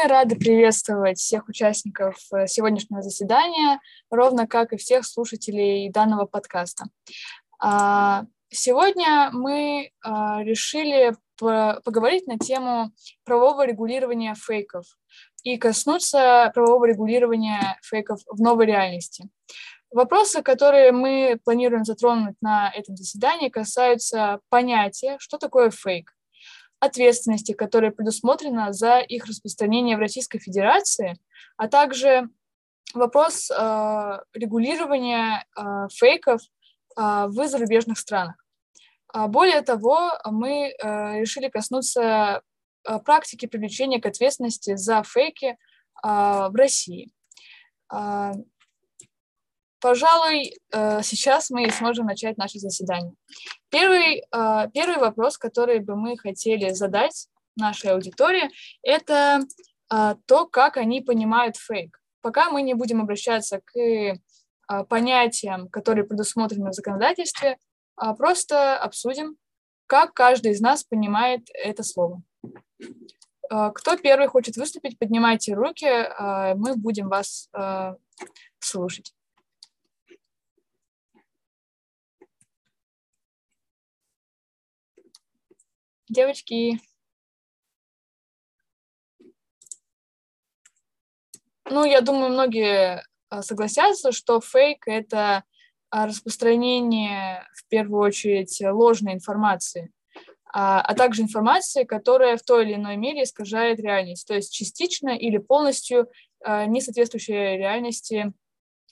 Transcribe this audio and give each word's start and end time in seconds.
Мы 0.00 0.08
рады 0.08 0.34
приветствовать 0.34 1.18
всех 1.18 1.48
участников 1.48 2.16
э, 2.32 2.46
сегодняшнего 2.46 3.02
заседания, 3.02 3.80
ровно 4.10 4.46
как 4.46 4.72
и 4.72 4.78
всех 4.78 5.04
слушателей 5.04 5.90
данного 5.90 6.24
подкаста. 6.24 6.86
А, 7.58 8.24
сегодня 8.48 9.28
мы 9.32 9.90
а, 10.02 10.42
решили 10.42 11.14
поговорить 11.36 12.26
на 12.26 12.38
тему 12.38 12.92
правового 13.24 13.66
регулирования 13.66 14.34
фейков 14.34 14.86
и 15.42 15.58
коснуться 15.58 16.50
правового 16.54 16.86
регулирования 16.86 17.78
фейков 17.82 18.20
в 18.26 18.40
новой 18.40 18.66
реальности. 18.66 19.28
Вопросы, 19.90 20.42
которые 20.42 20.92
мы 20.92 21.38
планируем 21.44 21.84
затронуть 21.84 22.36
на 22.40 22.72
этом 22.74 22.96
заседании, 22.96 23.50
касаются 23.50 24.40
понятия, 24.48 25.16
что 25.18 25.36
такое 25.36 25.68
фейк, 25.68 26.14
ответственности, 26.80 27.52
которая 27.52 27.90
предусмотрена 27.90 28.72
за 28.72 28.98
их 28.98 29.26
распространение 29.26 29.96
в 29.96 30.00
Российской 30.00 30.38
Федерации, 30.38 31.18
а 31.56 31.68
также 31.68 32.28
вопрос 32.94 33.50
э, 33.50 34.18
регулирования 34.34 35.44
э, 35.56 35.88
фейков 35.92 36.40
э, 36.40 37.26
в 37.26 37.46
зарубежных 37.46 37.98
странах. 37.98 38.36
А 39.12 39.28
более 39.28 39.60
того, 39.62 40.12
мы 40.24 40.72
э, 40.72 41.20
решили 41.20 41.48
коснуться 41.48 42.42
э, 42.84 42.98
практики 43.00 43.46
привлечения 43.46 44.00
к 44.00 44.06
ответственности 44.06 44.76
за 44.76 45.02
фейки 45.02 45.46
э, 45.46 45.56
в 46.02 46.52
России. 46.54 47.10
Пожалуй, 49.80 50.52
э, 50.72 51.02
сейчас 51.02 51.48
мы 51.48 51.70
сможем 51.70 52.06
начать 52.06 52.36
наше 52.36 52.58
заседание. 52.58 53.14
Первый, 53.70 54.18
э, 54.30 54.68
первый 54.74 54.98
вопрос, 54.98 55.38
который 55.38 55.78
бы 55.78 55.96
мы 55.96 56.18
хотели 56.18 56.70
задать 56.70 57.28
нашей 57.56 57.92
аудитории, 57.92 58.50
это 58.82 59.40
э, 59.92 60.14
то, 60.26 60.46
как 60.46 60.76
они 60.76 61.00
понимают 61.00 61.56
фейк. 61.56 61.98
Пока 62.20 62.50
мы 62.50 62.60
не 62.60 62.74
будем 62.74 63.00
обращаться 63.00 63.60
к 63.64 64.18
понятиям, 64.88 65.68
которые 65.68 66.04
предусмотрены 66.04 66.70
в 66.70 66.74
законодательстве, 66.74 67.56
а 67.96 68.14
просто 68.14 68.78
обсудим, 68.78 69.36
как 69.88 70.14
каждый 70.14 70.52
из 70.52 70.60
нас 70.60 70.84
понимает 70.84 71.48
это 71.54 71.82
слово. 71.82 72.22
Кто 73.48 73.96
первый 73.96 74.28
хочет 74.28 74.56
выступить, 74.56 74.96
поднимайте 74.96 75.54
руки, 75.54 75.88
мы 76.54 76.76
будем 76.76 77.08
вас 77.08 77.48
слушать. 78.60 79.12
Девочки. 86.10 86.80
Ну, 91.70 91.84
я 91.84 92.00
думаю, 92.00 92.32
многие 92.32 93.04
а, 93.28 93.42
согласятся, 93.42 94.10
что 94.10 94.40
фейк— 94.40 94.82
это 94.88 95.44
а, 95.88 96.06
распространение, 96.08 97.46
в 97.54 97.64
первую 97.68 98.02
очередь, 98.02 98.60
ложной 98.60 99.12
информации, 99.14 99.92
а, 100.52 100.80
а 100.80 100.94
также 100.96 101.22
информации, 101.22 101.84
которая 101.84 102.36
в 102.36 102.42
той 102.42 102.64
или 102.64 102.74
иной 102.74 102.96
мере 102.96 103.22
искажает 103.22 103.78
реальность, 103.78 104.26
то 104.26 104.34
есть 104.34 104.52
частично 104.52 105.10
или 105.10 105.38
полностью 105.38 106.08
не 106.44 106.80
соответствующие 106.80 107.56
реальности 107.56 108.32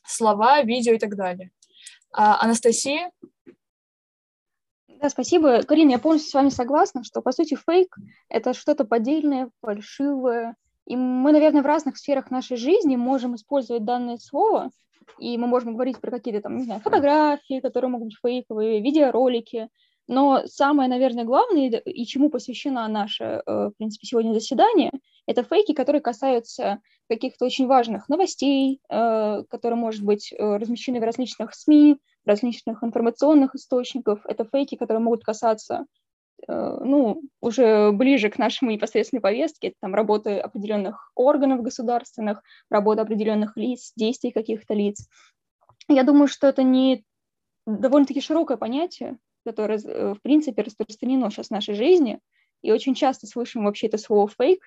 слова, 0.07 0.63
видео 0.63 0.93
и 0.93 0.99
так 0.99 1.17
далее. 1.17 1.51
Анастасия, 2.13 3.11
да, 5.01 5.09
спасибо. 5.09 5.63
Карина, 5.63 5.93
я 5.93 5.99
полностью 5.99 6.31
с 6.31 6.35
вами 6.35 6.49
согласна, 6.49 7.05
что, 7.05 7.23
по 7.23 7.33
сути, 7.33 7.57
фейк— 7.57 7.97
это 8.29 8.55
что-то 8.55 8.85
поддельное, 8.85 9.51
фальшивое. 9.61 10.57
И 10.87 10.97
мы, 10.97 11.33
наверное, 11.33 11.63
в 11.63 11.67
разных 11.67 11.99
сферах 11.99 12.31
нашей 12.31 12.57
жизни 12.57 12.97
можем 12.97 13.35
использовать 13.35 13.85
данное 13.85 14.17
слово, 14.17 14.71
и 15.19 15.37
мы 15.37 15.47
можем 15.47 15.75
говорить 15.75 16.01
про 16.01 16.11
какие-то 16.11 16.43
там, 16.43 16.57
не 16.57 16.65
знаю, 16.65 16.81
фотографии, 16.81 17.61
которые 17.61 17.91
могут 17.91 18.09
быть 18.09 18.19
фейковые, 18.23 18.81
видеоролики. 18.81 19.69
Но 20.07 20.43
самое, 20.47 20.89
наверное, 20.89 21.25
главное, 21.25 21.69
и 21.69 22.07
чему 22.07 22.31
посвящено 22.31 22.89
наше, 22.89 23.25
э, 23.25 23.43
в 23.47 23.73
принципе, 23.77 24.07
сегодня 24.07 24.33
заседание, 24.33 24.91
это 25.29 25.43
фейки, 25.43 25.75
которые 25.75 26.01
касаются 26.01 26.81
каких-то 27.07 27.45
очень 27.45 27.67
важных 27.67 28.09
новостей, 28.09 28.81
э, 28.89 29.43
которые, 29.51 29.77
может 29.77 30.03
быть, 30.03 30.33
э, 30.33 30.57
размещены 30.57 31.01
в 31.01 31.05
различных 31.05 31.55
СМИ, 31.55 31.99
различных 32.25 32.83
информационных 32.83 33.55
источников. 33.55 34.21
Это 34.25 34.47
фейки, 34.47 34.77
которые 34.77 35.03
могут 35.03 35.25
касаться 35.25 35.85
э, 36.49 36.79
ну, 36.83 37.21
уже 37.43 37.93
ближе 37.93 38.31
к 38.31 38.39
нашему 38.39 38.71
непосредственной 38.71 39.21
повестке, 39.21 39.69
это 39.69 39.77
там 39.83 39.95
работы 39.95 40.39
определенных 40.39 41.13
органов 41.15 41.61
государственных, 41.61 42.43
работа 42.71 43.03
определенных 43.03 43.55
лиц, 43.59 43.93
действий 43.97 44.31
каких-то 44.31 44.73
лиц. 44.73 45.11
Я 45.89 46.05
думаю, 46.05 46.29
что 46.29 46.47
это 46.47 46.63
не 46.63 47.05
довольно-таки 47.67 48.23
широкое 48.23 48.57
понятие, 48.57 49.19
которое, 49.45 49.77
в 49.79 50.23
принципе, 50.23 50.63
распространено 50.63 51.31
сейчас 51.31 51.49
в 51.49 51.51
нашей 51.51 51.75
жизни, 51.75 52.19
и 52.63 52.73
очень 52.73 52.95
часто 52.95 53.27
слышим 53.27 53.65
вообще 53.65 53.89
это 53.89 53.99
слово 53.99 54.27
«фейк», 54.29 54.63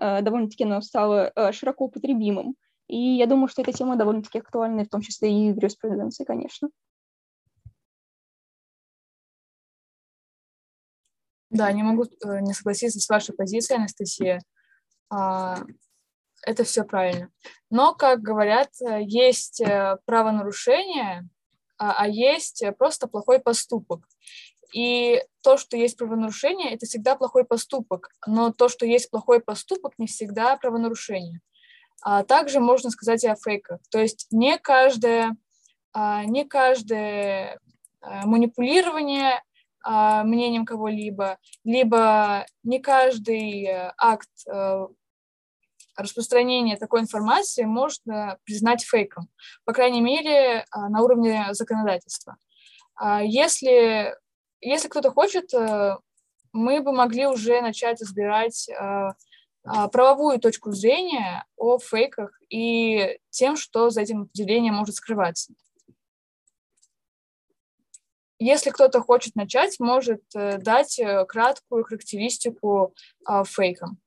довольно-таки 0.00 0.64
оно 0.64 0.80
стало 0.80 1.32
широко 1.52 1.84
употребимым. 1.84 2.56
И 2.88 2.96
я 2.96 3.26
думаю, 3.26 3.46
что 3.46 3.62
эта 3.62 3.72
тема 3.72 3.96
довольно-таки 3.96 4.40
актуальна, 4.40 4.84
в 4.84 4.88
том 4.88 5.00
числе 5.00 5.30
и 5.30 5.52
в 5.52 5.56
юриспруденции, 5.56 6.24
конечно. 6.24 6.70
Да, 11.50 11.70
не 11.72 11.82
могу 11.82 12.04
э, 12.04 12.40
не 12.40 12.52
согласиться 12.54 13.00
с 13.00 13.08
вашей 13.08 13.34
позицией, 13.34 13.78
Анастасия. 13.78 14.40
А, 15.08 15.58
это 16.42 16.62
все 16.64 16.84
правильно. 16.84 17.30
Но, 17.70 17.94
как 17.94 18.22
говорят, 18.22 18.70
э, 18.80 19.02
есть 19.02 19.60
э, 19.60 19.98
правонарушение, 20.04 21.28
а, 21.76 22.04
а 22.04 22.08
есть 22.08 22.62
просто 22.78 23.08
плохой 23.08 23.40
поступок. 23.40 24.06
И 24.72 25.22
то, 25.42 25.56
что 25.56 25.76
есть 25.76 25.96
правонарушение, 25.96 26.74
это 26.74 26.86
всегда 26.86 27.16
плохой 27.16 27.44
поступок. 27.44 28.10
Но 28.26 28.52
то, 28.52 28.68
что 28.68 28.86
есть 28.86 29.10
плохой 29.10 29.40
поступок, 29.40 29.94
не 29.98 30.06
всегда 30.06 30.56
правонарушение. 30.56 31.40
А 32.02 32.24
также 32.24 32.60
можно 32.60 32.90
сказать 32.90 33.24
и 33.24 33.28
о 33.28 33.36
фейках. 33.36 33.80
То 33.90 34.00
есть 34.00 34.26
не 34.30 34.58
каждое, 34.58 35.36
а, 35.92 36.24
не 36.24 36.44
каждое 36.44 37.58
манипулирование 38.24 39.42
а, 39.82 40.24
мнением 40.24 40.66
кого-либо, 40.66 41.38
либо 41.64 42.46
не 42.62 42.80
каждый 42.80 43.64
э, 43.64 43.92
акт 43.96 44.28
э, 44.46 44.86
распространения 45.96 46.76
такой 46.76 47.00
информации 47.00 47.64
можно 47.64 48.38
признать 48.44 48.84
фейком, 48.84 49.30
по 49.64 49.72
крайней 49.72 50.02
мере, 50.02 50.66
а, 50.70 50.90
на 50.90 51.02
уровне 51.02 51.46
законодательства. 51.52 52.36
А 52.94 53.22
если, 53.22 54.14
если 54.60 54.88
кто-то 54.88 55.10
хочет, 55.10 55.52
э, 55.54 55.96
мы 56.52 56.80
бы 56.80 56.92
могли 56.92 57.26
уже 57.26 57.60
начать 57.60 58.00
разбирать 58.00 58.68
правовую 59.92 60.40
точку 60.40 60.72
зрения 60.72 61.44
о 61.56 61.78
фейках 61.78 62.40
и 62.48 63.18
тем, 63.28 63.56
что 63.56 63.90
за 63.90 64.00
этим 64.00 64.22
определением 64.22 64.74
может 64.74 64.94
скрываться. 64.94 65.52
Если 68.42 68.70
кто-то 68.70 69.02
хочет 69.02 69.36
начать, 69.36 69.78
может 69.78 70.22
э, 70.34 70.56
дать 70.56 70.98
э, 70.98 71.26
краткую 71.26 71.84
характеристику 71.84 72.94
а, 73.26 73.44
фейкам. 73.44 73.98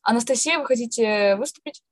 Анастасия, 0.00 0.58
вы 0.58 0.64
хотите 0.64 1.36
выступить? 1.36 1.82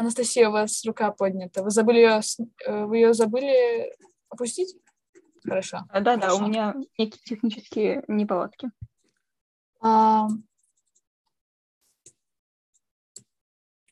Анастасия, 0.00 0.48
у 0.48 0.52
вас 0.52 0.82
рука 0.86 1.10
поднята. 1.10 1.62
Вы 1.62 1.70
забыли 1.70 1.98
ее, 1.98 2.20
э, 2.64 2.84
вы 2.86 2.96
ее 2.96 3.12
забыли 3.12 3.92
опустить? 4.30 4.74
Хорошо. 5.46 5.80
Да, 5.92 6.16
да, 6.16 6.34
у 6.34 6.40
меня 6.40 6.74
некие 6.96 7.20
технические 7.22 8.02
неполадки. 8.08 8.70
А, 9.82 10.28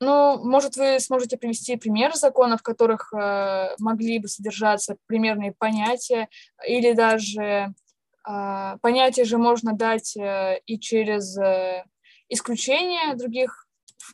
Ну, 0.01 0.43
может, 0.45 0.77
вы 0.77 1.01
сможете 1.01 1.37
привести 1.37 1.77
пример 1.77 2.15
законов, 2.15 2.61
в 2.61 2.63
которых 2.63 3.13
э, 3.13 3.75
могли 3.81 4.21
бы 4.21 4.29
содержаться 4.29 4.97
примерные 5.07 5.53
понятия, 5.53 6.29
или 6.67 6.93
даже 6.93 7.75
э, 8.27 8.77
понятия 8.81 9.25
же 9.25 9.39
можно 9.39 9.73
дать 9.73 10.17
э, 10.17 10.61
и 10.67 10.79
через 10.79 11.37
э, 11.37 11.85
исключение 12.29 13.17
других 13.17 13.67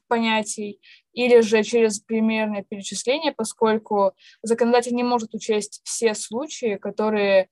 понятий, 0.08 0.80
или 1.14 1.40
же 1.40 1.62
через 1.62 2.00
примерное 2.00 2.62
перечисление, 2.62 3.32
поскольку 3.32 4.12
законодатель 4.42 4.94
не 4.94 5.02
может 5.02 5.34
учесть 5.34 5.80
все 5.84 6.14
случаи, 6.14 6.76
которые 6.76 7.48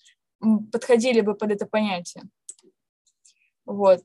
подходили 0.73 1.21
бы 1.21 1.35
под 1.35 1.53
это 1.53 1.67
понятие. 1.67 2.25
Вот. 3.65 4.03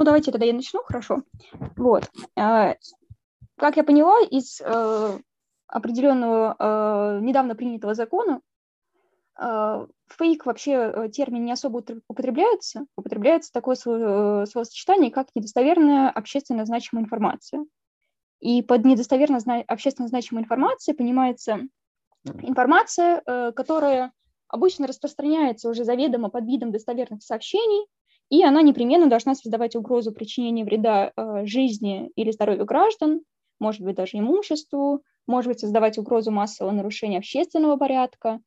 Ну, 0.00 0.04
давайте 0.04 0.32
тогда 0.32 0.46
я 0.46 0.54
начну, 0.54 0.82
хорошо. 0.82 1.24
Вот. 1.76 2.10
А, 2.34 2.74
как 3.56 3.76
я 3.76 3.84
поняла, 3.84 4.22
из 4.22 4.58
э, 4.62 5.18
определенного 5.66 6.56
э, 6.58 7.20
недавно 7.20 7.54
принятого 7.54 7.92
закона 7.92 8.40
фейк 9.40 10.44
вообще 10.44 10.72
э, 10.72 11.08
термин 11.10 11.44
не 11.44 11.52
особо 11.52 11.82
употребляется. 12.08 12.86
Употребляется 12.96 13.52
такое 13.52 13.74
э, 13.74 14.46
словосочетание, 14.46 15.10
как 15.10 15.28
недостоверная 15.34 16.10
общественно 16.10 16.66
значимая 16.66 17.04
информация. 17.04 17.64
И 18.40 18.62
под 18.62 18.84
недостоверно 18.84 19.40
зна- 19.40 19.64
общественно 19.66 20.08
значимой 20.08 20.42
информацией 20.42 20.96
понимается 20.96 21.60
информация, 22.42 23.22
э, 23.24 23.52
которая 23.52 24.12
обычно 24.48 24.86
распространяется 24.86 25.70
уже 25.70 25.84
заведомо 25.84 26.28
под 26.28 26.44
видом 26.44 26.70
достоверных 26.70 27.22
сообщений, 27.22 27.86
и 28.28 28.44
она 28.44 28.62
непременно 28.62 29.08
должна 29.08 29.34
создавать 29.34 29.74
угрозу 29.74 30.12
причинения 30.12 30.64
вреда 30.64 31.12
жизни 31.44 32.10
или 32.14 32.30
здоровью 32.30 32.64
граждан, 32.64 33.22
может 33.58 33.82
быть, 33.82 33.96
даже 33.96 34.18
имуществу, 34.18 35.02
может 35.26 35.48
быть, 35.48 35.60
создавать 35.60 35.98
угрозу 35.98 36.30
массового 36.30 36.72
нарушения 36.72 37.18
общественного 37.18 37.76
порядка 37.76 38.40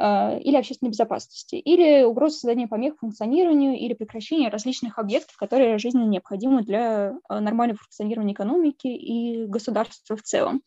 или 0.00 0.56
общественной 0.56 0.90
безопасности, 0.90 1.56
или 1.56 2.04
угрозу 2.04 2.36
создания 2.36 2.66
помех 2.66 2.94
функционированию 2.98 3.78
или 3.78 3.92
прекращения 3.92 4.48
различных 4.48 4.98
объектов, 4.98 5.36
которые 5.36 5.78
жизненно 5.78 6.08
необходимы 6.08 6.62
для 6.62 7.12
э, 7.28 7.38
нормального 7.38 7.78
функционирования 7.78 8.32
экономики 8.32 8.86
и 8.86 9.44
государства 9.46 10.16
в 10.16 10.22
целом. 10.22 10.62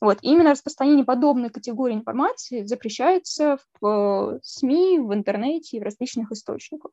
Вот. 0.00 0.18
И 0.22 0.28
именно 0.28 0.52
распространение 0.52 1.04
подобной 1.04 1.50
категории 1.50 1.94
информации 1.94 2.62
запрещается 2.62 3.58
в 3.80 3.86
э, 3.86 4.38
СМИ, 4.42 4.98
в 5.00 5.12
интернете 5.12 5.76
и 5.76 5.80
в 5.80 5.82
различных 5.82 6.32
источниках. 6.32 6.92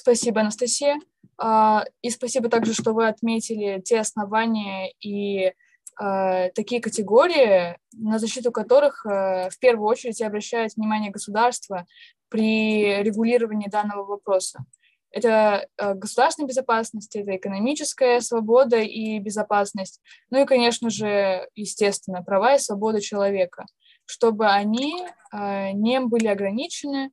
Спасибо, 0.00 0.40
Анастасия. 0.40 0.98
А, 1.36 1.84
и 2.00 2.08
спасибо 2.08 2.48
также, 2.48 2.72
что 2.72 2.94
вы 2.94 3.06
отметили 3.06 3.82
те 3.84 4.00
основания 4.00 4.94
и 4.98 5.52
а, 5.98 6.48
такие 6.54 6.80
категории, 6.80 7.76
на 7.92 8.18
защиту 8.18 8.50
которых 8.50 9.04
а, 9.04 9.50
в 9.50 9.58
первую 9.58 9.86
очередь 9.86 10.22
обращает 10.22 10.74
внимание 10.74 11.10
государство 11.10 11.84
при 12.30 13.02
регулировании 13.02 13.68
данного 13.68 14.06
вопроса. 14.06 14.64
Это 15.10 15.68
государственная 15.76 16.48
безопасность, 16.48 17.14
это 17.14 17.36
экономическая 17.36 18.22
свобода 18.22 18.78
и 18.78 19.18
безопасность, 19.18 20.00
ну 20.30 20.40
и, 20.40 20.46
конечно 20.46 20.88
же, 20.88 21.46
естественно, 21.54 22.22
права 22.22 22.54
и 22.54 22.58
свобода 22.58 23.02
человека, 23.02 23.66
чтобы 24.06 24.46
они 24.46 25.04
не 25.32 25.98
были 25.98 26.28
ограничены, 26.28 27.10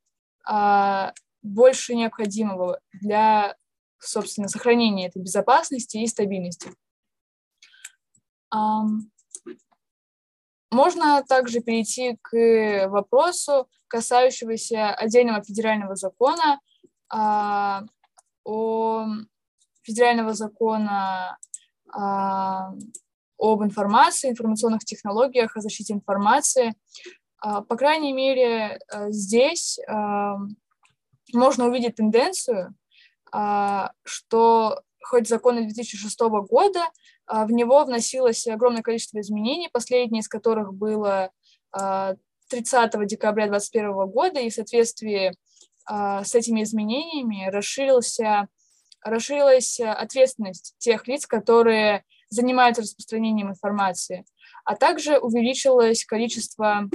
больше 1.47 1.95
необходимого 1.95 2.79
для, 2.93 3.55
собственно, 3.99 4.47
сохранения 4.47 5.07
этой 5.07 5.21
безопасности 5.21 5.97
и 5.97 6.07
стабильности. 6.07 6.71
Можно 10.71 11.23
также 11.27 11.61
перейти 11.61 12.17
к 12.21 12.87
вопросу, 12.89 13.69
касающегося 13.87 14.93
отдельного 14.93 15.41
федерального 15.43 15.95
закона 15.95 16.59
а, 17.09 17.83
о 18.43 19.05
федерального 19.83 20.33
закона 20.33 21.37
а, 21.89 22.73
об 23.39 23.63
информации, 23.63 24.29
информационных 24.29 24.83
технологиях, 24.83 25.55
о 25.55 25.61
защите 25.61 25.93
информации. 25.93 26.73
А, 27.39 27.61
по 27.61 27.77
крайней 27.77 28.11
мере, 28.11 28.79
э, 28.91 29.11
здесь 29.11 29.79
можно 31.33 31.65
увидеть 31.65 31.95
тенденцию, 31.95 32.75
а, 33.31 33.91
что 34.03 34.81
хоть 35.03 35.27
закон 35.27 35.57
2006 35.57 36.19
года, 36.41 36.85
а, 37.25 37.45
в 37.45 37.51
него 37.51 37.83
вносилось 37.83 38.47
огромное 38.47 38.81
количество 38.81 39.19
изменений, 39.19 39.69
последнее 39.71 40.21
из 40.21 40.27
которых 40.27 40.73
было 40.73 41.31
30 42.49 42.95
а, 42.95 43.05
декабря 43.05 43.47
2021 43.47 44.07
года, 44.07 44.39
и 44.39 44.49
в 44.49 44.53
соответствии 44.53 45.33
с 45.89 46.35
этими 46.35 46.63
изменениями 46.63 47.49
расширился, 47.49 48.49
расширилась 49.01 49.79
ответственность 49.79 50.75
тех 50.79 51.07
лиц, 51.07 51.25
которые 51.25 52.03
занимаются 52.29 52.81
распространением 52.81 53.51
информации, 53.51 54.25
а 54.65 54.75
также 54.75 55.17
увеличилось 55.17 56.03
количество 56.03 56.89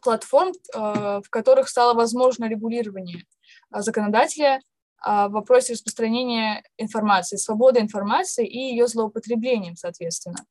платформ, 0.00 0.52
в 0.72 1.24
которых 1.28 1.68
стало 1.68 1.92
возможно 1.92 2.46
регулирование 2.46 3.26
законодателя 3.74 4.60
в 5.04 5.28
вопросе 5.30 5.72
распространения 5.72 6.62
информации, 6.76 7.36
свободы 7.36 7.80
информации 7.80 8.46
и 8.46 8.58
ее 8.70 8.86
злоупотреблением, 8.86 9.74
соответственно. 9.74 10.44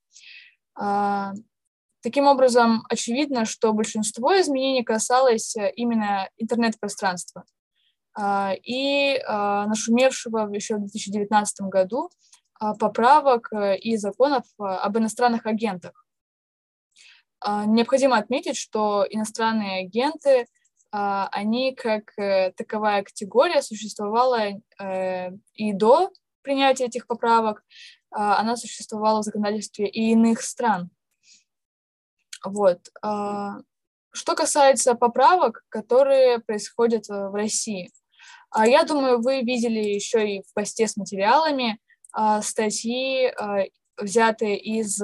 А, 0.75 1.33
таким 2.01 2.27
образом, 2.27 2.83
очевидно, 2.89 3.45
что 3.45 3.73
большинство 3.73 4.39
изменений 4.39 4.83
касалось 4.83 5.55
э, 5.55 5.71
именно 5.75 6.29
интернет-пространства 6.37 7.45
а, 8.13 8.53
и 8.63 9.21
а, 9.25 9.67
нашумевшего 9.67 10.49
еще 10.53 10.75
в 10.75 10.79
2019 10.79 11.61
году 11.61 12.09
поправок 12.79 13.51
э, 13.53 13.77
и 13.77 13.97
законов 13.97 14.43
э, 14.59 14.63
об 14.63 14.97
иностранных 14.97 15.45
агентах. 15.45 16.05
Необходимо 17.43 18.17
отметить, 18.17 18.55
что 18.55 19.03
иностранные 19.09 19.85
агенты– 19.85 20.45
а, 20.55 20.60
они 20.91 21.73
как 21.73 22.17
э, 22.17 22.51
таковая 22.51 23.03
категория 23.03 23.61
существовала 23.61 24.49
э, 24.79 25.31
и 25.53 25.73
до 25.73 26.11
принятия 26.41 26.85
этих 26.85 27.07
поправок, 27.07 27.63
а, 28.09 28.39
она 28.39 28.57
существовала 28.57 29.21
в 29.21 29.23
законодательстве 29.23 29.87
и 29.87 30.11
иных 30.11 30.41
стран. 30.41 30.89
Вот. 32.43 32.79
А, 33.01 33.59
что 34.11 34.35
касается 34.35 34.95
поправок, 34.95 35.63
которые 35.69 36.39
происходят 36.39 37.09
э, 37.09 37.29
в 37.29 37.35
России, 37.35 37.91
я 38.53 38.83
думаю, 38.83 39.21
вы 39.21 39.43
видели 39.43 39.79
еще 39.79 40.27
и 40.27 40.43
в 40.43 40.53
посте 40.53 40.85
с 40.85 40.97
материалами 40.97 41.79
статьи, 42.41 43.31
взятые 43.95 44.59
из 44.59 45.01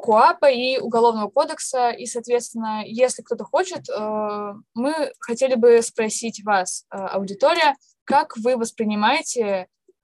КОАПа 0.00 0.50
и 0.50 0.78
Уголовного 0.78 1.28
кодекса. 1.28 1.90
И, 1.90 2.06
соответственно, 2.06 2.82
если 2.86 3.22
кто-то 3.22 3.44
хочет, 3.44 3.88
э, 3.88 4.54
мы 4.74 5.12
хотели 5.20 5.54
бы 5.54 5.82
спросить 5.82 6.44
вас, 6.44 6.84
э, 6.90 6.96
аудитория, 6.96 7.74
как 8.04 8.36
вы 8.36 8.56
воспринимаете 8.56 9.42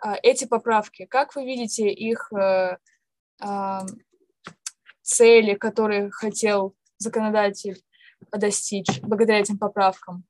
э, 0.04 0.14
эти 0.23 0.45
поправки, 0.47 1.07
как 1.07 1.35
вы 1.35 1.45
видите 1.45 1.88
их 1.88 2.30
цели, 5.02 5.54
которые 5.54 6.11
хотел 6.11 6.75
законодатель 6.99 7.83
достичь 8.33 9.00
благодаря 9.02 9.40
этим 9.40 9.59
поправкам, 9.59 10.25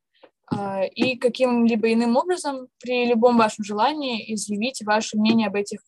и 0.95 1.17
каким-либо 1.17 1.93
иным 1.93 2.17
образом 2.17 2.69
при 2.81 3.07
любом 3.07 3.37
вашем 3.37 3.63
желании 3.65 4.35
изъявить 4.35 4.83
ваше 4.83 5.19
мнение 5.19 5.49
об 5.49 5.55
этих 5.55 5.81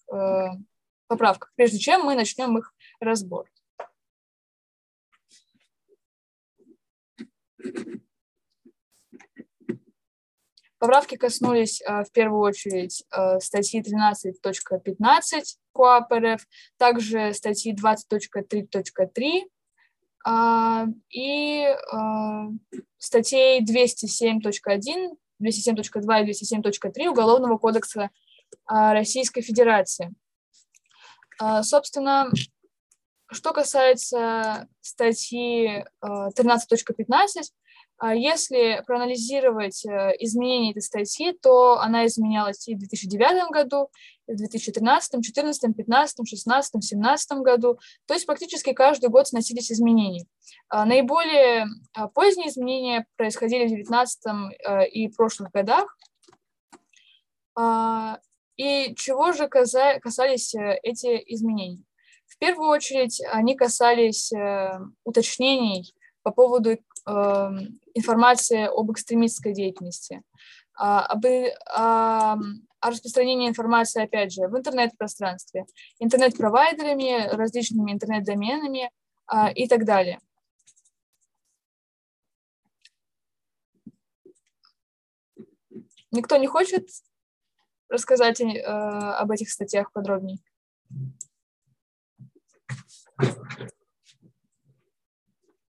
поправках, 1.08 1.52
прежде 1.56 1.78
чем 1.78 2.02
мы 2.02 2.14
начнем 2.14 2.58
их 2.58 2.74
разбор. 3.00 3.46
Поправки 10.78 11.16
коснулись 11.16 11.80
э, 11.80 12.04
в 12.04 12.12
первую 12.12 12.40
очередь 12.40 13.02
э, 13.11 13.40
статьи 13.40 13.80
13.15 13.80 15.42
КОАП 15.73 16.12
РФ, 16.12 16.46
также 16.76 17.32
статьи 17.32 17.75
20.3.3 17.75 19.42
а, 20.25 20.87
и 21.11 21.62
э, 21.62 21.76
статей 22.99 23.64
207.1, 23.64 25.16
207.2 25.42 26.25
и 26.25 26.30
207.3 26.30 27.08
Уголовного 27.08 27.56
кодекса 27.58 28.11
Российской 28.68 29.42
Федерации. 29.42 30.14
Собственно, 31.62 32.30
что 33.30 33.52
касается 33.52 34.68
статьи 34.80 35.85
13.15, 36.02 37.42
а 37.99 38.14
если 38.14 38.83
проанализировать 38.87 39.87
э, 39.87 40.12
изменения 40.18 40.73
этой 40.73 40.83
статьи, 40.83 41.33
то 41.33 41.78
она 41.80 42.06
изменялась 42.06 42.68
и 42.68 42.75
в 42.75 42.78
2009 42.78 43.50
году, 43.50 43.88
и 44.26 44.35
в 44.35 44.37
2013, 44.37 45.12
2014, 45.12 45.62
2015, 45.62 46.16
2016, 46.16 46.73
2017 46.73 47.33
году. 47.38 47.78
То 48.06 48.12
есть 48.12 48.26
практически 48.26 48.75
каждый 48.75 49.09
год 49.09 49.28
сносились 49.28 49.73
изменения. 49.73 50.26
А 50.68 50.85
наиболее 50.85 51.66
а, 51.95 52.09
поздние 52.09 52.50
изменения 52.50 53.06
происходили 53.16 53.64
в 53.64 53.68
2019 53.68 54.21
э, 54.66 54.88
и 54.88 55.09
прошлых 55.09 55.50
годах. 55.52 55.97
И 58.59 58.95
чего 58.97 59.33
же 59.33 59.49
касались 59.49 60.54
э, 60.54 60.78
эти 60.83 61.23
изменения? 61.33 61.83
В 62.36 62.38
первую 62.38 62.68
очередь 62.68 63.22
они 63.32 63.56
касались 63.56 64.30
уточнений 65.04 65.94
по 66.22 66.32
поводу 66.32 66.70
э, 66.72 66.78
информации 67.94 68.66
об 68.66 68.90
экстремистской 68.90 69.52
деятельности, 69.52 70.22
а, 70.76 71.06
об, 71.06 71.24
а, 71.74 72.36
о 72.80 72.90
распространении 72.90 73.48
информации, 73.48 74.02
опять 74.02 74.32
же, 74.32 74.48
в 74.48 74.56
интернет-пространстве, 74.56 75.64
интернет-провайдерами, 75.98 77.34
различными 77.34 77.92
интернет-доменами 77.92 78.90
а, 79.26 79.50
и 79.50 79.66
так 79.66 79.84
далее. 79.84 80.18
Никто 86.10 86.36
не 86.36 86.46
хочет 86.46 86.88
рассказать 87.88 88.40
э, 88.40 88.60
об 88.62 89.30
этих 89.30 89.50
статьях 89.50 89.92
подробнее? 89.92 90.38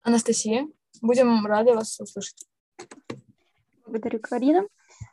Анастасия, 0.01 0.67
будем 1.01 1.45
рады 1.45 1.73
вас 1.73 1.99
услышать. 1.99 2.45
Благодарю, 3.85 4.19
Карина. 4.19 4.67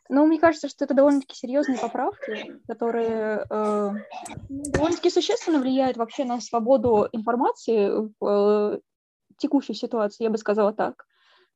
Ну, 0.09 0.27
мне 0.27 0.39
кажется, 0.39 0.69
что 0.69 0.85
это 0.85 0.95
довольно-таки 0.95 1.37
серьезные 1.37 1.79
поправки, 1.79 2.61
которые 2.67 3.47
э, 3.49 3.91
довольно-таки 4.49 5.11
существенно 5.11 5.61
влияют 5.61 5.97
вообще 5.97 6.25
на 6.25 6.41
свободу 6.41 7.09
информации 7.13 7.91
в 8.19 8.75
э, 8.75 8.81
текущей 9.39 9.75
ситуации, 9.75 10.25
я 10.25 10.31
бы 10.31 10.39
сказала 10.39 10.73
так. 10.73 11.07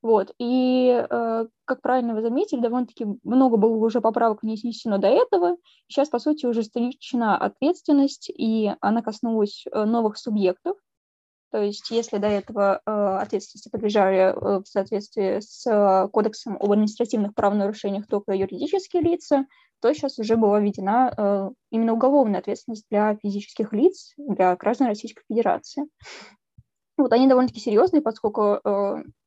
Вот. 0.05 0.35
И, 0.39 0.91
э, 0.91 1.47
как 1.65 1.81
правильно 1.81 2.15
вы 2.15 2.21
заметили, 2.21 2.61
довольно-таки 2.61 3.07
много 3.23 3.57
было 3.57 3.75
уже 3.75 4.03
поправок 4.03 4.43
не 4.43 4.59
снесено 4.59 4.99
до 4.99 5.09
этого. 5.09 5.57
Сейчас, 5.89 6.11
по 6.11 6.19
сути, 6.19 6.45
уже 6.45 6.61
ужесточена 6.61 7.39
ответственность, 7.39 8.29
и 8.29 8.71
она 8.83 9.01
коснулась 9.01 9.65
э, 9.65 9.85
новых 9.85 10.19
субъектов. 10.19 10.77
То 11.51 11.63
есть, 11.63 11.91
если 11.91 12.19
до 12.19 12.27
этого 12.27 12.83
э, 12.85 12.91
ответственности 12.91 13.71
подлежали 13.71 14.35
в 14.37 14.67
соответствии 14.67 15.41
с 15.41 16.09
Кодексом 16.13 16.59
об 16.61 16.71
административных 16.71 17.35
правонарушениях 17.35 18.07
только 18.07 18.33
юридические 18.33 19.01
лица, 19.01 19.47
то 19.81 19.91
сейчас 19.95 20.19
уже 20.19 20.37
была 20.37 20.61
введена 20.61 21.55
именно 21.71 21.95
уголовная 21.95 22.41
ответственность 22.41 22.85
для 22.91 23.17
физических 23.17 23.73
лиц, 23.73 24.13
для 24.19 24.55
граждан 24.57 24.89
Российской 24.89 25.23
Федерации. 25.31 25.85
Вот 26.99 27.11
они 27.15 27.27
довольно-таки 27.27 27.61
серьезные, 27.61 28.03
поскольку 28.03 28.61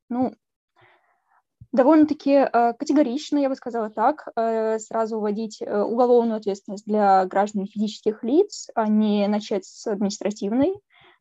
ну, 0.09 0.33
довольно-таки 1.71 2.31
э, 2.31 2.73
категорично, 2.73 3.37
я 3.37 3.49
бы 3.49 3.55
сказала 3.55 3.89
так, 3.89 4.27
э, 4.35 4.79
сразу 4.79 5.19
вводить 5.19 5.61
э, 5.61 5.81
уголовную 5.81 6.37
ответственность 6.37 6.85
для 6.85 7.25
граждан 7.25 7.65
физических 7.65 8.23
лиц, 8.23 8.69
а 8.75 8.87
не 8.87 9.27
начать 9.27 9.65
с 9.65 9.87
административной. 9.87 10.73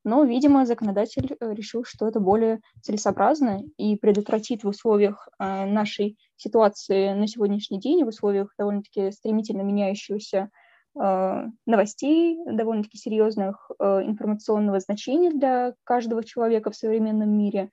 Но, 0.04 0.22
видимо, 0.22 0.66
законодатель 0.66 1.36
решил, 1.40 1.82
что 1.84 2.06
это 2.06 2.20
более 2.20 2.60
целесообразно 2.80 3.62
и 3.76 3.96
предотвратит 3.96 4.62
в 4.62 4.68
условиях 4.68 5.28
нашей 5.40 6.16
ситуации 6.36 7.12
на 7.12 7.26
сегодняшний 7.26 7.80
день, 7.80 8.04
в 8.04 8.08
условиях 8.08 8.54
довольно-таки 8.56 9.10
стремительно 9.10 9.62
меняющихся 9.62 10.50
э, 10.94 11.44
новостей, 11.66 12.38
довольно-таки 12.46 12.98
серьезных 12.98 13.68
информационного 13.80 14.78
значения 14.78 15.32
для 15.32 15.74
каждого 15.82 16.22
человека 16.22 16.70
в 16.70 16.76
современном 16.76 17.36
мире, 17.36 17.70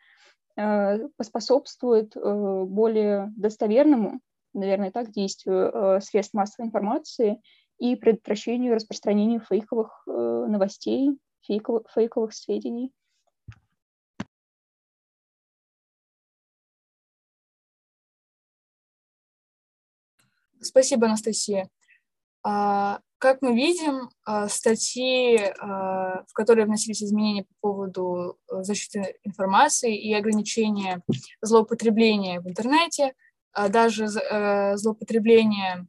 поспособствует 0.55 2.15
более 2.15 3.31
достоверному, 3.35 4.19
наверное, 4.53 4.91
так, 4.91 5.11
действию 5.11 5.99
средств 6.01 6.33
массовой 6.33 6.67
информации 6.67 7.41
и 7.79 7.95
предотвращению 7.95 8.75
распространения 8.75 9.39
фейковых 9.39 10.03
новостей 10.05 11.17
фейковых, 11.45 11.83
фейковых 11.93 12.33
сведений. 12.33 12.91
Спасибо, 20.61 21.07
Анастасия. 21.07 21.69
А, 22.43 22.99
как 23.23 23.41
мы 23.41 23.55
видим, 23.55 24.09
а, 24.25 24.49
статьи, 24.49 25.37
а, 25.37 26.25
в 26.27 26.33
которые 26.33 26.65
вносились 26.65 27.01
изменения 27.01 27.45
по 27.45 27.69
поводу 27.69 28.37
э, 28.51 28.63
защиты 28.63 29.15
информации 29.23 29.97
и 29.97 30.13
ограничения 30.13 31.01
злоупотребления 31.41 32.41
в 32.41 32.49
интернете, 32.49 33.13
даже 33.69 34.05
э, 34.05 34.75
злоупотребления 34.75 35.87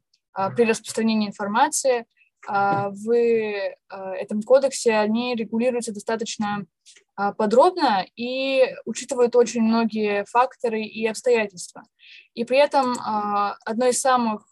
при 0.55 0.65
распространении 0.65 1.27
информации, 1.27 2.07
а, 2.47 2.91
в 2.91 3.11
э, 3.13 3.75
этом 3.89 4.43
кодексе 4.43 4.95
они 4.95 5.35
регулируются 5.35 5.93
достаточно 5.93 6.67
а, 7.17 7.33
подробно 7.33 8.07
и 8.17 8.65
учитывают 8.85 9.35
очень 9.37 9.63
многие 9.63 10.25
факторы 10.27 10.83
и 10.83 11.07
обстоятельства. 11.07 11.83
И 12.35 12.45
при 12.45 12.59
этом 12.59 12.95
а, 13.01 13.57
одно 13.65 13.87
из 13.87 14.01
самых... 14.01 14.47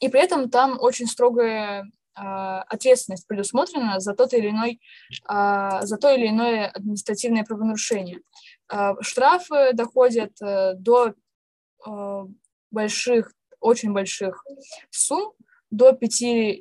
И 0.00 0.08
при 0.08 0.20
этом 0.20 0.50
там 0.50 0.78
очень 0.80 1.06
строгая 1.06 1.90
ответственность 2.14 3.26
предусмотрена 3.26 4.00
за 4.00 4.14
тот 4.14 4.34
или 4.34 4.50
иной, 4.50 4.80
за 5.26 5.96
то 5.98 6.12
или 6.12 6.28
иное 6.28 6.68
административное 6.68 7.44
правонарушение. 7.44 8.20
Штрафы 9.00 9.72
доходят 9.72 10.32
э, 10.42 10.74
до 10.74 11.14
больших, 12.70 13.32
очень 13.60 13.92
больших 13.92 14.44
сумм, 14.90 15.32
до 15.70 15.90
5-10 15.90 16.60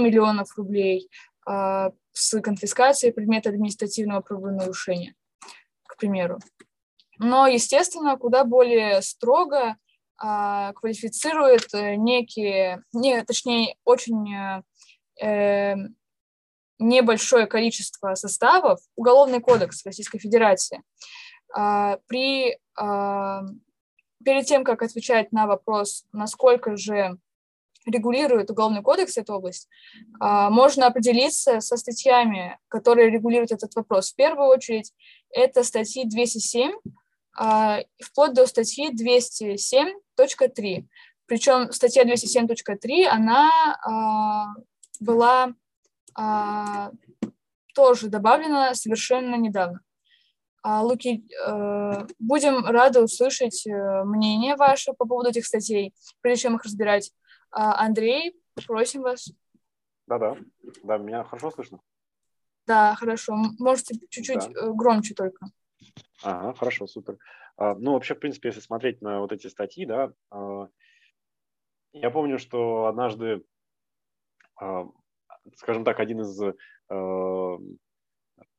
миллионов 0.00 0.56
рублей 0.56 1.08
с 1.44 2.40
конфискацией 2.42 3.12
предмета 3.12 3.50
административного 3.50 4.22
правонарушения, 4.22 5.14
к 5.84 5.96
примеру. 5.98 6.38
Но, 7.18 7.46
естественно, 7.46 8.16
куда 8.16 8.44
более 8.44 9.02
строго 9.02 9.76
квалифицирует 10.18 11.68
некие, 11.72 12.82
не, 12.92 13.22
точнее, 13.22 13.76
очень 13.84 14.62
э, 15.22 15.76
небольшое 16.78 17.46
количество 17.46 18.14
составов 18.14 18.80
Уголовный 18.96 19.40
кодекс 19.40 19.84
Российской 19.84 20.18
Федерации. 20.18 20.82
Э, 21.56 21.98
при, 22.06 22.52
э, 22.52 23.40
перед 24.24 24.46
тем, 24.46 24.64
как 24.64 24.82
отвечать 24.82 25.32
на 25.32 25.46
вопрос, 25.46 26.04
насколько 26.12 26.76
же 26.76 27.18
регулирует 27.86 28.50
Уголовный 28.50 28.82
кодекс 28.82 29.16
эту 29.16 29.34
область, 29.34 29.68
а, 30.18 30.50
можно 30.50 30.88
определиться 30.88 31.60
со 31.60 31.76
статьями, 31.76 32.58
которые 32.66 33.10
регулируют 33.10 33.52
этот 33.52 33.76
вопрос. 33.76 34.10
В 34.10 34.16
первую 34.16 34.48
очередь, 34.48 34.92
это 35.30 35.62
статьи 35.62 36.04
207, 36.04 36.72
а, 36.72 36.78
вплоть 38.02 38.32
до 38.32 38.46
статьи 38.46 38.90
207.3. 38.92 40.86
Причем 41.26 41.72
статья 41.72 42.04
207.3, 42.04 43.04
она 43.06 43.50
а, 43.84 44.54
была 45.00 45.54
тоже 47.74 48.08
добавлена 48.08 48.74
совершенно 48.74 49.34
недавно. 49.34 49.80
Луки, 50.66 51.24
э, 51.46 52.06
будем 52.18 52.64
рады 52.64 53.00
услышать 53.00 53.66
э, 53.66 54.02
мнение 54.04 54.56
ваше 54.56 54.94
по 54.94 55.06
поводу 55.06 55.28
этих 55.28 55.46
статей, 55.46 55.94
прежде 56.22 56.42
чем 56.42 56.56
их 56.56 56.64
разбирать. 56.64 57.12
А, 57.52 57.84
Андрей, 57.84 58.36
просим 58.66 59.02
вас. 59.02 59.30
Да-да, 60.08 60.36
да, 60.82 60.98
меня 60.98 61.22
хорошо 61.22 61.52
слышно? 61.52 61.80
Да, 62.66 62.96
хорошо. 62.96 63.36
Можете 63.58 63.94
чуть-чуть 64.08 64.52
да. 64.52 64.66
Э, 64.66 64.72
громче 64.72 65.14
только. 65.14 65.46
Ага, 66.22 66.54
хорошо, 66.54 66.86
супер. 66.86 67.18
А, 67.56 67.74
ну, 67.74 67.92
вообще, 67.92 68.14
в 68.14 68.20
принципе, 68.20 68.48
если 68.48 68.60
смотреть 68.60 69.02
на 69.02 69.20
вот 69.20 69.32
эти 69.32 69.46
статьи, 69.46 69.86
да, 69.86 70.12
а, 70.30 70.68
я 71.92 72.10
помню, 72.10 72.38
что 72.38 72.86
однажды, 72.86 73.42
скажем 75.54 75.84
так, 75.84 75.98
один 75.98 76.20
из 76.20 76.38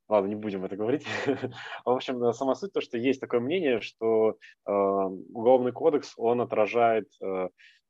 Ладно, 0.08 0.28
не 0.28 0.36
будем 0.36 0.64
это 0.64 0.74
говорить. 0.74 1.04
в 1.84 1.90
общем, 1.90 2.32
сама 2.32 2.54
суть 2.54 2.72
то, 2.72 2.80
что 2.80 2.96
есть 2.96 3.20
такое 3.20 3.40
мнение, 3.40 3.82
что 3.82 4.38
уголовный 4.64 5.72
кодекс, 5.72 6.14
он 6.16 6.40
отражает 6.40 7.08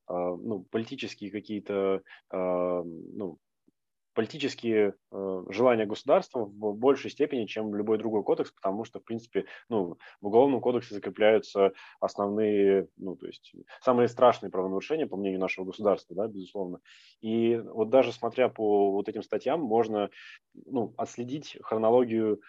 а, 0.08 0.34
ну, 0.37 0.64
политические 0.70 1.30
какие-то 1.30 2.02
а, 2.30 2.82
ну, 2.82 3.38
политические 4.18 4.94
э, 5.12 5.44
желания 5.48 5.87
государства 5.87 6.40
в 6.44 6.75
большей 6.75 7.08
степени, 7.08 7.46
чем 7.46 7.72
любой 7.76 7.98
другой 7.98 8.25
кодекс, 8.25 8.50
потому 8.50 8.82
что, 8.84 8.98
в 8.98 9.04
принципе, 9.04 9.44
ну, 9.68 9.96
в 10.20 10.26
Уголовном 10.26 10.60
кодексе 10.60 10.96
закрепляются 10.96 11.70
основные, 12.00 12.88
ну, 12.96 13.14
то 13.14 13.28
есть 13.28 13.54
самые 13.80 14.08
страшные 14.08 14.50
правонарушения, 14.50 15.06
по 15.06 15.16
мнению 15.16 15.38
нашего 15.38 15.66
государства, 15.66 16.16
да, 16.16 16.26
безусловно. 16.26 16.80
И 17.20 17.62
вот 17.64 17.90
даже 17.90 18.10
смотря 18.10 18.48
по 18.48 18.90
вот 18.90 19.08
этим 19.08 19.22
статьям, 19.22 19.60
можно, 19.60 20.10
ну, 20.66 20.92
отследить 20.96 21.56
хронологию 21.62 22.40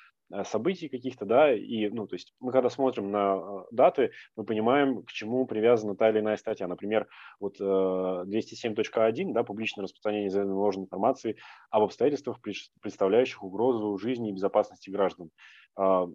событий 0.44 0.90
каких-то, 0.90 1.26
да, 1.26 1.54
и, 1.54 1.90
ну, 1.90 2.08
то 2.08 2.16
есть 2.16 2.34
мы 2.40 2.52
когда 2.52 2.70
смотрим 2.70 3.12
на 3.12 3.36
э, 3.36 3.64
даты, 3.72 4.12
мы 4.36 4.46
понимаем, 4.46 5.04
к 5.04 5.12
чему 5.12 5.46
привязана 5.46 5.96
та 5.96 6.10
или 6.10 6.20
иная 6.20 6.38
статья. 6.38 6.68
Например, 6.68 7.08
вот 7.40 7.60
207.1, 7.60 9.34
да, 9.34 9.44
публичное 9.44 9.84
распространение 9.84 10.30
заявленной 10.30 10.58
ложной 10.58 10.86
информации 10.86 11.38
об 11.72 11.84
обстоятельствах, 11.84 12.40
представляющих 12.82 13.44
угрозу 13.44 13.98
жизни 13.98 14.30
и 14.30 14.34
безопасности 14.34 14.90
граждан. 14.90 15.32
А, 15.76 16.08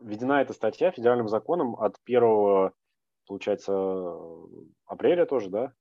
введена 0.00 0.40
эта 0.40 0.52
статья 0.52 0.90
федеральным 0.90 1.28
законом 1.28 1.76
от 1.76 1.96
1, 2.04 2.70
получается, 3.26 3.74
апреля 4.86 5.26
тоже, 5.26 5.50
да, 5.50 5.72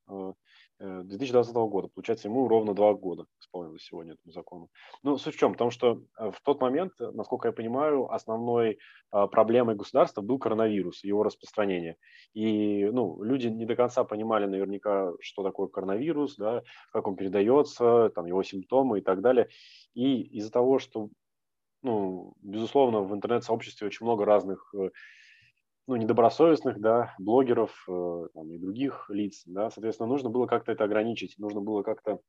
2020 0.80 1.56
э, 1.56 1.60
года. 1.68 1.88
Получается, 1.88 2.28
ему 2.28 2.48
ровно 2.48 2.74
два 2.74 2.94
года 2.94 3.26
исполнилось 3.40 3.84
сегодня 3.84 4.14
этому 4.14 4.32
закону. 4.34 4.70
Ну, 5.04 5.18
суть 5.18 5.36
в 5.36 5.40
чем? 5.40 5.54
Потому 5.54 5.72
что 5.72 6.02
э, 6.18 6.32
в 6.32 6.42
тот 6.42 6.62
момент, 6.62 6.94
насколько 7.00 7.48
я 7.48 7.52
понимаю, 7.52 8.12
основной 8.12 8.72
э, 9.12 9.28
проблемой 9.28 9.76
государства 9.76 10.22
был 10.22 10.38
коронавирус, 10.38 11.04
его 11.04 11.24
распространение. 11.24 11.98
И 12.34 12.86
ну, 12.92 13.22
люди 13.24 13.48
не 13.48 13.66
до 13.66 13.76
конца 13.76 14.04
понимали 14.04 14.46
наверняка, 14.46 15.12
что 15.22 15.44
такое 15.44 15.68
коронавирус, 15.68 16.36
да, 16.36 16.64
как 16.92 17.08
он 17.08 17.16
передается, 17.16 18.10
там, 18.14 18.26
его 18.26 18.44
симптомы 18.44 19.00
и 19.00 19.02
так 19.02 19.22
далее. 19.22 19.48
И 19.94 20.22
из-за 20.38 20.52
того, 20.52 20.80
что, 20.80 21.10
ну, 21.84 22.34
безусловно, 22.42 23.02
в 23.02 23.14
интернет-сообществе 23.14 23.88
очень 23.88 24.06
много 24.06 24.26
разных 24.26 24.74
ну, 25.88 25.96
недобросовестных, 25.96 26.80
да, 26.80 27.14
блогеров 27.20 27.86
э, 27.88 28.28
там, 28.34 28.52
и 28.52 28.58
других 28.58 29.10
лиц, 29.10 29.44
да, 29.46 29.70
соответственно, 29.70 30.10
нужно 30.10 30.30
было 30.30 30.48
как-то 30.48 30.72
это 30.72 30.84
ограничить, 30.84 31.36
нужно 31.38 31.62
было 31.62 31.84
как-то 31.84 32.20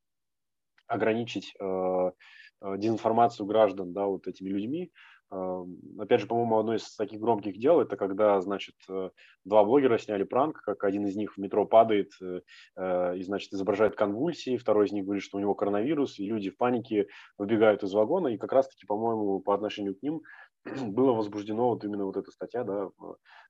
ограничить 0.87 1.55
э, 1.59 1.65
э, 1.65 2.79
дезинформацию 2.79 3.47
граждан, 3.47 3.93
да, 3.93 4.07
вот 4.07 4.27
этими 4.27 4.51
людьми. 4.51 4.93
Э, 5.33 5.65
опять 5.99 6.21
же, 6.21 6.27
по-моему, 6.27 6.59
одно 6.59 6.75
из 6.75 6.95
таких 6.95 7.19
громких 7.21 7.59
дел, 7.59 7.81
это 7.81 7.97
когда, 7.97 8.41
значит, 8.41 8.75
э, 8.89 9.11
два 9.45 9.65
блогера 9.65 9.99
сняли 9.99 10.25
пранк, 10.25 10.61
как 10.61 10.85
один 10.85 11.07
из 11.07 11.17
них 11.17 11.35
в 11.37 11.39
метро 11.39 11.67
падает 11.67 12.11
э, 12.23 12.43
э, 12.77 13.17
и, 13.17 13.23
значит, 13.23 13.53
изображает 13.53 13.97
конвульсии, 13.97 14.59
второй 14.59 14.87
из 14.87 14.93
них 14.93 15.05
говорит, 15.05 15.25
что 15.25 15.39
у 15.39 15.41
него 15.41 15.55
коронавирус, 15.55 16.19
и 16.19 16.27
люди 16.27 16.51
в 16.51 16.57
панике 16.57 17.09
выбегают 17.39 17.83
из 17.83 17.93
вагона, 17.93 18.29
и 18.29 18.39
как 18.39 18.53
раз-таки, 18.53 18.87
по-моему, 18.87 19.41
по 19.41 19.55
отношению 19.55 19.97
к 19.97 20.03
ним 20.03 20.21
было 20.93 21.13
возбуждено 21.13 21.71
вот 21.71 21.85
именно 21.85 22.05
вот 22.05 22.17
эта 22.17 22.31
статья 22.31 22.65
да, 22.65 22.91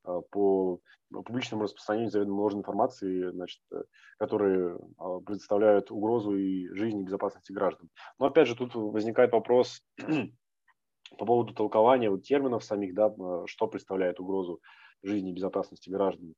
а, 0.04 0.20
по 0.30 0.80
публичному 1.10 1.64
распространению 1.64 2.10
заведомо 2.10 2.42
ложной 2.42 2.60
информации, 2.60 3.30
значит, 3.30 3.60
э, 3.72 3.82
которые 4.18 4.78
а, 4.98 5.20
представляют 5.20 5.90
угрозу 5.90 6.36
и 6.36 6.68
жизни 6.74 7.02
и 7.02 7.04
безопасности 7.04 7.52
граждан. 7.52 7.88
Но 8.18 8.26
опять 8.26 8.48
же 8.48 8.56
тут 8.56 8.74
возникает 8.74 9.32
вопрос 9.32 9.82
по 11.18 11.24
поводу 11.24 11.54
толкования 11.54 12.10
вот 12.10 12.22
терминов 12.22 12.64
самих, 12.64 12.94
да, 12.94 13.14
что 13.46 13.66
представляет 13.66 14.20
угрозу 14.20 14.60
жизни 15.02 15.30
и 15.30 15.34
безопасности 15.34 15.88
граждан. 15.88 16.34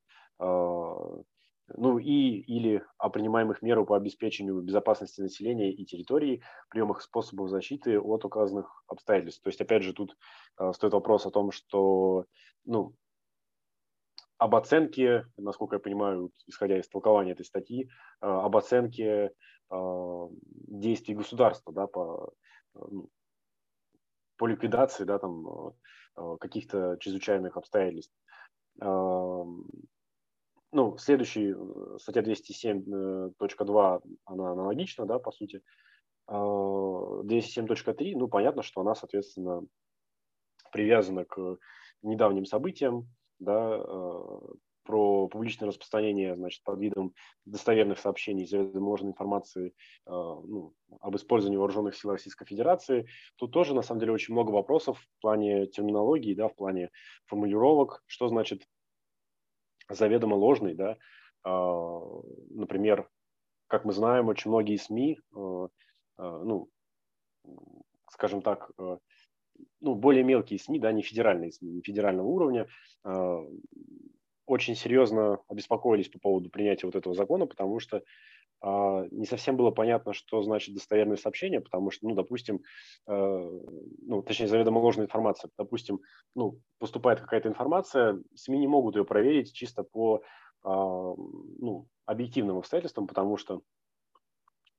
Ну 1.77 1.99
и 1.99 2.39
или 2.41 2.83
о 2.97 3.11
принимаемых 3.11 3.61
мерах 3.61 3.89
по 3.89 3.97
обеспечению 3.97 4.63
безопасности 4.63 5.21
населения 5.21 5.71
и 5.71 5.85
территории, 5.85 6.43
приемах 6.71 7.03
способов 7.03 7.51
защиты 7.51 8.01
от 8.01 8.25
указанных 8.25 8.85
обстоятельств. 8.87 9.43
То 9.43 9.49
есть, 9.49 9.61
опять 9.61 9.83
же, 9.83 9.93
тут 9.93 10.17
э, 10.59 10.73
стоит 10.73 10.95
вопрос 10.95 11.27
о 11.27 11.31
том, 11.31 11.51
что 11.51 12.25
ну, 12.65 12.95
об 14.39 14.55
оценке, 14.55 15.27
насколько 15.37 15.77
я 15.77 15.81
понимаю, 15.81 16.33
исходя 16.47 16.79
из 16.79 16.89
толкования 16.89 17.33
этой 17.33 17.45
статьи, 17.45 17.85
э, 17.85 17.89
об 18.27 18.57
оценке 18.57 19.33
э, 19.71 20.29
действий 20.69 21.15
государства 21.15 21.73
да, 21.75 21.87
по, 21.87 22.33
ну, 22.75 23.11
по 24.39 24.47
ликвидации 24.47 25.05
да, 25.05 25.19
там, 25.19 25.75
каких-то 26.41 26.97
чрезвычайных 27.01 27.57
обстоятельств. 27.57 28.15
Ну, 30.71 30.99
следующий, 30.99 31.55
э, 31.57 31.99
статья 31.99 32.23
207.2, 32.23 33.97
э, 33.97 34.01
она 34.27 34.53
аналогична, 34.53 35.07
да, 35.07 35.19
по 35.19 35.33
сути. 35.33 35.63
207.3, 36.27 38.13
а, 38.15 38.19
ну, 38.19 38.29
понятно, 38.29 38.63
что 38.63 38.83
она, 38.83 38.95
соответственно, 38.95 39.63
привязана 40.71 41.25
к 41.25 41.57
недавним 42.03 42.45
событиям, 42.45 43.09
да, 43.39 43.79
э, 43.79 44.39
про 44.85 45.29
публичное 45.29 45.69
распространение, 45.69 46.37
значит, 46.37 46.63
под 46.65 46.79
видом 46.81 47.15
достоверных 47.47 47.99
сообщений, 47.99 48.47
заведомо 48.47 48.89
ложной 48.89 49.11
информации 49.11 49.75
ну, 50.07 50.73
об 51.01 51.15
использовании 51.15 51.59
вооруженных 51.59 51.95
сил 51.95 52.11
Российской 52.11 52.47
Федерации. 52.47 53.07
Тут 53.37 53.53
тоже, 53.53 53.75
на 53.75 53.83
самом 53.83 54.01
деле, 54.01 54.13
очень 54.13 54.33
много 54.33 54.51
вопросов 54.51 54.99
в 54.99 55.21
плане 55.21 55.67
терминологии, 55.67 56.35
да, 56.35 56.49
в 56.49 56.55
плане 56.55 56.91
формулировок, 57.27 58.03
что 58.07 58.29
значит 58.29 58.63
заведомо 59.89 60.35
ложный, 60.35 60.75
да, 60.75 60.97
а, 61.45 62.01
например, 62.51 63.09
как 63.69 63.85
мы 63.85 63.93
знаем, 63.93 64.29
очень 64.29 64.51
многие 64.51 64.77
СМИ, 64.77 65.19
а, 65.35 65.69
а, 66.17 66.39
ну, 66.45 66.69
скажем 68.11 68.43
так, 68.43 68.71
ну, 69.81 69.95
более 69.95 70.25
мелкие 70.25 70.59
СМИ, 70.59 70.79
да, 70.79 70.93
не 70.93 71.03
федеральные 71.03 71.53
СМИ, 71.53 71.71
не 71.71 71.83
федерального 71.83 72.27
уровня, 72.27 72.67
очень 74.47 74.75
серьезно 74.75 75.39
обеспокоились 75.49 76.09
по 76.09 76.19
поводу 76.19 76.51
принятия 76.51 76.87
вот 76.87 76.97
этого 76.97 77.15
закона, 77.15 77.47
потому 77.47 77.81
что 77.81 78.03
не 78.63 79.25
совсем 79.25 79.57
было 79.57 79.71
понятно, 79.71 80.13
что 80.13 80.43
значит 80.43 80.75
достоверное 80.75 81.17
сообщение, 81.17 81.61
потому 81.61 81.91
что, 81.91 82.09
ну, 82.09 82.15
допустим, 82.15 82.61
э, 83.07 83.61
ну, 84.03 84.23
точнее, 84.23 84.49
заведомо 84.49 84.79
ложная 84.79 85.07
информация. 85.07 85.51
Допустим, 85.57 86.01
ну, 86.35 86.61
поступает 86.79 87.21
какая-то 87.21 87.49
информация, 87.49 88.21
СМИ 88.35 88.59
не 88.59 88.67
могут 88.67 88.97
ее 88.97 89.05
проверить 89.05 89.53
чисто 89.53 89.85
по 89.85 90.23
а, 90.65 91.15
ну, 91.15 91.87
объективным 92.05 92.59
обстоятельствам, 92.59 93.07
потому 93.07 93.37
что 93.37 93.63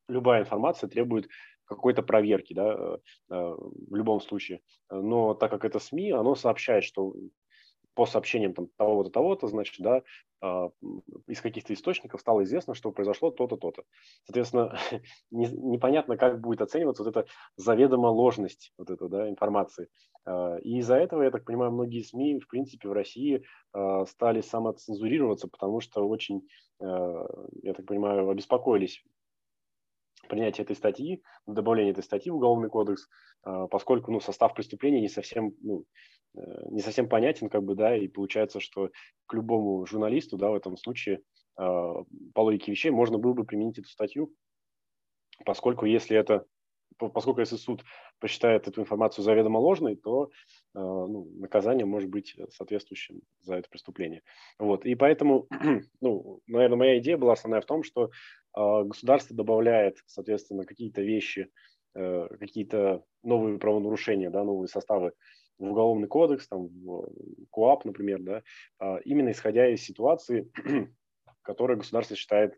любая 0.10 0.42
информация 0.42 0.90
требует 0.90 1.30
какой-то 1.66 2.02
проверки, 2.02 2.54
да, 2.54 2.74
э, 2.74 2.98
э, 3.30 3.56
в 3.56 3.96
любом 3.96 4.20
случае. 4.20 4.62
Но 4.90 5.36
так 5.36 5.52
как 5.52 5.64
это 5.64 5.80
СМИ, 5.80 6.12
оно 6.12 6.36
сообщает, 6.36 6.84
что 6.84 7.14
по 8.00 8.06
сообщениям 8.06 8.54
там, 8.54 8.68
того-то, 8.78 9.10
того-то, 9.10 9.48
значит, 9.48 9.76
да, 9.80 10.04
э, 10.42 10.70
из 11.28 11.42
каких-то 11.42 11.74
источников 11.74 12.22
стало 12.22 12.44
известно, 12.44 12.74
что 12.74 12.94
произошло 12.94 13.30
то-то, 13.30 13.58
то-то. 13.58 13.84
Соответственно, 14.24 14.80
не, 15.32 15.48
непонятно, 15.48 16.16
как 16.16 16.40
будет 16.40 16.62
оцениваться 16.62 17.04
вот 17.04 17.14
эта 17.14 17.28
заведомо 17.58 18.08
ложность 18.08 18.72
вот 18.78 18.90
этой 18.90 19.10
да, 19.10 19.30
информации. 19.30 19.90
Э, 20.26 20.62
и 20.62 20.78
из-за 20.78 20.96
этого, 20.96 21.24
я 21.24 21.32
так 21.32 21.44
понимаю, 21.44 21.74
многие 21.74 22.02
СМИ, 22.02 22.40
в 22.40 22.48
принципе, 22.48 22.88
в 22.88 22.94
России 22.94 23.44
э, 23.74 24.06
стали 24.08 24.40
самоцензурироваться, 24.40 25.50
потому 25.50 25.82
что 25.82 26.08
очень, 26.08 26.48
я 26.80 27.74
так 27.74 27.86
понимаю, 27.86 28.30
обеспокоились 28.30 29.04
принятие 30.28 30.64
этой 30.64 30.76
статьи, 30.76 31.24
добавление 31.48 31.92
этой 31.92 32.04
статьи 32.04 32.32
в 32.32 32.36
Уголовный 32.36 32.70
кодекс, 32.70 33.08
поскольку 33.42 34.12
ну, 34.12 34.20
состав 34.20 34.54
преступления 34.54 35.02
не 35.02 35.08
совсем 35.08 35.54
ну, 35.62 35.86
Э, 36.36 36.42
не 36.70 36.82
совсем 36.82 37.10
понятен, 37.10 37.50
как 37.50 37.64
бы, 37.64 37.76
да, 37.76 37.96
и 37.96 38.08
получается, 38.08 38.60
что 38.60 38.90
к 39.26 39.34
любому 39.34 39.86
журналисту, 39.86 40.38
да, 40.38 40.50
в 40.50 40.56
этом 40.56 40.78
случае 40.78 41.22
а, 41.56 42.04
по 42.34 42.42
логике 42.42 42.72
вещей 42.72 42.92
можно 42.92 43.18
было 43.18 43.34
бы 43.34 43.46
применить 43.46 43.80
эту 43.80 43.90
статью, 43.90 44.34
поскольку 45.46 45.86
если 45.86 46.18
это, 46.18 46.46
поскольку 47.08 47.40
если 47.40 47.56
суд 47.56 47.84
посчитает 48.20 48.68
эту 48.68 48.82
информацию 48.82 49.24
заведомо 49.24 49.58
ложной, 49.58 49.96
то 49.96 50.30
а, 50.74 50.80
ну, 50.80 51.30
наказание 51.38 51.86
может 51.86 52.10
быть 52.10 52.36
соответствующим 52.52 53.22
за 53.40 53.56
это 53.56 53.70
преступление. 53.70 54.22
Вот. 54.60 54.86
И 54.86 54.96
поэтому, 54.96 55.48
ну, 56.02 56.42
наверное, 56.48 56.78
моя 56.78 57.00
идея 57.00 57.18
была 57.18 57.34
основная 57.34 57.62
в 57.62 57.66
том, 57.66 57.84
что 57.84 58.12
а, 58.54 58.84
государство 58.84 59.36
добавляет, 59.36 59.98
соответственно, 60.06 60.66
какие-то 60.66 61.02
вещи, 61.02 61.50
э, 61.96 62.28
какие-то 62.40 63.04
новые 63.24 63.58
правонарушения, 63.58 64.30
да, 64.30 64.44
новые 64.44 64.68
составы 64.68 65.14
в 65.58 65.72
уголовный 65.72 66.08
кодекс, 66.08 66.48
там, 66.48 66.68
в 66.68 67.10
КУАП, 67.50 67.86
например, 67.86 68.22
да, 68.22 68.44
а, 68.80 68.98
именно 69.06 69.32
исходя 69.32 69.68
из 69.70 69.82
ситуации, 69.84 70.52
которую 71.42 71.78
государство 71.78 72.16
считает, 72.16 72.58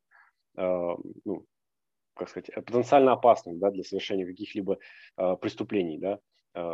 ну, 0.54 1.46
как 2.22 2.30
сказать, 2.30 2.54
потенциально 2.66 3.14
опасным 3.14 3.60
да, 3.60 3.72
для 3.72 3.84
совершения 3.84 4.26
каких-либо 4.26 4.78
а, 5.16 5.36
преступлений. 5.36 5.98
Да. 5.98 6.20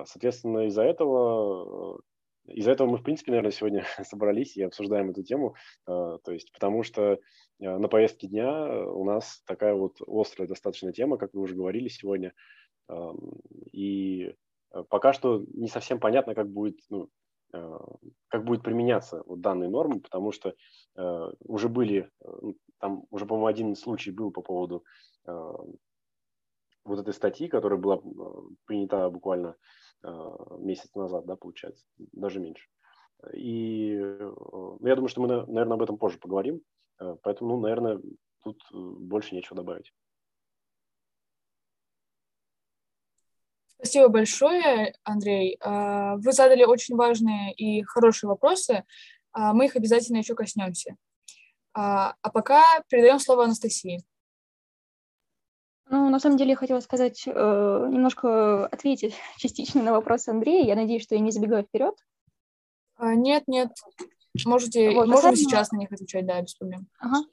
Соответственно, 0.05 0.67
из-за 0.67 0.83
этого 0.83 2.01
из-за 2.47 2.71
этого 2.71 2.87
мы, 2.87 2.97
в 2.97 3.03
принципе, 3.03 3.31
наверное, 3.31 3.51
сегодня 3.51 3.85
собрались 4.03 4.57
и 4.57 4.63
обсуждаем 4.63 5.11
эту 5.11 5.21
тему, 5.21 5.55
то 5.85 6.19
есть 6.27 6.51
потому 6.51 6.81
что 6.81 7.19
на 7.59 7.87
повестке 7.87 8.27
дня 8.27 8.87
у 8.87 9.03
нас 9.03 9.43
такая 9.45 9.75
вот 9.75 9.97
острая 10.07 10.47
достаточно 10.47 10.91
тема, 10.93 11.17
как 11.17 11.33
вы 11.33 11.41
уже 11.41 11.55
говорили 11.55 11.89
сегодня, 11.89 12.33
и 13.71 14.33
Э, 14.73 14.83
пока 14.89 15.13
что 15.13 15.43
не 15.53 15.67
совсем 15.67 15.99
понятно, 15.99 16.35
как 16.35 16.49
будет, 16.49 16.79
ну, 16.89 17.09
э, 17.53 17.77
как 18.27 18.43
будет 18.45 18.63
применяться 18.63 19.23
вот 19.25 19.41
данные 19.41 19.69
нормы, 19.69 19.99
потому 19.99 20.31
что 20.31 20.53
э, 20.95 21.31
уже 21.45 21.69
были, 21.69 22.09
ну, 22.23 22.55
там 22.79 23.05
уже, 23.09 23.25
по-моему, 23.25 23.47
один 23.47 23.75
случай 23.75 24.11
был 24.11 24.31
по 24.31 24.41
поводу 24.41 24.83
вот 25.27 26.99
этой 26.99 27.13
статьи, 27.13 27.47
которая 27.47 27.79
была 27.79 27.97
принята 28.65 29.09
буквально 29.09 29.55
месяц 30.59 30.93
назад, 30.95 31.25
да, 31.25 31.35
получается, 31.35 31.85
даже 31.97 32.39
меньше. 32.39 32.69
И 33.33 33.95
ну, 33.97 34.79
я 34.87 34.95
думаю, 34.95 35.09
что 35.09 35.21
мы, 35.21 35.27
наверное, 35.27 35.75
об 35.75 35.81
этом 35.81 35.97
позже 35.97 36.17
поговорим, 36.17 36.61
поэтому, 36.97 37.55
ну, 37.55 37.59
наверное, 37.59 37.99
тут 38.43 38.61
больше 38.71 39.35
нечего 39.35 39.55
добавить. 39.55 39.91
Спасибо 43.79 44.07
большое, 44.07 44.95
Андрей. 45.03 45.59
Вы 45.63 46.31
задали 46.31 46.63
очень 46.63 46.95
важные 46.95 47.53
и 47.53 47.83
хорошие 47.83 48.27
вопросы. 48.27 48.85
Мы 49.35 49.65
их 49.65 49.75
обязательно 49.75 50.17
еще 50.17 50.33
коснемся. 50.35 50.95
А 51.73 52.15
пока 52.33 52.63
передаем 52.89 53.19
слово 53.19 53.43
Анастасии. 53.43 54.03
Ну, 55.89 56.09
на 56.09 56.19
самом 56.19 56.37
деле, 56.37 56.51
я 56.51 56.55
хотела 56.55 56.79
сказать, 56.81 57.23
э, 57.25 57.31
немножко 57.31 58.65
ответить 58.65 59.15
частично 59.37 59.83
на 59.83 59.91
вопрос 59.91 60.27
Андрея. 60.27 60.65
Я 60.65 60.75
надеюсь, 60.75 61.03
что 61.03 61.15
я 61.15 61.21
не 61.21 61.31
забегаю 61.31 61.63
вперед. 61.63 61.95
Нет, 62.99 63.43
нет. 63.47 63.71
Можете, 64.45 64.91
вот, 64.91 65.07
можем 65.07 65.31
касаемо... 65.31 65.35
сейчас 65.37 65.71
на 65.71 65.77
них 65.77 65.91
отвечать, 65.91 66.25
да, 66.25 66.41
без 66.41 66.55
проблем. 66.55 66.87
Ага. 66.99 67.23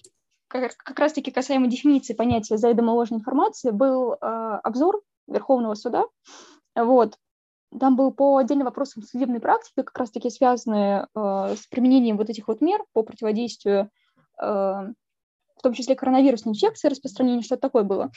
Как, 0.48 0.76
как 0.76 0.98
раз-таки 0.98 1.30
касаемо 1.30 1.66
дефиниции 1.66 2.14
понятия 2.14 2.56
заведомо 2.56 2.92
ложной 2.92 3.20
информации 3.20 3.70
был 3.70 4.14
э, 4.14 4.16
обзор 4.62 5.02
Верховного 5.26 5.74
суда. 5.74 6.04
Вот. 6.74 7.18
Там 7.78 7.96
был 7.96 8.12
по 8.12 8.36
отдельным 8.36 8.66
вопросам 8.66 9.02
судебной 9.02 9.40
практики, 9.40 9.82
как 9.82 9.98
раз-таки 9.98 10.30
связанные 10.30 11.08
э, 11.14 11.56
с 11.56 11.66
применением 11.66 12.16
вот 12.16 12.30
этих 12.30 12.46
вот 12.46 12.60
мер 12.60 12.84
по 12.92 13.02
противодействию, 13.02 13.90
э, 14.40 14.92
том 15.64 15.72
числе 15.72 15.96
коронавирусной 15.96 16.52
инфекции, 16.52 16.88
распространения, 16.88 17.42
что-то 17.42 17.62
такое 17.62 17.82
было. 17.82 18.10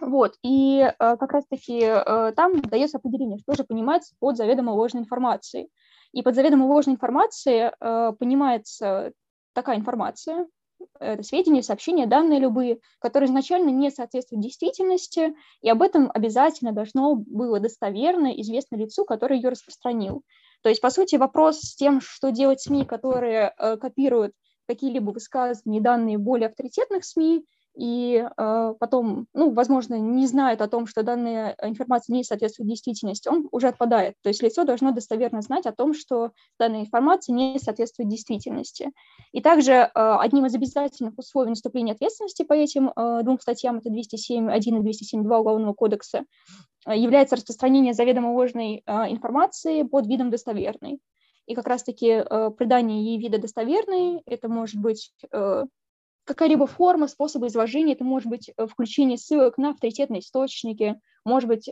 Вот, 0.00 0.34
и 0.42 0.80
э, 0.80 0.92
как 0.98 1.32
раз-таки 1.32 1.80
э, 1.80 2.32
там 2.34 2.60
дается 2.62 2.98
определение, 2.98 3.38
что 3.38 3.54
же 3.54 3.62
понимается 3.62 4.14
под 4.18 4.36
заведомо 4.36 4.70
ложной 4.70 5.02
информацией. 5.02 5.68
И 6.12 6.22
под 6.22 6.34
заведомо 6.34 6.64
ложной 6.66 6.94
информацией 6.94 7.70
э, 7.78 8.12
понимается 8.18 9.12
такая 9.52 9.76
информация, 9.76 10.48
это 11.00 11.22
сведения, 11.22 11.62
сообщения, 11.62 12.06
данные 12.06 12.40
любые, 12.40 12.80
которые 12.98 13.28
изначально 13.28 13.70
не 13.70 13.90
соответствуют 13.90 14.42
действительности, 14.42 15.34
и 15.62 15.70
об 15.70 15.82
этом 15.82 16.10
обязательно 16.12 16.72
должно 16.72 17.14
было 17.14 17.60
достоверно 17.60 18.28
известно 18.40 18.76
лицу, 18.76 19.04
который 19.04 19.38
ее 19.38 19.48
распространил. 19.50 20.22
То 20.62 20.68
есть, 20.68 20.80
по 20.80 20.90
сути, 20.90 21.16
вопрос 21.16 21.60
с 21.60 21.76
тем, 21.76 22.00
что 22.00 22.30
делать 22.30 22.60
СМИ, 22.60 22.84
которые 22.84 23.54
э, 23.56 23.76
копируют 23.76 24.32
какие-либо 24.66 25.10
высказывания, 25.10 25.80
данные 25.80 26.18
более 26.18 26.48
авторитетных 26.48 27.04
СМИ, 27.04 27.44
и 27.76 28.24
э, 28.24 28.74
потом, 28.78 29.26
ну, 29.34 29.52
возможно, 29.52 29.98
не 29.98 30.26
знает 30.28 30.60
о 30.62 30.68
том, 30.68 30.86
что 30.86 31.02
данная 31.02 31.56
информация 31.60 32.14
не 32.14 32.22
соответствует 32.22 32.68
действительности, 32.68 33.28
он 33.28 33.48
уже 33.50 33.66
отпадает. 33.68 34.14
То 34.22 34.28
есть 34.28 34.42
лицо 34.42 34.64
должно 34.64 34.92
достоверно 34.92 35.42
знать 35.42 35.66
о 35.66 35.72
том, 35.72 35.92
что 35.92 36.30
данная 36.58 36.82
информация 36.82 37.34
не 37.34 37.58
соответствует 37.58 38.08
действительности. 38.08 38.92
И 39.32 39.40
также 39.40 39.72
э, 39.72 39.90
одним 39.94 40.46
из 40.46 40.54
обязательных 40.54 41.18
условий 41.18 41.50
наступления 41.50 41.94
ответственности 41.94 42.44
по 42.44 42.52
этим 42.52 42.92
э, 42.94 43.22
двум 43.24 43.40
статьям, 43.40 43.78
это 43.78 43.90
207.1 43.90 44.60
и 44.60 45.16
207.2 45.16 45.36
Уголовного 45.36 45.74
кодекса, 45.74 46.24
э, 46.86 46.96
является 46.96 47.34
распространение 47.34 47.92
заведомо 47.92 48.28
ложной 48.28 48.84
э, 48.86 48.92
информации 49.10 49.82
под 49.82 50.06
видом 50.06 50.30
достоверной. 50.30 51.00
И 51.46 51.54
как 51.54 51.66
раз-таки 51.66 52.08
э, 52.08 52.50
придание 52.56 53.04
ей 53.04 53.18
вида 53.18 53.38
достоверной, 53.38 54.22
это 54.24 54.48
может 54.48 54.80
быть 54.80 55.12
э, 55.30 55.64
какая-либо 56.24 56.66
форма, 56.66 57.06
способы 57.06 57.48
изложения, 57.48 57.92
это 57.92 58.04
может 58.04 58.28
быть 58.28 58.50
э, 58.56 58.66
включение 58.66 59.18
ссылок 59.18 59.58
на 59.58 59.70
авторитетные 59.70 60.20
источники, 60.20 60.98
может 61.26 61.48
быть 61.48 61.70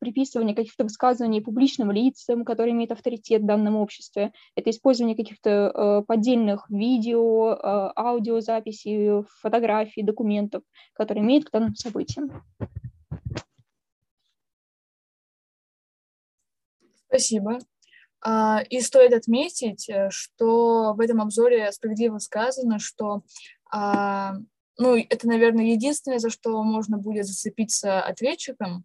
приписывание 0.00 0.54
каких-то 0.54 0.84
высказываний 0.84 1.40
публичным 1.40 1.90
лицам, 1.90 2.44
которые 2.44 2.74
имеют 2.74 2.92
авторитет 2.92 3.40
в 3.40 3.46
данном 3.46 3.76
обществе, 3.76 4.32
это 4.54 4.68
использование 4.68 5.16
каких-то 5.16 6.04
поддельных 6.06 6.68
видео, 6.68 7.58
аудиозаписей, 7.96 9.24
фотографий, 9.40 10.02
документов, 10.02 10.62
которые 10.92 11.24
имеют 11.24 11.46
к 11.46 11.52
данным 11.52 11.74
событиям. 11.74 12.44
Спасибо. 17.08 17.60
А, 18.24 18.62
и 18.70 18.80
стоит 18.80 19.12
отметить, 19.12 19.88
э, 19.88 20.08
что 20.10 20.94
в 20.94 21.00
этом 21.00 21.20
обзоре 21.20 21.72
справедливо 21.72 22.18
сказано, 22.18 22.78
что 22.78 23.22
а, 23.72 24.34
ну, 24.78 24.96
это, 24.96 25.26
наверное, 25.26 25.66
единственное, 25.66 26.20
за 26.20 26.30
что 26.30 26.62
можно 26.62 26.98
будет 26.98 27.26
зацепиться 27.26 28.00
ответчиком, 28.00 28.84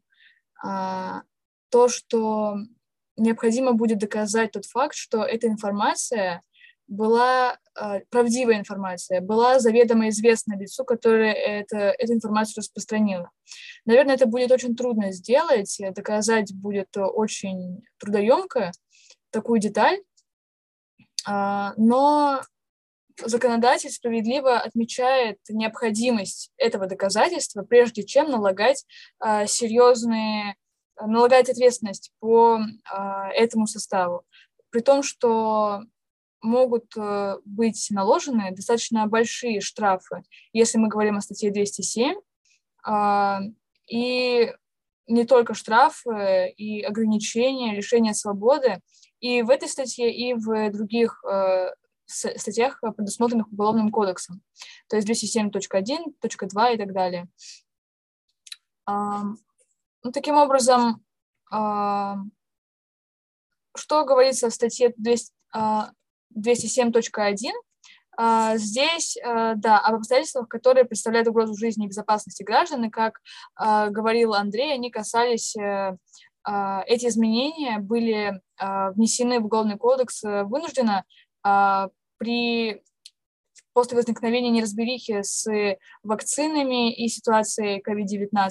а, 0.64 1.22
то, 1.70 1.88
что 1.88 2.58
необходимо 3.16 3.74
будет 3.74 4.00
доказать 4.00 4.52
тот 4.52 4.66
факт, 4.66 4.96
что 4.96 5.24
эта 5.24 5.48
информация 5.48 6.42
была 6.88 7.58
правдивая 8.10 8.58
информация, 8.58 9.22
была 9.22 9.60
заведомо 9.60 10.08
известна 10.10 10.58
лицу, 10.58 10.84
которое 10.84 11.34
это, 11.34 11.78
эту 11.78 12.14
информацию 12.14 12.62
распространило. 12.62 13.30
Наверное, 13.86 14.16
это 14.16 14.26
будет 14.26 14.52
очень 14.52 14.76
трудно 14.76 15.12
сделать, 15.12 15.78
доказать 15.94 16.56
будет 16.56 16.96
очень 16.96 17.84
трудоемко 18.00 18.72
такую 19.32 19.60
деталь, 19.60 20.00
но 21.26 22.42
законодатель 23.26 23.90
справедливо 23.90 24.58
отмечает 24.60 25.40
необходимость 25.50 26.52
этого 26.58 26.88
доказательства, 26.88 27.64
прежде 27.64 28.04
чем 28.04 28.30
налагать 28.30 28.86
э, 29.24 29.48
серьезные, 29.48 30.56
налагать 31.00 31.50
ответственность 31.50 32.12
по 32.20 32.60
э, 32.60 33.30
этому 33.34 33.68
составу. 33.68 34.24
При 34.70 34.82
том, 34.82 35.04
что 35.04 35.84
могут 36.42 36.96
э, 36.96 37.38
быть 37.46 37.88
наложены 37.90 38.52
достаточно 38.52 39.08
большие 39.08 39.62
штрафы, 39.62 40.22
если 40.54 40.78
мы 40.78 40.88
говорим 40.88 41.18
о 41.18 41.22
статье 41.22 41.52
207, 41.52 42.16
э, 42.88 43.38
и 43.88 44.54
не 45.08 45.26
только 45.26 45.54
штрафы 45.54 46.54
и 46.58 46.84
ограничения, 46.84 47.74
лишения 47.74 48.14
свободы, 48.14 48.82
и 49.20 49.42
в 49.42 49.50
этой 49.50 49.68
статье, 49.68 50.14
и 50.14 50.34
в 50.34 50.72
других 50.72 51.22
э, 51.26 51.74
статьях, 52.06 52.78
э, 52.84 52.92
предусмотренных 52.92 53.52
Уголовным 53.52 53.92
кодексом, 53.92 54.42
то 54.90 54.96
есть 54.96 55.10
207.1, 55.10 56.14
.2 56.22 56.74
и 56.74 56.78
так 56.78 56.94
далее. 56.94 57.28
Ну, 58.90 59.36
таким 60.14 60.38
образом, 60.38 61.04
что 61.50 62.22
говорится 64.06 64.50
в 64.50 64.54
статье 64.54 64.94
207.1, 64.98 67.52
а, 68.20 68.58
Здесь, 68.58 69.16
э, 69.16 69.54
да, 69.58 69.80
об 69.80 69.96
обстоятельствах, 69.96 70.50
которые 70.50 70.86
представляют 70.86 71.28
угрозу 71.28 71.54
жизни 71.54 71.86
и 71.86 71.88
безопасности 71.88 72.42
граждан, 72.42 72.86
и 72.86 72.90
как 72.90 73.22
а, 73.56 73.90
говорил 73.90 74.34
Андрей, 74.34 74.74
они 74.74 74.90
касались, 74.90 75.56
а, 75.56 75.98
эти 76.48 77.08
изменения 77.08 77.80
были 77.80 78.42
внесены 78.58 79.40
в 79.42 79.46
Уголовный 79.46 79.78
кодекс 79.78 80.24
вынужденно 80.24 81.04
при 82.18 82.82
после 83.74 83.98
возникновения 83.98 84.50
неразберихи 84.50 85.22
с 85.22 85.46
вакцинами 86.04 86.92
и 86.94 87.08
ситуацией 87.10 87.84
COVID-19. 87.88 88.50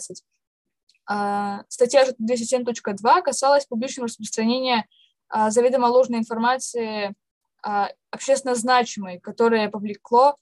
А, 1.09 1.63
статья 1.69 2.05
207.2 2.05 3.23
касалась 3.23 3.67
публичного 3.67 4.09
распространения 4.09 4.87
а, 5.29 5.51
заведомо 5.51 5.87
ложной 5.87 6.19
информации 6.19 7.15
а, 7.63 7.91
общественно 8.11 8.55
значимой, 8.55 9.21
которая 9.21 9.69
повлекло 9.69 10.37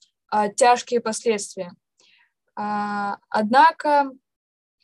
тяжкие 0.55 0.99
последствия. 0.99 1.71
Однако 2.55 4.11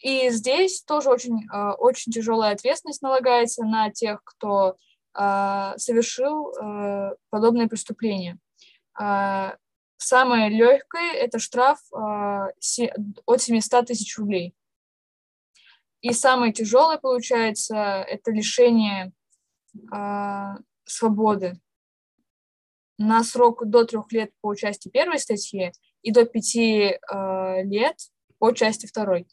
и 0.01 0.29
здесь 0.29 0.83
тоже 0.83 1.09
очень, 1.09 1.47
очень 1.77 2.11
тяжелая 2.11 2.53
ответственность 2.53 3.01
налагается 3.01 3.63
на 3.63 3.91
тех, 3.91 4.23
кто 4.23 4.75
а, 5.13 5.77
совершил 5.77 6.53
а, 6.57 7.15
подобное 7.29 7.67
преступление. 7.67 8.37
Самое 9.97 10.49
легкое– 10.49 11.13
это 11.13 11.37
штраф 11.37 11.79
от 11.91 13.41
700 13.41 13.85
тысяч 13.85 14.17
рублей. 14.17 14.55
И 16.01 16.11
самое 16.11 16.51
тяжелое, 16.51 16.97
получается, 16.97 17.75
это 17.75 18.31
лишение 18.31 19.13
свободы 20.85 21.61
на 22.97 23.23
срок 23.23 23.65
до 23.65 23.85
трех 23.85 24.11
лет 24.11 24.31
по 24.41 24.55
части 24.55 24.89
первой 24.89 25.19
статьи 25.19 25.71
и 26.01 26.11
до 26.11 26.25
пяти 26.25 26.97
лет 27.63 27.97
по 28.39 28.51
части 28.53 28.87
второй. 28.87 29.27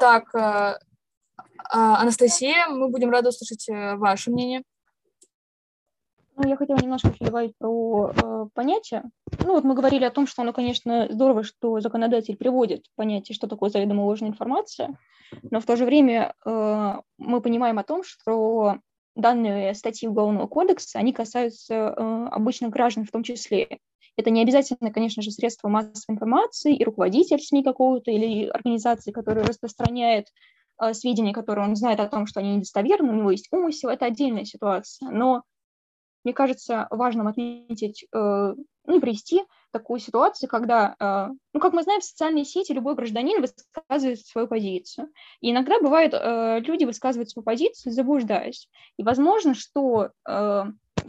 Так, 0.00 0.34
а, 0.34 2.00
Анастасия, 2.00 2.68
мы 2.68 2.88
будем 2.88 3.10
рады 3.10 3.28
услышать 3.30 3.68
э, 3.68 3.96
ваше 3.96 4.30
мнение. 4.30 4.62
Ну, 6.36 6.46
я 6.46 6.56
хотела 6.56 6.76
немножко 6.76 7.08
еще 7.08 7.24
добавить 7.24 7.56
про 7.58 8.12
э, 8.14 8.46
понятие. 8.52 9.04
Ну, 9.42 9.54
вот 9.54 9.64
мы 9.64 9.74
говорили 9.74 10.04
о 10.04 10.10
том, 10.10 10.26
что 10.26 10.42
оно, 10.42 10.52
конечно, 10.52 11.08
здорово, 11.10 11.42
что 11.42 11.80
законодатель 11.80 12.36
приводит 12.36 12.84
понятие, 12.94 13.34
что 13.34 13.46
такое 13.46 13.70
заведомо 13.70 14.02
ложная 14.02 14.28
информация, 14.28 14.98
но 15.50 15.60
в 15.60 15.64
то 15.64 15.76
же 15.76 15.86
время 15.86 16.34
э, 16.44 16.94
мы 17.16 17.40
понимаем 17.40 17.78
о 17.78 17.84
том, 17.84 18.04
что 18.04 18.78
данные 19.14 19.74
статьи 19.74 20.08
Уголовного 20.08 20.46
кодекса, 20.46 20.98
они 20.98 21.14
касаются 21.14 21.74
э, 21.74 22.28
обычных 22.30 22.70
граждан 22.70 23.06
в 23.06 23.10
том 23.10 23.22
числе. 23.22 23.78
Это 24.16 24.30
не 24.30 24.42
обязательно, 24.42 24.92
конечно 24.92 25.22
же, 25.22 25.30
средства 25.30 25.68
массовой 25.68 26.14
информации 26.14 26.74
и 26.74 26.84
руководитель 26.84 27.38
СМИ 27.38 27.62
какого-то 27.62 28.10
или 28.10 28.46
организации, 28.46 29.12
которая 29.12 29.44
распространяет 29.44 30.28
э, 30.80 30.94
сведения, 30.94 31.34
которые 31.34 31.66
он 31.66 31.76
знает 31.76 32.00
о 32.00 32.08
том, 32.08 32.26
что 32.26 32.40
они 32.40 32.56
недостоверны, 32.56 33.12
у 33.12 33.16
него 33.16 33.30
есть 33.30 33.48
умысел, 33.52 33.90
это 33.90 34.06
отдельная 34.06 34.44
ситуация. 34.44 35.10
Но 35.10 35.42
мне 36.24 36.32
кажется 36.32 36.88
важным 36.90 37.28
отметить, 37.28 38.06
э, 38.12 38.54
ну 38.86 39.00
привести 39.00 39.42
такую 39.70 40.00
ситуацию, 40.00 40.48
когда, 40.48 40.96
э, 40.98 41.28
ну, 41.52 41.60
как 41.60 41.74
мы 41.74 41.82
знаем, 41.82 42.00
в 42.00 42.04
социальные 42.04 42.46
сети 42.46 42.72
любой 42.72 42.94
гражданин 42.94 43.42
высказывает 43.42 44.26
свою 44.26 44.48
позицию. 44.48 45.08
И 45.40 45.50
иногда 45.50 45.78
бывает, 45.78 46.14
э, 46.14 46.60
люди 46.60 46.84
высказывают 46.84 47.30
свою 47.30 47.44
позицию, 47.44 47.92
заблуждаясь. 47.92 48.68
И 48.96 49.02
возможно, 49.02 49.54
что 49.54 50.10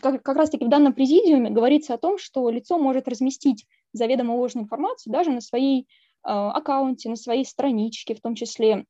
как, 0.02 0.24
как 0.24 0.36
раз-таки 0.38 0.66
в 0.66 0.70
данном 0.70 0.94
президиуме 0.94 1.50
говорится 1.50 1.94
о 1.94 1.98
том, 1.98 2.18
что 2.18 2.50
лицо 2.50 2.78
может 2.78 3.08
разместить 3.08 3.66
заведомо 3.94 4.34
ложную 4.34 4.66
информацию 4.66 5.14
даже 5.14 5.32
на 5.32 5.42
своей 5.42 5.88
аккаунте, 6.24 7.10
на 7.10 7.16
своей 7.16 7.46
страничке, 7.46 8.14
в 8.14 8.22
том 8.22 8.36
числе 8.36 8.86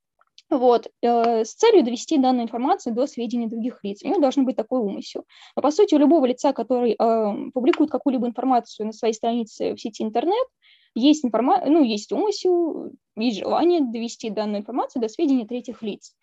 вот, 0.49 0.87
э, 1.01 1.43
с 1.43 1.53
целью 1.53 1.83
довести 1.83 2.17
данную 2.17 2.45
информацию 2.45 2.95
до 2.95 3.05
сведений 3.05 3.47
других 3.47 3.79
лиц. 3.83 4.01
У 4.03 4.07
него 4.07 4.19
должен 4.19 4.45
быть 4.45 4.55
такой 4.55 4.79
умысел. 4.79 5.25
Но, 5.55 5.61
по 5.61 5.71
сути, 5.71 5.95
у 5.95 5.97
любого 5.97 6.25
лица, 6.25 6.53
который 6.53 6.93
э, 6.93 7.51
публикует 7.53 7.91
какую-либо 7.91 8.27
информацию 8.27 8.85
на 8.87 8.93
своей 8.93 9.13
странице 9.13 9.75
в 9.75 9.79
сети 9.79 10.03
интернет, 10.03 10.47
есть, 10.95 11.25
информа... 11.25 11.63
ну, 11.65 11.83
есть 11.83 12.11
умысел, 12.11 12.91
есть 13.15 13.39
желание 13.39 13.81
довести 13.81 14.29
данную 14.29 14.61
информацию 14.61 15.01
до 15.01 15.09
сведений 15.09 15.45
третьих 15.45 15.83
лиц. 15.83 16.15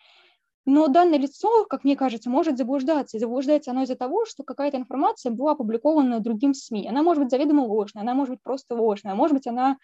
Но 0.67 0.89
данное 0.89 1.19
лицо, 1.19 1.67
как 1.67 1.85
мне 1.85 1.95
кажется, 1.95 2.31
может 2.31 2.57
заблуждаться. 2.57 3.17
И 3.17 3.21
заблуждается 3.21 3.71
оно 3.71 3.83
из-за 3.83 3.97
того, 3.97 4.25
что 4.25 4.45
какая-то 4.45 4.79
информация 4.79 5.31
была 5.31 5.53
опубликована 5.53 6.21
другим 6.21 6.55
СМИ. 6.55 6.89
Она 6.89 7.03
может 7.03 7.23
быть 7.23 7.31
заведомо 7.31 7.63
ложная, 7.63 8.03
она 8.03 8.15
может 8.15 8.35
быть 8.35 8.43
просто 8.43 8.75
ложная, 8.75 9.15
может 9.15 9.35
быть, 9.35 9.47
она 9.47 9.77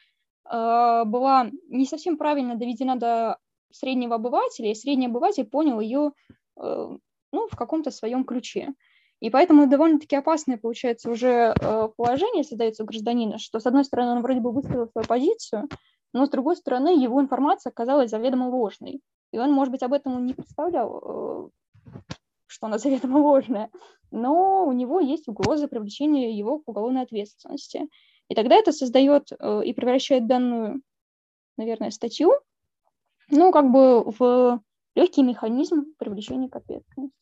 э, 0.50 1.04
была 1.04 1.50
не 1.68 1.84
совсем 1.84 2.16
правильно 2.16 2.54
доведена 2.54 2.96
до 2.96 3.36
среднего 3.70 4.16
обывателя, 4.16 4.70
и 4.70 4.74
средний 4.74 5.06
обыватель 5.06 5.44
понял 5.44 5.80
ее 5.80 6.12
э, 6.56 6.88
ну, 7.32 7.48
в 7.48 7.56
каком-то 7.56 7.90
своем 7.90 8.24
ключе. 8.24 8.74
И 9.20 9.28
поэтому 9.28 9.68
довольно-таки 9.68 10.16
опасное, 10.16 10.56
получается, 10.56 11.10
уже 11.10 11.54
э, 11.60 11.88
положение 11.94 12.42
создается 12.42 12.84
у 12.84 12.86
гражданина, 12.86 13.36
что, 13.38 13.60
с 13.60 13.66
одной 13.66 13.84
стороны, 13.84 14.12
он 14.12 14.22
вроде 14.22 14.40
бы 14.40 14.50
высказал 14.50 14.88
свою 14.88 15.06
позицию, 15.06 15.68
но, 16.14 16.24
с 16.24 16.30
другой 16.30 16.56
стороны, 16.56 16.98
его 16.98 17.20
информация 17.20 17.70
оказалась 17.70 18.10
заведомо 18.10 18.48
ложной. 18.48 19.00
И 19.32 19.38
он, 19.38 19.52
может 19.52 19.72
быть, 19.72 19.82
об 19.82 19.92
этом 19.92 20.24
не 20.26 20.34
представлял, 20.34 21.02
э, 21.46 21.48
что 22.46 22.66
она 22.66 22.78
заведомо 22.78 23.18
ложная, 23.18 23.70
но 24.10 24.66
у 24.66 24.72
него 24.72 25.00
есть 25.00 25.28
угроза 25.28 25.68
привлечения 25.68 26.36
его 26.36 26.58
к 26.58 26.68
уголовной 26.68 27.02
ответственности. 27.02 27.88
И 28.28 28.34
тогда 28.34 28.56
это 28.56 28.72
создает 28.72 29.32
и 29.32 29.72
превращает 29.72 30.26
данную, 30.26 30.82
наверное, 31.56 31.90
статью 31.90 32.32
ну, 33.30 33.52
как 33.52 33.70
бы 33.70 34.02
в 34.02 34.62
легкий 34.94 35.22
механизм 35.22 35.94
привлечения 35.98 36.48
к 36.48 36.56
ответственности. 36.56 37.16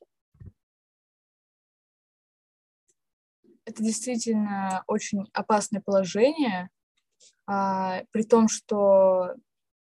Это 3.64 3.82
действительно 3.82 4.82
очень 4.86 5.26
опасное 5.34 5.82
положение, 5.82 6.70
а, 7.46 8.02
при 8.12 8.22
том, 8.22 8.48
что 8.48 9.34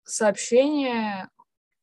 сообщение, 0.04 1.28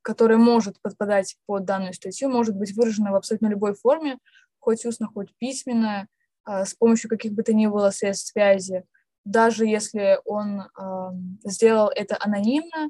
которое 0.01 0.37
может 0.37 0.81
подпадать 0.81 1.37
под 1.45 1.65
данную 1.65 1.93
статью, 1.93 2.29
может 2.29 2.55
быть 2.55 2.75
выражено 2.75 3.11
в 3.11 3.15
абсолютно 3.15 3.47
любой 3.47 3.73
форме, 3.73 4.17
хоть 4.59 4.85
устно, 4.85 5.07
хоть 5.07 5.35
письменно, 5.37 6.07
а, 6.43 6.65
с 6.65 6.73
помощью 6.73 7.09
каких 7.09 7.33
бы 7.33 7.43
то 7.43 7.53
ни 7.53 7.67
было 7.67 7.91
средств 7.91 8.31
связи, 8.31 8.83
даже 9.25 9.65
если 9.65 10.19
он 10.25 10.63
сделал 11.43 11.89
это 11.89 12.17
анонимно, 12.19 12.89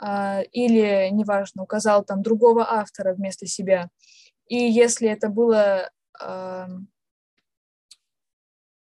а, 0.00 0.42
или, 0.52 1.08
неважно, 1.10 1.62
указал 1.62 2.04
там 2.04 2.22
другого 2.22 2.68
автора 2.68 3.14
вместо 3.14 3.46
себя. 3.46 3.88
И 4.46 4.56
если 4.56 5.08
это 5.08 5.28
было 5.28 5.90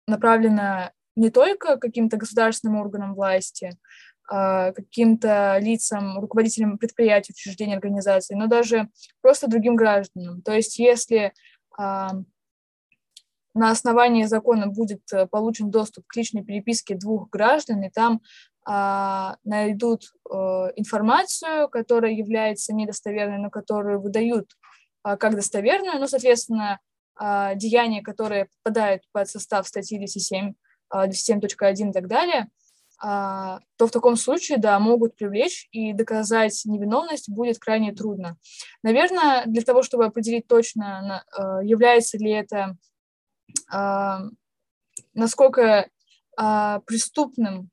направлено 0.06 0.92
не 1.16 1.30
только 1.30 1.78
каким-то 1.78 2.16
государственным 2.16 2.76
органам 2.80 3.14
власти, 3.14 3.78
каким-то 4.28 5.58
лицам, 5.60 6.18
руководителям 6.18 6.78
предприятий, 6.78 7.32
учреждений, 7.32 7.74
организаций, 7.74 8.34
но 8.36 8.48
даже 8.48 8.88
просто 9.20 9.46
другим 9.46 9.76
гражданам. 9.76 10.42
То 10.42 10.52
есть 10.52 10.78
если 10.78 11.32
на 13.56 13.70
основании 13.70 14.24
закона 14.24 14.66
будет 14.66 15.00
э, 15.12 15.26
получен 15.26 15.70
доступ 15.70 16.06
к 16.06 16.14
личной 16.14 16.44
переписке 16.44 16.94
двух 16.94 17.30
граждан, 17.30 17.82
и 17.82 17.90
там 17.90 18.20
а, 18.66 19.36
найдут 19.44 20.12
а, 20.28 20.68
информацию, 20.76 21.68
которая 21.68 22.12
является 22.12 22.74
недостоверной, 22.74 23.38
но 23.38 23.48
которую 23.48 24.00
выдают 24.00 24.50
а, 25.02 25.16
как 25.16 25.36
достоверную, 25.36 25.98
ну, 25.98 26.06
соответственно, 26.06 26.80
а, 27.14 27.54
деяния, 27.54 28.02
которые 28.02 28.48
попадают 28.62 29.04
под 29.12 29.28
состав 29.28 29.66
статьи 29.66 29.98
207, 29.98 30.52
а, 30.90 31.06
207.1 31.06 31.90
и 31.90 31.92
так 31.92 32.08
далее, 32.08 32.40
а, 32.42 32.65
то 32.98 33.60
в 33.78 33.90
таком 33.90 34.16
случае, 34.16 34.56
да, 34.56 34.78
могут 34.78 35.16
привлечь 35.16 35.68
и 35.70 35.92
доказать 35.92 36.62
невиновность 36.64 37.28
будет 37.28 37.58
крайне 37.58 37.92
трудно. 37.92 38.38
Наверное, 38.82 39.44
для 39.46 39.62
того, 39.62 39.82
чтобы 39.82 40.06
определить 40.06 40.46
точно, 40.46 41.22
а, 41.30 41.62
является 41.62 42.16
ли 42.16 42.30
это, 42.30 42.76
а, 43.70 44.22
насколько 45.12 45.90
а, 46.38 46.80
преступным 46.80 47.70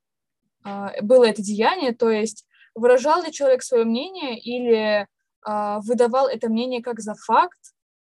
а, 0.64 0.92
было 1.02 1.26
это 1.26 1.42
деяние, 1.42 1.94
то 1.94 2.10
есть 2.10 2.46
выражал 2.76 3.24
ли 3.24 3.32
человек 3.32 3.64
свое 3.64 3.86
мнение 3.86 4.40
или 4.40 5.08
а, 5.42 5.80
выдавал 5.82 6.28
это 6.28 6.50
мнение 6.50 6.82
как 6.82 7.00
за 7.00 7.16
факт, 7.16 7.60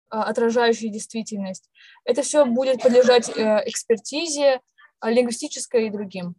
а, 0.10 0.24
отражающий 0.24 0.90
действительность. 0.90 1.70
Это 2.06 2.22
все 2.22 2.46
будет 2.46 2.82
подлежать 2.82 3.30
э, 3.30 3.64
экспертизе, 3.66 4.62
лингвистической 5.04 5.88
и 5.88 5.90
другим. 5.90 6.36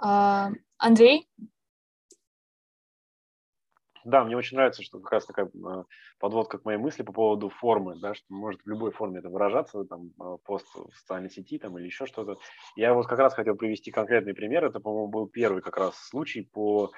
Андрей? 0.00 1.28
Да, 4.04 4.24
мне 4.24 4.34
очень 4.34 4.56
нравится, 4.56 4.82
что 4.82 4.98
как 4.98 5.12
раз 5.12 5.26
такая 5.26 5.50
подводка 6.18 6.58
к 6.58 6.64
моей 6.64 6.78
мысли 6.78 7.02
по 7.02 7.12
поводу 7.12 7.50
формы, 7.50 7.96
да, 8.00 8.14
что 8.14 8.24
может 8.30 8.62
в 8.62 8.66
любой 8.66 8.92
форме 8.92 9.18
это 9.18 9.28
выражаться, 9.28 9.84
там, 9.84 10.10
пост 10.44 10.66
в 10.74 10.90
социальной 10.96 11.28
сети 11.28 11.58
там, 11.58 11.76
или 11.78 11.84
еще 11.84 12.06
что-то. 12.06 12.38
Я 12.76 12.94
вот 12.94 13.06
как 13.06 13.18
раз 13.18 13.34
хотел 13.34 13.56
привести 13.56 13.90
конкретный 13.90 14.32
пример. 14.32 14.64
Это, 14.64 14.80
по-моему, 14.80 15.08
был 15.08 15.26
первый 15.28 15.60
как 15.60 15.76
раз 15.76 15.96
случай 15.96 16.42
по 16.42 16.90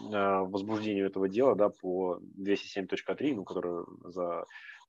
возбуждению 0.00 1.06
этого 1.06 1.28
дела, 1.28 1.54
да, 1.54 1.68
по 1.68 2.18
207.3, 2.36 3.34
ну, 3.34 3.44
который 3.44 3.84
за 4.04 4.44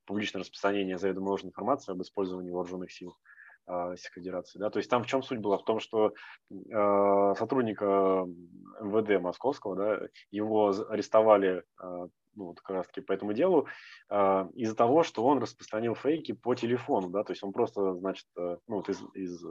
публичное 0.06 0.42
распространение 0.42 0.98
заведомо 0.98 1.30
ложной 1.30 1.50
информации 1.50 1.92
об 1.92 2.02
использовании 2.02 2.50
вооруженных 2.50 2.92
сил. 2.92 3.16
Российской 3.66 4.22
Федерации. 4.22 4.60
Да? 4.60 4.70
То 4.70 4.78
есть 4.78 4.90
там 4.90 5.04
в 5.04 5.08
чем 5.08 5.24
суть 5.24 5.40
была? 5.40 5.58
В 5.58 5.64
том, 5.64 5.80
что 5.80 6.14
э, 6.50 7.34
сотрудника 7.38 8.26
МВД 8.82 9.22
Московского, 9.22 9.76
да, 9.76 10.00
его 10.32 10.74
арестовали 10.90 11.64
э, 11.82 12.08
ну, 12.36 12.46
вот 12.46 12.62
как 12.62 12.78
раз 12.78 12.88
таки 12.88 13.02
по 13.02 13.12
этому 13.12 13.34
делу 13.34 13.68
э, 14.10 14.48
из-за 14.56 14.76
того, 14.76 15.04
что 15.04 15.26
он 15.26 15.40
распространил 15.40 15.96
фейки 15.96 16.32
по 16.32 16.56
телефону. 16.56 17.10
Да? 17.10 17.24
То 17.24 17.34
есть 17.34 17.44
он 17.44 17.52
просто, 17.52 17.94
значит, 17.96 18.26
э, 18.38 18.58
ну, 18.68 18.76
вот 18.78 18.90
из, 18.90 19.02
из 19.14 19.44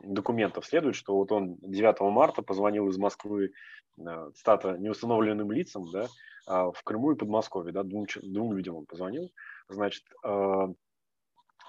документов 0.00 0.66
следует, 0.66 0.96
что 0.96 1.14
вот 1.14 1.32
он 1.32 1.56
9 1.60 2.00
марта 2.12 2.42
позвонил 2.42 2.88
из 2.88 2.98
Москвы, 2.98 3.52
э, 3.98 4.30
цитата, 4.34 4.76
неустановленным 4.78 5.50
лицам, 5.52 5.90
да, 5.90 6.04
э, 6.48 6.70
в 6.72 6.82
Крыму 6.84 7.12
и 7.12 7.16
Подмосковье, 7.16 7.72
да, 7.72 7.82
двум, 7.82 8.06
двум 8.22 8.52
людям 8.52 8.76
он 8.76 8.86
позвонил, 8.86 9.32
значит, 9.68 10.04
э, 10.24 10.66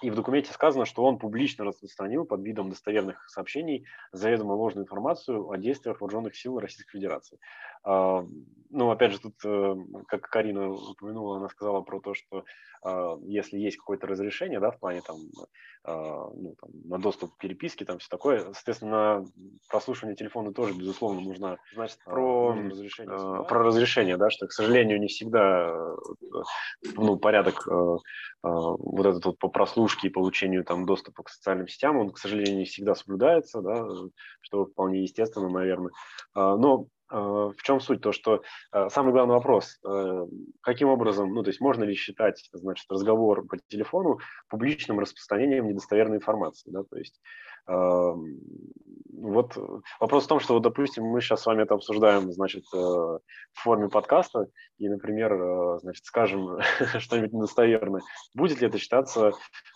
и 0.02 0.10
в 0.10 0.16
документе 0.16 0.52
сказано, 0.52 0.86
что 0.86 1.04
он 1.04 1.18
публично 1.18 1.66
распространил 1.66 2.26
под 2.26 2.44
видом 2.44 2.70
достоверных 2.70 3.30
сообщений 3.30 3.86
заведомо 4.12 4.54
ложную 4.54 4.84
информацию 4.84 5.50
о 5.50 5.58
действиях 5.58 6.02
вооруженных 6.02 6.36
сил 6.36 6.60
Российской 6.60 6.92
Федерации. 6.92 7.40
А, 7.84 8.26
ну, 8.70 8.92
опять 8.92 9.14
же, 9.14 9.20
тут, 9.20 9.36
э, 9.46 9.76
как 10.08 10.22
Карина 10.24 10.72
упомянула, 10.72 11.38
она 11.38 11.50
сказала 11.50 11.82
про 11.82 12.00
то, 12.00 12.14
что 12.14 12.44
а, 12.86 13.18
если 13.24 13.58
есть 13.58 13.78
какое-то 13.78 14.06
разрешение, 14.06 14.60
да, 14.60 14.70
в 14.70 14.80
плане 14.80 15.02
там, 15.02 15.18
а, 15.84 16.30
ну, 16.36 16.56
там, 16.62 16.70
на 16.84 17.00
доступ 17.00 17.34
к 17.34 17.38
переписке, 17.38 17.84
там 17.84 17.98
все 17.98 18.08
такое, 18.10 18.54
соответственно, 18.54 19.26
прослушивание 19.70 20.16
телефона 20.16 20.54
тоже, 20.54 20.76
безусловно, 20.76 21.22
нужно. 21.22 21.58
Значит, 21.74 21.98
про 22.06 22.54
разрешение, 22.54 23.46
про 23.46 23.64
разрешение, 23.64 24.18
да, 24.18 24.30
что, 24.30 24.46
к 24.46 24.52
сожалению, 24.52 25.00
не 25.00 25.08
всегда 25.08 25.68
э, 25.68 25.96
ну, 26.96 27.18
порядок 27.18 27.68
э, 27.68 27.98
вот 28.44 29.06
этот 29.06 29.26
вот 29.26 29.40
по 29.40 29.48
прослушке 29.48 29.85
и 30.08 30.10
получению 30.10 30.64
там 30.64 30.86
доступа 30.86 31.24
к 31.24 31.30
социальным 31.30 31.68
сетям, 31.68 31.98
он, 31.98 32.12
к 32.12 32.18
сожалению, 32.18 32.58
не 32.58 32.66
всегда 32.66 32.96
соблюдается, 32.96 33.62
да, 33.62 33.88
что 34.42 34.66
вполне 34.66 35.04
естественно, 35.04 35.50
наверное. 35.50 35.92
Но 36.36 36.88
в 37.08 37.56
чем 37.64 37.80
суть? 37.80 38.02
То, 38.02 38.12
что 38.12 38.42
самый 38.90 39.14
главный 39.14 39.36
вопрос, 39.36 39.80
каким 40.62 40.90
образом, 40.90 41.34
ну, 41.34 41.44
то 41.44 41.50
есть 41.50 41.62
можно 41.62 41.84
ли 41.84 41.94
считать, 41.94 42.50
значит, 42.52 42.92
разговор 42.92 43.46
по 43.46 43.58
телефону 43.68 44.20
публичным 44.50 45.00
распространением 45.00 45.68
недостоверной 45.68 46.18
информации, 46.18 46.72
да, 46.72 46.84
то 46.84 46.98
есть 46.98 47.22
вот 47.68 49.58
вопрос 50.00 50.26
в 50.26 50.28
том, 50.28 50.40
что, 50.40 50.54
вот, 50.54 50.64
допустим, 50.64 51.06
мы 51.06 51.22
сейчас 51.22 51.42
с 51.42 51.46
вами 51.46 51.64
это 51.64 51.74
обсуждаем, 51.74 52.32
значит, 52.32 52.66
в 52.72 53.22
форме 53.54 53.90
подкаста, 53.90 54.48
и, 54.78 54.88
например, 54.88 55.80
значит, 55.80 56.06
скажем 56.06 56.60
что-нибудь 57.00 57.34
недостоверное. 57.34 58.02
Будет 58.34 58.62
ли 58.62 58.68
это 58.68 58.78
считаться 58.78 59.32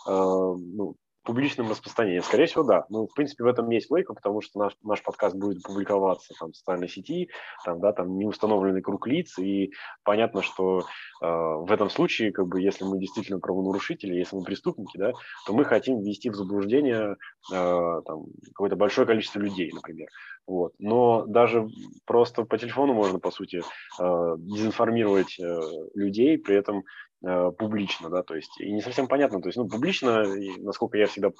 ну, 0.05 0.95
публичным 1.23 1.69
распространением? 1.69 2.23
Скорее 2.23 2.45
всего, 2.45 2.63
да. 2.63 2.85
Ну, 2.89 3.07
в 3.07 3.13
принципе, 3.13 3.43
в 3.43 3.47
этом 3.47 3.69
есть 3.69 3.89
логика, 3.91 4.13
потому 4.13 4.41
что 4.41 4.59
наш, 4.59 4.73
наш 4.83 5.03
подкаст 5.03 5.35
будет 5.35 5.63
публиковаться 5.63 6.33
там, 6.39 6.51
в 6.51 6.55
социальной 6.57 6.87
сети, 6.87 7.29
там, 7.65 7.79
да, 7.79 7.93
там 7.93 8.17
неустановленный 8.17 8.81
круг 8.81 9.07
лиц, 9.07 9.37
и 9.37 9.71
понятно, 10.03 10.41
что 10.41 10.79
э, 10.79 11.25
в 11.25 11.71
этом 11.71 11.89
случае, 11.89 12.31
как 12.31 12.47
бы, 12.47 12.61
если 12.61 12.83
мы 12.83 12.99
действительно 12.99 13.39
правонарушители, 13.39 14.15
если 14.15 14.35
мы 14.35 14.43
преступники, 14.43 14.97
да, 14.97 15.11
то 15.45 15.53
мы 15.53 15.65
хотим 15.65 16.01
ввести 16.01 16.29
в 16.29 16.35
заблуждение 16.35 17.15
э, 17.51 18.01
там, 18.05 18.25
какое-то 18.47 18.75
большое 18.75 19.07
количество 19.07 19.39
людей, 19.39 19.71
например. 19.73 20.07
Вот. 20.49 20.73
Но 20.79 21.25
даже 21.27 21.67
просто 22.05 22.43
по 22.43 22.57
телефону 22.57 22.93
можно, 22.93 23.19
по 23.19 23.29
сути, 23.29 23.61
э, 23.99 24.35
дезинформировать 24.39 25.39
э, 25.39 25.61
людей, 25.93 26.39
при 26.39 26.55
этом 26.55 26.85
публично, 27.21 28.09
да, 28.09 28.23
то 28.23 28.35
есть 28.35 28.59
и 28.61 28.71
не 28.71 28.81
совсем 28.81 29.07
понятно, 29.07 29.41
то 29.41 29.49
есть, 29.49 29.57
ну, 29.57 29.67
публично, 29.67 30.23
насколько 30.59 30.97
я 30.97 31.07
всегда 31.07 31.31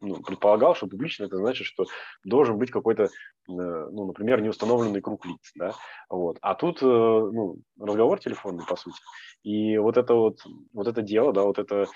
ну, 0.00 0.20
предполагал, 0.20 0.74
что 0.74 0.88
публично 0.88 1.24
это 1.24 1.36
значит, 1.36 1.64
что 1.66 1.84
должен 2.24 2.58
быть 2.58 2.72
какой-то, 2.72 3.04
э, 3.04 3.08
ну, 3.46 4.06
например, 4.06 4.40
неустановленный 4.40 5.00
круг 5.00 5.24
лиц, 5.24 5.52
да, 5.54 5.74
вот, 6.08 6.38
а 6.40 6.56
тут, 6.56 6.82
э, 6.82 6.86
ну, 6.86 7.58
разговор 7.78 8.18
телефонный, 8.18 8.66
по 8.66 8.74
сути, 8.74 8.98
и 9.44 9.78
вот 9.78 9.96
это 9.96 10.14
вот, 10.14 10.40
вот 10.72 10.88
это 10.88 11.02
дело, 11.02 11.32
да, 11.32 11.42
вот 11.42 11.58
это 11.58 11.86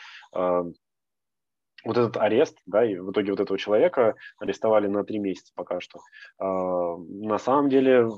вот 1.84 1.96
этот 1.96 2.16
арест, 2.16 2.58
да, 2.66 2.84
и 2.84 2.96
в 2.96 3.10
итоге 3.10 3.30
вот 3.30 3.40
этого 3.40 3.58
человека 3.58 4.14
арестовали 4.38 4.88
на 4.88 5.04
три 5.04 5.18
месяца 5.18 5.52
пока 5.54 5.78
что. 5.80 6.00
На 6.38 7.38
самом 7.38 7.68
деле, 7.68 8.08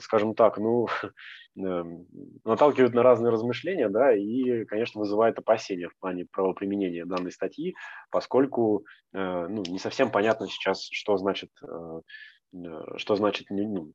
скажем 0.00 0.36
так, 0.36 0.58
ну, 0.58 0.86
наталкивает 1.58 2.94
на 2.94 3.02
разные 3.02 3.30
размышления, 3.30 3.88
да, 3.88 4.14
и, 4.14 4.64
конечно, 4.64 5.00
вызывает 5.00 5.38
опасения 5.38 5.88
в 5.88 5.98
плане 5.98 6.26
правоприменения 6.30 7.04
данной 7.04 7.32
статьи, 7.32 7.74
поскольку 8.10 8.84
э, 9.12 9.46
ну, 9.48 9.62
не 9.66 9.78
совсем 9.78 10.10
понятно 10.10 10.46
сейчас, 10.48 10.88
что 10.90 11.16
значит, 11.16 11.50
э, 11.62 12.00
э, 12.54 12.96
что 12.96 13.16
значит 13.16 13.46
ну, 13.50 13.92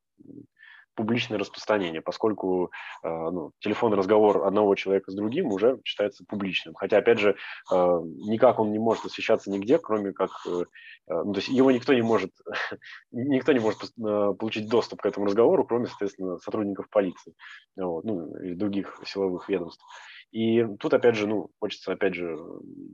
публичное 0.96 1.40
распространение, 1.40 2.02
поскольку 2.02 2.72
э, 3.04 3.08
ну, 3.08 3.52
телефонный 3.60 3.98
разговор 3.98 4.46
одного 4.46 4.76
человека 4.76 5.12
с 5.12 5.16
другим 5.16 5.48
уже 5.48 5.80
считается 5.84 6.24
публичным. 6.26 6.76
Хотя, 6.76 6.98
опять 6.98 7.20
же, 7.20 7.36
э, 7.72 7.76
никак 7.76 8.60
он 8.60 8.72
не 8.72 8.80
может 8.80 9.06
освещаться 9.06 9.50
нигде, 9.50 9.78
кроме 9.78 10.14
как, 10.14 10.32
э, 10.48 10.64
ну, 11.08 11.34
то 11.34 11.40
есть 11.40 11.50
его 11.50 11.72
никто 11.72 11.94
не 11.94 12.02
может, 12.02 12.32
никто 13.12 13.52
не 13.52 13.60
может 13.60 13.80
получить 13.96 14.70
доступ 14.70 15.02
к 15.02 15.06
этому 15.06 15.26
разговору, 15.26 15.66
кроме, 15.66 15.88
соответственно, 15.88 16.38
сотрудников 16.38 16.90
полиции, 16.90 17.34
вот, 17.76 18.04
ну, 18.04 18.36
и 18.38 18.54
других 18.54 19.00
силовых 19.06 19.50
ведомств. 19.50 19.84
И 20.32 20.66
тут, 20.80 20.94
опять 20.94 21.16
же, 21.16 21.28
ну, 21.28 21.50
хочется, 21.60 21.94
опять 21.94 22.16
же, 22.16 22.38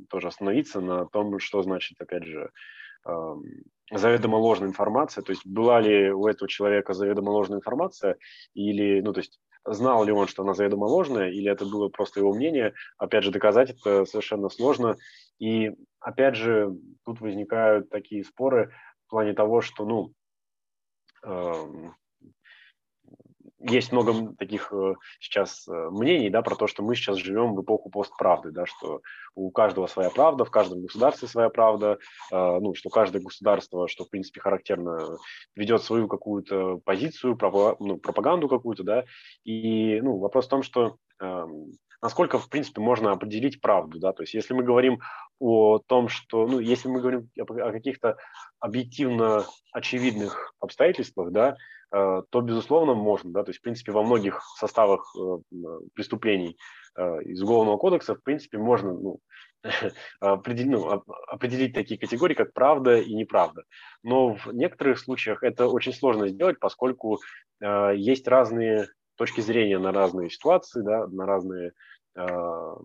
тоже 0.10 0.28
остановиться 0.28 0.82
на 0.82 1.06
том, 1.06 1.40
что 1.40 1.62
значит, 1.64 2.00
опять 2.02 2.26
же, 2.26 2.52
заведомо 3.92 4.38
ложная 4.38 4.70
информация, 4.70 5.24
то 5.24 5.32
есть 5.32 5.46
была 5.46 5.80
ли 5.80 6.12
у 6.12 6.28
этого 6.28 6.48
человека 6.48 6.94
заведомо 6.94 7.32
ложная 7.32 7.58
информация, 7.58 8.18
или, 8.54 9.02
ну, 9.02 9.14
то 9.14 9.20
есть 9.20 9.40
знал 9.66 10.04
ли 10.04 10.12
он, 10.12 10.28
что 10.28 10.44
она 10.44 10.54
заведомо 10.54 10.86
ложная, 10.86 11.30
или 11.30 11.52
это 11.52 11.66
было 11.66 11.90
просто 11.90 12.20
его 12.20 12.34
мнение, 12.34 12.74
опять 12.98 13.24
же, 13.24 13.32
доказать 13.32 13.72
это 13.72 14.06
совершенно 14.06 14.50
сложно, 14.50 14.96
и, 15.40 15.72
опять 16.00 16.36
же, 16.36 16.76
тут 17.06 17.22
возникают 17.22 17.90
такие 17.90 18.24
споры 18.24 18.74
в 19.08 19.10
плане 19.10 19.34
того, 19.34 19.62
что, 19.62 19.86
ну, 19.86 20.14
есть 23.62 23.92
много 23.92 24.34
таких 24.38 24.72
э, 24.72 24.94
сейчас 25.20 25.68
э, 25.68 25.90
мнений, 25.92 26.30
да, 26.30 26.42
про 26.42 26.56
то, 26.56 26.68
что 26.68 26.84
мы 26.84 26.96
сейчас 26.96 27.18
живем 27.18 27.56
в 27.56 27.62
эпоху 27.62 27.90
постправды, 27.90 28.52
да, 28.52 28.66
что 28.66 29.02
у 29.36 29.52
каждого 29.52 29.88
своя 29.88 30.10
правда, 30.10 30.46
в 30.46 30.52
каждом 30.52 30.82
государстве 30.82 31.28
своя 31.28 31.50
правда, 31.50 31.98
э, 32.32 32.60
ну, 32.60 32.74
что 32.74 32.90
каждое 32.90 33.22
государство, 33.22 33.88
что, 33.88 34.06
в 34.06 34.10
принципе, 34.10 34.40
характерно, 34.40 35.18
ведет 35.56 35.84
свою 35.84 36.08
какую-то 36.08 36.78
позицию, 36.86 37.38
ну, 37.80 37.98
пропаганду 37.98 38.48
какую-то, 38.48 38.84
да, 38.84 39.04
и, 39.44 40.00
ну, 40.02 40.18
вопрос 40.18 40.46
в 40.46 40.50
том, 40.50 40.64
что 40.64 40.98
эм, 41.22 41.72
насколько, 42.02 42.40
в 42.40 42.50
принципе, 42.50 42.82
можно 42.82 43.12
определить 43.12 43.62
правду, 43.62 44.00
да, 44.00 44.14
то 44.14 44.24
есть 44.24 44.34
если 44.34 44.54
мы 44.54 44.64
говорим 44.64 45.00
о 45.40 45.80
том, 45.80 46.08
что, 46.08 46.48
ну, 46.48 46.60
если 46.60 46.88
мы 46.88 47.02
говорим 47.02 47.30
о 47.38 47.72
каких-то 47.72 48.18
объективно 48.60 49.46
очевидных 49.74 50.54
обстоятельствах, 50.60 51.32
да, 51.32 51.58
то, 51.92 52.42
безусловно, 52.42 52.94
можно. 52.94 53.32
Да? 53.32 53.44
То 53.44 53.50
есть, 53.50 53.60
в 53.60 53.64
принципе, 53.64 53.92
во 53.92 54.04
многих 54.04 54.42
составах 54.58 55.14
э, 55.16 55.40
преступлений 55.96 56.58
э, 56.96 57.24
из 57.24 57.42
Уголовного 57.42 57.78
кодекса, 57.78 58.16
в 58.16 58.22
принципе, 58.22 58.58
можно 58.60 58.94
ну, 58.94 59.20
определить, 60.20 60.72
ну, 60.72 61.04
определить 61.28 61.74
такие 61.74 62.00
категории, 62.00 62.36
как 62.36 62.54
правда 62.54 62.98
и 62.98 63.14
неправда. 63.14 63.64
Но 64.04 64.36
в 64.36 64.54
некоторых 64.54 65.00
случаях 65.00 65.44
это 65.44 65.68
очень 65.68 65.94
сложно 65.94 66.28
сделать, 66.28 66.60
поскольку 66.60 67.20
есть 67.94 68.28
разные 68.28 68.88
точки 69.18 69.42
зрения 69.42 69.80
на 69.80 69.92
разные 69.92 70.30
ситуации, 70.30 70.82
да, 70.82 71.08
на 71.08 71.26
разные, 71.26 71.74
на 72.16 72.78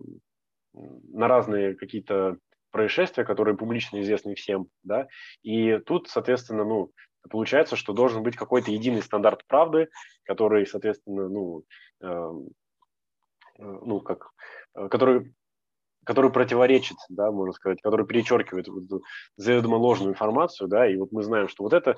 разные 1.29 1.75
какие-то 1.75 2.37
происшествия, 2.71 3.23
которые 3.23 3.55
публично 3.55 4.01
известны 4.01 4.35
всем, 4.35 4.67
да, 4.83 5.07
и 5.43 5.77
тут, 5.77 6.09
соответственно, 6.09 6.65
ну, 6.65 6.91
получается, 7.29 7.75
что 7.75 7.93
должен 7.93 8.23
быть 8.23 8.35
какой-то 8.35 8.71
единый 8.71 9.01
стандарт 9.01 9.45
правды, 9.47 9.89
который, 10.23 10.65
соответственно, 10.65 11.29
ну, 11.29 11.63
эм, 12.01 12.47
э, 13.59 13.79
ну 13.85 13.99
как, 14.01 14.31
э, 14.75 14.87
который, 14.89 15.33
который 16.05 16.31
противоречит, 16.31 16.97
да, 17.09 17.31
можно 17.31 17.53
сказать, 17.53 17.81
который 17.81 18.05
перечеркивает 18.05 18.67
вот 18.67 18.83
эту 18.83 19.03
заведомо 19.37 19.75
ложную 19.75 20.11
информацию, 20.11 20.67
да, 20.67 20.87
и 20.87 20.97
вот 20.97 21.11
мы 21.11 21.23
знаем, 21.23 21.47
что 21.47 21.63
вот 21.63 21.73
это 21.73 21.97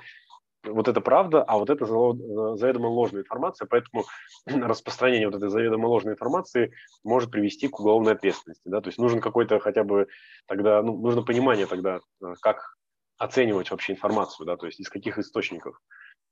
вот 0.64 0.88
это 0.88 1.02
правда, 1.02 1.44
а 1.44 1.58
вот 1.58 1.70
это 1.70 1.86
э, 1.86 2.58
заведомо 2.58 2.88
ложная 2.88 3.22
информация, 3.22 3.68
поэтому 3.68 4.06
распространение 4.46 5.28
вот 5.28 5.38
этой 5.38 5.50
заведомо 5.50 5.88
ложной 5.88 6.14
информации 6.14 6.74
может 7.04 7.32
привести 7.32 7.68
к 7.68 7.80
уголовной 7.80 8.14
ответственности, 8.14 8.68
да, 8.68 8.82
то 8.82 8.88
есть 8.88 8.98
нужен 8.98 9.22
какой-то 9.22 9.60
хотя 9.60 9.84
бы 9.84 10.08
тогда, 10.48 10.82
ну, 10.82 10.98
нужно 10.98 11.22
понимание 11.22 11.66
тогда, 11.66 12.00
э, 12.22 12.34
как 12.42 12.77
оценивать 13.18 13.72
вообще 13.72 13.94
информацию, 13.94 14.46
да, 14.46 14.58
то 14.58 14.66
есть 14.66 14.80
из 14.80 14.90
каких 14.90 15.18
источников. 15.18 15.80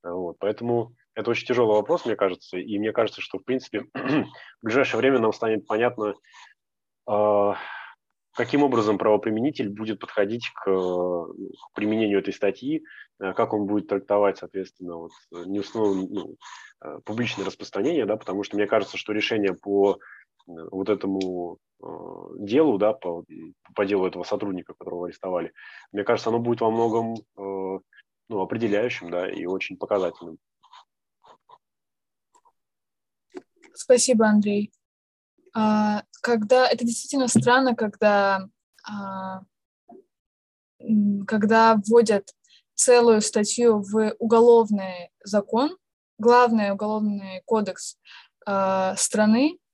Вот, 0.03 0.37
поэтому 0.39 0.93
это 1.15 1.31
очень 1.31 1.47
тяжелый 1.47 1.75
вопрос, 1.75 2.05
мне 2.05 2.15
кажется, 2.15 2.57
и 2.57 2.77
мне 2.77 2.91
кажется, 2.91 3.21
что, 3.21 3.39
в 3.39 3.43
принципе, 3.43 3.85
в 3.93 4.27
ближайшее 4.61 4.99
время 4.99 5.19
нам 5.19 5.33
станет 5.33 5.65
понятно, 5.65 6.13
э, 7.09 7.53
каким 8.35 8.63
образом 8.63 8.99
правоприменитель 8.99 9.69
будет 9.69 9.99
подходить 9.99 10.51
к, 10.53 10.63
к 10.65 11.73
применению 11.73 12.19
этой 12.19 12.33
статьи, 12.33 12.83
э, 13.19 13.33
как 13.33 13.53
он 13.53 13.65
будет 13.65 13.87
трактовать, 13.87 14.37
соответственно, 14.37 14.97
вот, 14.97 15.11
неустановленное 15.31 16.07
ну, 16.07 16.37
э, 16.83 16.99
публичное 17.03 17.45
распространение, 17.45 18.05
да, 18.05 18.17
потому 18.17 18.43
что 18.43 18.57
мне 18.57 18.67
кажется, 18.67 18.97
что 18.97 19.11
решение 19.11 19.55
по 19.55 19.97
вот 20.47 20.89
этому 20.89 21.57
э, 21.81 21.87
делу, 22.39 22.77
да, 22.77 22.93
по, 22.93 23.25
по 23.75 23.85
делу 23.85 24.07
этого 24.07 24.23
сотрудника, 24.23 24.73
которого 24.73 25.07
арестовали, 25.07 25.53
мне 25.91 26.03
кажется, 26.03 26.29
оно 26.29 26.39
будет 26.39 26.61
во 26.61 26.71
многом 26.71 27.15
э, 27.15 27.79
ну, 28.29 28.41
определяющим, 28.41 29.11
да, 29.11 29.29
и 29.29 29.45
очень 29.45 29.77
показательным. 29.77 30.37
Спасибо, 33.73 34.27
Андрей. 34.27 34.71
А, 35.53 36.03
когда 36.21 36.67
это 36.67 36.85
действительно 36.85 37.27
странно, 37.27 37.75
когда 37.75 38.47
а, 38.87 39.41
когда 41.27 41.79
вводят 41.87 42.33
целую 42.73 43.21
статью 43.21 43.81
в 43.81 44.15
уголовный 44.19 45.09
закон, 45.23 45.77
главный 46.17 46.71
уголовный 46.71 47.41
кодекс 47.45 47.97
э, 48.45 48.93
страны, 48.97 49.57
а, 49.57 49.64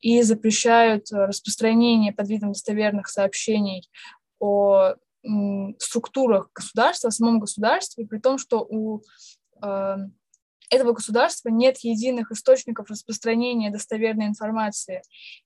и 0.00 0.22
запрещают 0.22 1.06
распространение 1.10 2.12
под 2.12 2.28
видом 2.28 2.52
достоверных 2.52 3.08
сообщений 3.08 3.88
о 4.38 4.94
структурах 5.78 6.50
государства, 6.54 7.08
о 7.08 7.12
самом 7.12 7.38
государстве, 7.38 8.06
при 8.06 8.18
том, 8.18 8.38
что 8.38 8.66
у 8.68 9.02
а, 9.60 9.96
этого 10.70 10.92
государства 10.92 11.48
нет 11.48 11.78
единых 11.78 12.32
источников 12.32 12.90
распространения 12.90 13.70
достоверной 13.70 14.26
информации. 14.26 15.02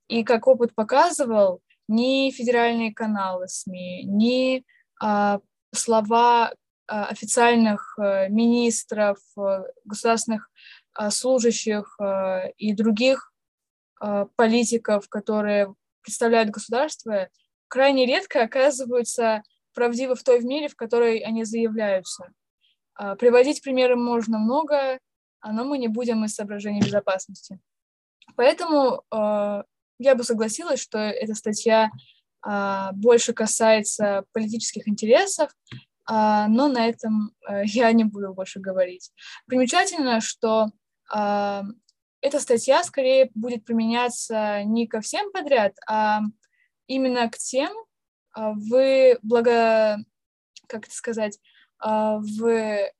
И 0.09 0.25
как 0.25 0.47
опыт 0.47 0.75
показывал, 0.75 1.61
ни 1.89 2.31
федеральные 2.31 2.93
каналы 2.95 3.49
СМИ, 3.49 4.05
ни 4.05 4.65
а, 5.01 5.41
слова 5.75 6.53
официальных 6.89 7.99
министров, 7.99 9.19
государственных 9.85 10.49
служащих 11.11 11.99
и 12.59 12.73
других 12.75 13.33
политиков, 14.37 15.09
которые 15.09 15.75
представляют 16.03 16.51
государство, 16.51 17.29
крайне 17.69 18.07
редко 18.07 18.43
оказываются 18.43 19.43
правдивы 19.75 20.15
в 20.15 20.23
той 20.23 20.41
мере, 20.43 20.69
в 20.69 20.77
которой 20.77 21.19
они 21.19 21.45
заявляются. 21.45 22.29
Приводить 23.19 23.63
примеры 23.63 23.97
можно 23.97 24.39
много, 24.39 24.99
но 25.45 25.65
мы 25.65 25.79
не 25.79 25.89
будем 25.89 26.25
из 26.25 26.35
соображений 26.35 26.81
безопасности. 26.81 27.59
Поэтому 28.37 29.03
я 29.11 30.15
бы 30.15 30.25
согласилась, 30.25 30.81
что 30.81 30.99
эта 30.99 31.35
статья 31.35 31.91
а, 32.43 32.93
больше 32.93 33.33
касается 33.33 34.25
политических 34.33 34.87
интересов, 34.89 35.51
а, 36.09 36.47
но 36.49 36.69
на 36.69 36.87
этом 36.87 37.33
а, 37.45 37.63
я 37.65 37.93
не 37.93 38.05
буду 38.05 38.33
больше 38.33 38.61
говорить. 38.61 39.11
Примечательно, 39.47 40.21
что 40.21 40.67
а, 41.13 41.65
эта 42.21 42.41
статья 42.41 42.83
скорее 42.83 43.31
будет 43.35 43.65
применяться 43.65 44.63
не 44.65 44.87
ко 44.87 45.01
всем 45.01 45.31
подряд, 45.33 45.75
а 45.87 46.21
именно 46.87 47.29
к 47.31 47.37
тем, 47.39 47.73
а, 48.33 48.53
в 48.53 49.19
благо, 49.23 49.99
как 50.67 50.87
это 50.87 50.95
сказать, 50.95 51.39
а, 51.79 52.19
в 52.19 52.91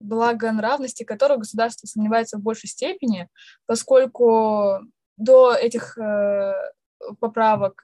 благонравности 0.00 1.04
которого 1.04 1.38
государство 1.38 1.86
сомневается 1.86 2.38
в 2.38 2.42
большей 2.42 2.68
степени, 2.68 3.28
поскольку 3.64 4.80
до 5.16 5.54
этих 5.54 5.96
э, 5.96 6.52
поправок, 7.18 7.82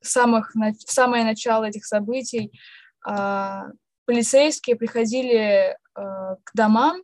самых, 0.00 0.52
в 0.54 0.92
самое 0.92 1.24
начало 1.24 1.64
этих 1.64 1.84
событий 1.84 2.52
э, 3.08 3.60
полицейские 4.06 4.74
приходили 4.74 5.30
э, 5.36 5.76
к 5.94 6.50
домам 6.54 7.02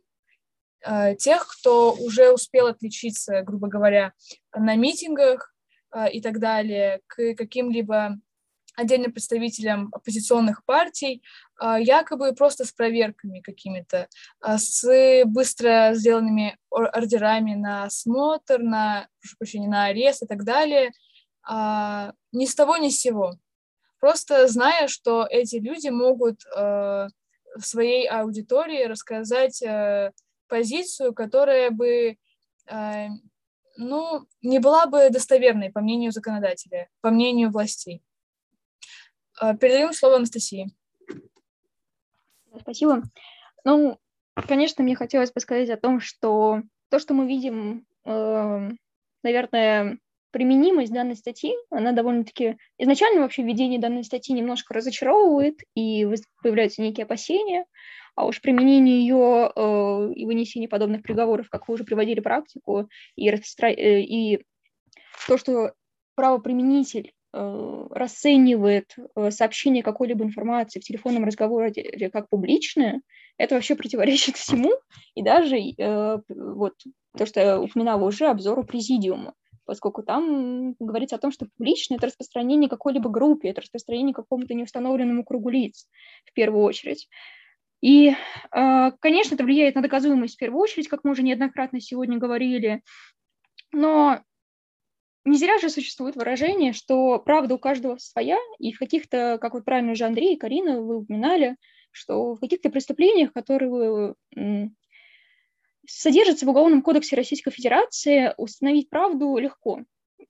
тех, 1.19 1.47
кто 1.47 1.93
уже 1.93 2.31
успел 2.31 2.67
отличиться, 2.67 3.41
грубо 3.41 3.67
говоря, 3.67 4.13
на 4.55 4.75
митингах 4.75 5.53
э, 5.93 6.11
и 6.11 6.21
так 6.21 6.39
далее, 6.39 7.01
к 7.07 7.35
каким-либо 7.35 8.17
отдельным 8.79 9.11
представителям 9.11 9.89
оппозиционных 9.91 10.63
партий, 10.65 11.21
а, 11.59 11.79
якобы 11.79 12.33
просто 12.33 12.65
с 12.65 12.71
проверками 12.71 13.41
какими-то, 13.41 14.07
с 14.41 15.23
быстро 15.25 15.91
сделанными 15.93 16.57
ордерами 16.69 17.55
на 17.55 17.83
осмотр, 17.83 18.59
на, 18.59 19.07
прошу 19.19 19.35
прощения, 19.37 19.67
на 19.67 19.85
арест 19.85 20.23
и 20.23 20.27
так 20.27 20.43
далее, 20.43 20.91
а, 21.43 22.13
ни 22.31 22.45
с 22.45 22.55
того 22.55 22.77
ни 22.77 22.89
с 22.89 22.99
сего. 22.99 23.33
Просто 23.99 24.47
зная, 24.47 24.87
что 24.87 25.27
эти 25.29 25.57
люди 25.57 25.89
могут 25.89 26.45
в 26.45 27.09
своей 27.61 28.07
аудитории 28.07 28.85
рассказать 28.85 29.61
позицию, 30.49 31.13
которая 31.13 31.71
бы 31.71 32.17
ну, 33.77 34.27
не 34.41 34.59
была 34.59 34.85
бы 34.85 35.09
достоверной, 35.09 35.71
по 35.71 35.79
мнению 35.79 36.11
законодателя, 36.11 36.89
по 37.01 37.09
мнению 37.09 37.49
властей. 37.49 38.03
Передаем 39.39 39.93
слово 39.93 40.17
Анастасии. 40.17 40.75
Спасибо. 42.59 43.03
Ну, 43.63 43.97
конечно, 44.47 44.83
мне 44.83 44.95
хотелось 44.95 45.31
бы 45.31 45.39
сказать 45.39 45.69
о 45.69 45.77
том, 45.77 45.99
что 46.01 46.61
то, 46.89 46.99
что 46.99 47.13
мы 47.13 47.27
видим, 47.27 47.85
э, 48.05 48.69
наверное, 49.23 49.99
применимость 50.31 50.91
данной 50.91 51.15
статьи, 51.15 51.53
она 51.69 51.91
довольно-таки... 51.91 52.57
Изначально 52.77 53.21
вообще 53.21 53.43
введение 53.43 53.79
данной 53.79 54.03
статьи 54.03 54.33
немножко 54.35 54.73
разочаровывает, 54.73 55.59
и 55.75 56.07
появляются 56.41 56.81
некие 56.81 57.05
опасения, 57.05 57.65
а 58.15 58.25
уж 58.25 58.41
применение 58.41 58.99
ее 59.01 59.51
э, 59.55 60.13
и 60.13 60.25
вынесение 60.25 60.69
подобных 60.69 61.03
приговоров, 61.03 61.49
как 61.49 61.67
вы 61.67 61.75
уже 61.75 61.83
приводили 61.83 62.19
практику, 62.19 62.89
и, 63.15 63.29
распростра... 63.29 63.69
э, 63.69 64.01
и 64.01 64.43
то, 65.27 65.37
что 65.37 65.73
правоприменитель 66.15 67.13
Э, 67.31 67.87
расценивает 67.91 68.95
э, 69.15 69.29
сообщение 69.29 69.83
какой-либо 69.83 70.25
информации 70.25 70.79
в 70.79 70.83
телефонном 70.83 71.25
разговоре 71.25 72.09
как 72.11 72.27
публичное, 72.27 73.03
это 73.37 73.53
вообще 73.53 73.75
противоречит 73.75 74.35
всему, 74.35 74.71
и 75.13 75.21
даже 75.21 75.57
э, 75.57 76.17
вот 76.27 76.73
то, 77.15 77.27
что 77.27 77.39
я 77.39 77.61
упоминала 77.61 78.03
уже, 78.03 78.25
обзору 78.25 78.63
президиума, 78.63 79.35
поскольку 79.69 80.01
там 80.01 80.73
говорится 80.79 81.15
о 81.15 81.19
том, 81.19 81.31
что 81.31 81.45
публичное– 81.45 81.97
это 81.99 82.07
распространение 82.07 82.67
какой-либо 82.67 83.07
группе, 83.07 83.49
это 83.49 83.61
распространение 83.61 84.15
какому-то 84.15 84.55
неустановленному 84.55 85.23
кругу 85.23 85.49
лиц 85.49 85.87
в 86.25 86.33
первую 86.33 86.63
очередь. 86.63 87.07
И, 87.79 88.15
конечно, 88.49 89.35
это 89.35 89.43
влияет 89.43 89.75
на 89.75 89.83
доказуемость 89.83 90.37
в 90.37 90.39
первую 90.39 90.59
очередь, 90.59 90.87
как 90.87 91.03
мы 91.03 91.11
уже 91.11 91.21
неоднократно 91.21 91.79
сегодня 91.79 92.17
говорили, 92.17 92.81
но 93.71 94.21
не 95.23 95.37
зря 95.37 95.59
же 95.59 95.69
существует 95.69 96.15
выражение, 96.15 96.73
что 96.73 97.19
правда 97.19 97.53
у 97.53 97.59
каждого 97.59 97.97
своя, 97.99 98.39
и 98.57 98.73
в 98.73 98.79
каких-то, 98.79 99.37
как 99.39 99.53
вот 99.53 99.65
правильно 99.65 99.93
же 99.93 100.05
Андрей 100.05 100.33
и 100.33 100.39
Карина 100.39 100.81
вы 100.81 100.97
упоминали, 100.97 101.57
что 101.91 102.33
в 102.33 102.39
каких-то 102.39 102.71
преступлениях, 102.71 103.33
которые 103.33 104.15
содержатся 105.89 106.45
в 106.45 106.49
Уголовном 106.49 106.81
кодексе 106.81 107.15
Российской 107.15 107.51
Федерации, 107.51 108.33
установить 108.37 108.89
правду 108.89 109.37
легко. 109.37 109.83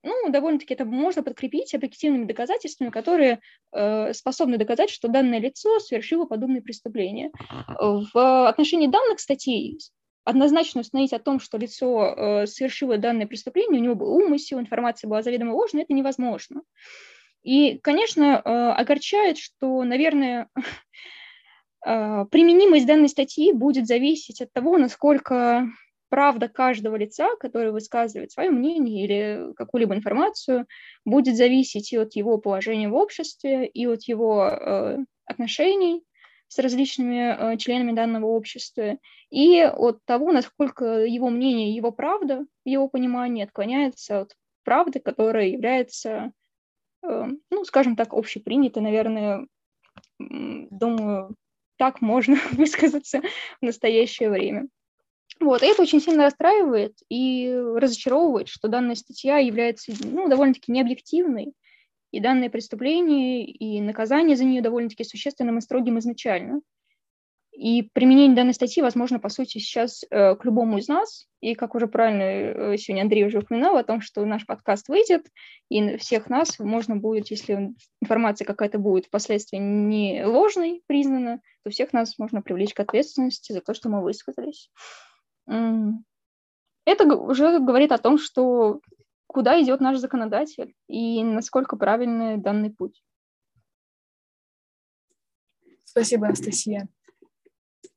Ну, 0.04 0.30
довольно-таки 0.30 0.74
это 0.74 0.86
можно 0.86 1.24
подкрепить 1.24 1.74
объективными 1.74 2.26
доказательствами, 2.26 2.90
которые 2.90 3.40
э, 3.74 4.14
способны 4.14 4.58
доказать, 4.58 4.90
что 4.90 5.08
данное 5.08 5.40
лицо 5.40 5.80
совершило 5.80 6.26
подобные 6.26 6.62
преступления. 6.62 7.32
В 7.78 8.48
отношении 8.48 8.88
данных 8.88 9.20
статей 9.20 9.78
однозначно 10.24 10.82
установить 10.82 11.14
о 11.14 11.20
том, 11.20 11.40
что 11.40 11.58
лицо 11.58 12.06
э, 12.06 12.48
совершило 12.48 12.98
данное 12.98 13.28
преступление, 13.28 13.82
у 13.82 13.84
него 13.84 13.96
был 13.96 14.14
умысел, 14.16 14.60
информация 14.60 15.10
была 15.10 15.22
заведомо 15.22 15.52
ложной, 15.52 15.84
это 15.84 15.94
невозможно. 15.94 16.62
И, 17.44 17.80
конечно, 17.80 18.42
э, 18.44 18.50
огорчает, 18.50 19.38
что, 19.38 19.84
наверное, 19.84 20.50
применимость 21.82 22.86
данной 22.86 23.10
статьи 23.10 23.54
будет 23.54 23.88
зависеть 23.88 24.42
от 24.42 24.52
того, 24.52 24.78
насколько 24.78 25.70
правда 26.10 26.50
каждого 26.50 26.96
лица, 26.96 27.36
который 27.40 27.72
высказывает 27.72 28.32
свое 28.32 28.50
мнение 28.50 29.06
или 29.06 29.54
какую-либо 29.54 29.96
информацию, 29.96 30.66
будет 31.06 31.38
зависеть 31.38 31.94
и 31.94 31.98
от 31.98 32.16
его 32.16 32.38
положения 32.38 32.90
в 32.90 32.96
обществе, 32.96 33.68
и 33.68 33.86
от 33.86 34.04
его 34.04 34.48
э, 34.48 34.98
отношений 35.26 36.04
с 36.48 36.58
различными 36.58 37.54
э, 37.54 37.58
членами 37.58 37.94
данного 37.94 38.26
общества, 38.26 38.98
и 39.30 39.62
от 39.62 40.04
того, 40.06 40.32
насколько 40.32 41.06
его 41.06 41.30
мнение, 41.30 41.76
его 41.76 41.92
правда, 41.92 42.46
его 42.66 42.90
понимание 42.90 43.46
отклоняется 43.46 44.22
от 44.22 44.34
правды, 44.64 45.00
которая 45.00 45.48
является, 45.48 46.32
э, 47.04 47.28
ну, 47.52 47.64
скажем 47.66 47.96
так, 47.96 48.14
общепринятой, 48.14 48.82
наверное, 48.82 49.48
думаю, 50.18 51.36
так 51.80 52.02
можно 52.02 52.38
высказаться 52.52 53.22
в 53.60 53.66
настоящее 53.66 54.30
время. 54.30 54.68
Вот, 55.40 55.64
и 55.64 55.68
это 55.68 55.82
очень 55.82 56.02
сильно 56.02 56.24
расстраивает 56.24 56.98
и 57.08 57.50
разочаровывает, 57.76 58.50
что 58.50 58.68
данная 58.68 58.96
статья 58.96 59.38
является 59.38 59.94
ну, 60.04 60.28
довольно-таки 60.28 60.72
необъективной, 60.72 61.54
и 62.12 62.20
данное 62.20 62.50
преступление, 62.50 63.46
и 63.46 63.80
наказание 63.80 64.36
за 64.36 64.44
нее 64.44 64.62
довольно-таки 64.62 65.04
существенным 65.06 65.60
и 65.60 65.62
строгим 65.62 65.98
изначально. 66.00 66.62
И 67.60 67.90
применение 67.92 68.38
данной 68.38 68.54
статьи 68.54 68.82
возможно, 68.82 69.20
по 69.20 69.28
сути, 69.28 69.58
сейчас 69.58 70.06
э, 70.10 70.36
к 70.38 70.46
любому 70.46 70.78
из 70.78 70.88
нас. 70.88 71.28
И, 71.42 71.56
как 71.56 71.76
уже 71.76 71.88
правильно 71.88 72.24
э, 72.24 72.78
сегодня 72.78 73.02
Андрей 73.02 73.26
уже 73.26 73.40
упоминал, 73.40 73.76
о 73.76 73.84
том, 73.84 74.00
что 74.00 74.24
наш 74.24 74.46
подкаст 74.46 74.88
выйдет, 74.88 75.28
и 75.68 75.98
всех 75.98 76.30
нас 76.30 76.58
можно 76.58 76.96
будет, 76.96 77.30
если 77.32 77.76
информация 78.02 78.46
какая-то 78.46 78.80
будет 78.80 79.08
впоследствии 79.08 79.58
не 79.58 80.24
ложной 80.26 80.84
признана, 80.88 81.42
то 81.66 81.70
всех 81.70 81.92
нас 81.92 82.18
можно 82.18 82.42
привлечь 82.42 82.74
к 82.74 82.80
ответственности 82.80 83.52
за 83.52 83.60
то, 83.60 83.74
что 83.74 83.90
мы 83.90 84.02
высказались. 84.04 84.72
Это 85.46 87.06
уже 87.14 87.60
говорит 87.60 87.92
о 87.92 87.98
том, 87.98 88.18
что 88.18 88.80
куда 89.28 89.62
идет 89.62 89.82
наш 89.82 89.98
законодатель 89.98 90.76
и 90.88 91.22
насколько 91.26 91.76
правильный 91.76 92.38
данный 92.38 92.72
путь. 92.72 93.04
Спасибо, 95.84 96.28
Анастасия. 96.28 96.88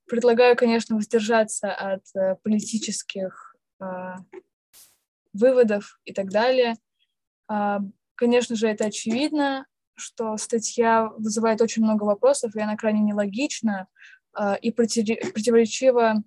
Предлагаю, 0.06 0.56
конечно, 0.56 0.96
воздержаться 0.96 1.72
от 1.72 2.02
э, 2.14 2.36
политических 2.42 3.56
э, 3.80 3.84
выводов 5.32 6.00
и 6.04 6.12
так 6.12 6.30
далее. 6.30 6.76
Э, 7.50 7.78
конечно 8.14 8.56
же, 8.56 8.68
это 8.68 8.86
очевидно, 8.86 9.66
что 9.94 10.36
статья 10.36 11.08
вызывает 11.18 11.60
очень 11.60 11.82
много 11.82 12.04
вопросов, 12.04 12.54
и 12.54 12.60
она 12.60 12.76
крайне 12.76 13.00
нелогична 13.00 13.86
э, 14.38 14.58
и 14.60 14.70
противоречива 14.70 16.22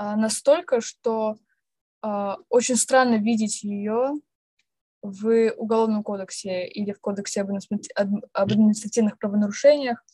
настолько, 0.00 0.80
что 0.80 1.36
а, 2.00 2.36
очень 2.48 2.76
странно 2.76 3.16
видеть 3.16 3.62
ее 3.62 4.12
в 5.02 5.52
Уголовном 5.56 6.02
кодексе 6.02 6.66
или 6.66 6.92
в 6.92 7.00
Кодексе 7.00 7.42
об 7.42 7.50
административных 8.32 9.18
правонарушениях. 9.18 10.04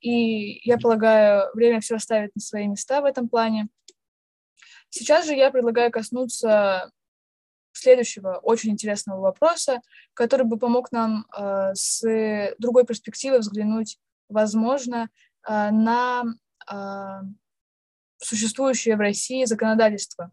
И 0.00 0.68
я 0.68 0.78
полагаю, 0.78 1.50
время 1.54 1.80
все 1.80 1.94
расставит 1.94 2.34
на 2.34 2.40
свои 2.40 2.66
места 2.66 3.00
в 3.00 3.04
этом 3.04 3.28
плане. 3.28 3.68
Сейчас 4.90 5.26
же 5.26 5.34
я 5.34 5.50
предлагаю 5.50 5.90
коснуться 5.90 6.90
следующего 7.72 8.38
очень 8.42 8.70
интересного 8.70 9.20
вопроса, 9.20 9.80
который 10.14 10.46
бы 10.46 10.58
помог 10.58 10.92
нам 10.92 11.26
э, 11.36 11.74
с 11.74 12.02
другой 12.58 12.84
перспективы 12.84 13.38
взглянуть, 13.38 13.98
возможно, 14.28 15.08
э, 15.48 15.70
на 15.70 16.24
э, 16.70 16.74
существующее 18.18 18.96
в 18.96 19.00
России 19.00 19.44
законодательство. 19.44 20.32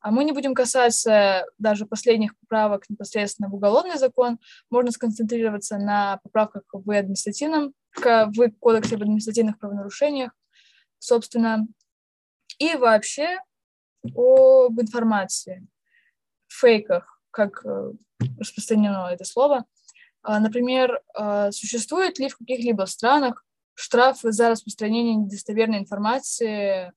А 0.00 0.10
мы 0.12 0.24
не 0.24 0.32
будем 0.32 0.54
касаться 0.54 1.46
даже 1.58 1.86
последних 1.86 2.38
поправок 2.38 2.88
непосредственно 2.88 3.48
в 3.48 3.54
уголовный 3.54 3.98
закон. 3.98 4.38
Можно 4.70 4.92
сконцентрироваться 4.92 5.78
на 5.78 6.18
поправках 6.18 6.62
в 6.70 6.90
административном, 6.96 7.74
в 8.04 8.50
Кодексе 8.60 8.96
об 8.96 9.02
административных 9.02 9.58
правонарушениях, 9.58 10.32
собственно, 10.98 11.66
и 12.58 12.74
вообще 12.74 13.38
об 14.14 14.80
информации 14.80 15.66
фейках, 16.48 17.20
как 17.30 17.64
э, 17.64 17.92
распространено 18.38 19.08
это 19.10 19.24
слово. 19.24 19.64
А, 20.22 20.40
например, 20.40 21.02
а, 21.14 21.52
существует 21.52 22.18
ли 22.18 22.28
в 22.28 22.36
каких-либо 22.36 22.84
странах 22.86 23.44
штрафы 23.74 24.32
за 24.32 24.48
распространение 24.48 25.14
недостоверной 25.14 25.78
информации 25.78 26.92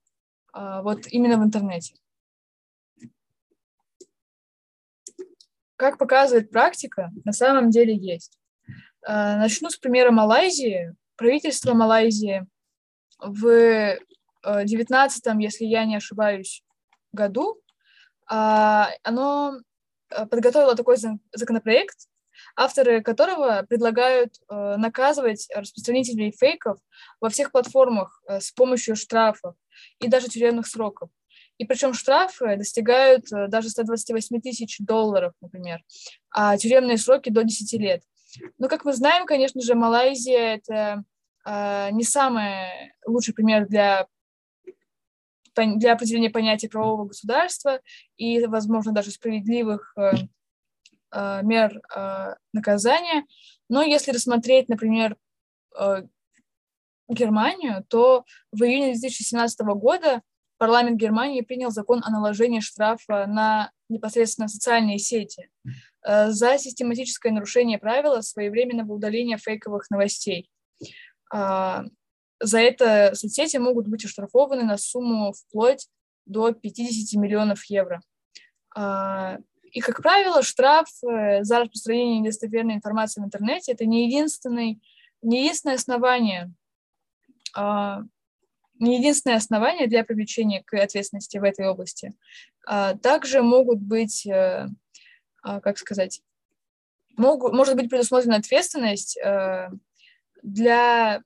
а, 0.52 0.82
вот 0.82 1.06
именно 1.08 1.38
в 1.38 1.44
интернете? 1.44 1.94
Как 5.76 5.96
показывает 5.96 6.50
практика, 6.50 7.10
на 7.24 7.32
самом 7.32 7.70
деле 7.70 7.96
есть. 7.96 8.39
Начну 9.06 9.70
с 9.70 9.76
примера 9.76 10.10
Малайзии. 10.10 10.94
Правительство 11.16 11.74
Малайзии 11.74 12.46
в 13.18 13.98
19 14.44 15.24
если 15.40 15.64
я 15.64 15.84
не 15.84 15.96
ошибаюсь, 15.96 16.62
году 17.12 17.60
а, 18.30 18.90
оно 19.02 19.58
э, 20.10 20.26
подготовило 20.26 20.76
такой 20.76 20.96
законопроект, 21.32 21.96
авторы 22.56 23.02
которого 23.02 23.66
предлагают 23.68 24.34
э, 24.48 24.76
наказывать 24.76 25.48
распространителей 25.52 26.30
фейков 26.30 26.78
во 27.20 27.28
всех 27.28 27.50
платформах 27.50 28.22
э, 28.28 28.40
с 28.40 28.52
помощью 28.52 28.94
штрафов 28.94 29.56
и 29.98 30.06
даже 30.06 30.28
тюремных 30.28 30.68
сроков. 30.68 31.10
И 31.58 31.64
причем 31.64 31.92
штрафы 31.92 32.56
достигают 32.56 33.26
даже 33.30 33.68
128 33.68 34.40
тысяч 34.40 34.78
долларов, 34.78 35.34
например, 35.42 35.80
а 36.30 36.56
тюремные 36.56 36.96
сроки 36.96 37.30
до 37.30 37.42
10 37.42 37.72
лет. 37.80 38.02
Но, 38.58 38.68
как 38.68 38.84
мы 38.84 38.92
знаем, 38.92 39.26
конечно 39.26 39.60
же, 39.60 39.74
Малайзия– 39.74 40.56
это 40.56 41.04
не 41.92 42.04
самый 42.04 42.92
лучший 43.06 43.32
пример 43.32 43.66
для 43.66 44.06
для 45.54 45.92
определения 45.92 46.30
понятия 46.30 46.68
правового 46.68 47.06
государства 47.06 47.80
и, 48.16 48.44
возможно, 48.46 48.92
даже 48.92 49.10
справедливых 49.10 49.92
э, 49.96 50.12
э, 51.12 51.42
мер 51.42 51.80
э, 51.94 52.34
наказания. 52.52 53.26
Но 53.68 53.82
если 53.82 54.12
рассмотреть, 54.12 54.68
например, 54.68 55.16
Германию, 57.08 57.84
то 57.88 58.24
в 58.52 58.62
июне 58.62 58.92
2017 58.92 59.60
года 59.60 60.22
парламент 60.58 60.96
Германии 60.98 61.42
принял 61.42 61.70
закон 61.70 62.02
о 62.04 62.10
наложении 62.10 62.60
штрафа 62.60 63.26
на 63.26 63.70
непосредственно 63.88 64.48
социальные 64.48 64.98
сети 64.98 65.48
за 66.02 66.58
систематическое 66.58 67.32
нарушение 67.32 67.78
правила 67.78 68.20
своевременного 68.20 68.92
удаления 68.92 69.36
фейковых 69.36 69.90
новостей. 69.90 70.50
А, 71.30 71.84
за 72.40 72.60
это 72.60 73.14
соцсети 73.14 73.56
могут 73.58 73.86
быть 73.86 74.04
оштрафованы 74.04 74.64
на 74.64 74.76
сумму 74.78 75.32
вплоть 75.32 75.88
до 76.26 76.52
50 76.52 77.20
миллионов 77.20 77.64
евро. 77.66 78.02
А, 78.74 79.38
и, 79.62 79.80
как 79.80 80.02
правило, 80.02 80.42
штраф 80.42 80.88
э, 81.04 81.44
за 81.44 81.60
распространение 81.60 82.18
недостоверной 82.20 82.74
информации 82.74 83.20
в 83.20 83.24
интернете– 83.24 83.72
это 83.72 83.86
не, 83.86 84.06
единственный, 84.06 84.80
не 85.22 85.42
единственное 85.42 85.76
основание, 85.76 86.52
а, 87.54 88.02
не 88.80 88.98
единственное 88.98 89.36
основание 89.36 89.86
для 89.86 90.02
привлечения 90.02 90.62
к 90.64 90.74
ответственности 90.74 91.38
в 91.38 91.44
этой 91.44 91.68
области. 91.68 92.14
Также 93.02 93.42
могут 93.42 93.80
быть, 93.80 94.26
э, 94.26 94.66
как 95.42 95.78
сказать, 95.78 96.22
могут, 97.16 97.52
может 97.52 97.76
быть 97.76 97.88
предусмотрена 97.88 98.36
ответственность 98.36 99.16
э, 99.18 99.68
для 100.42 101.22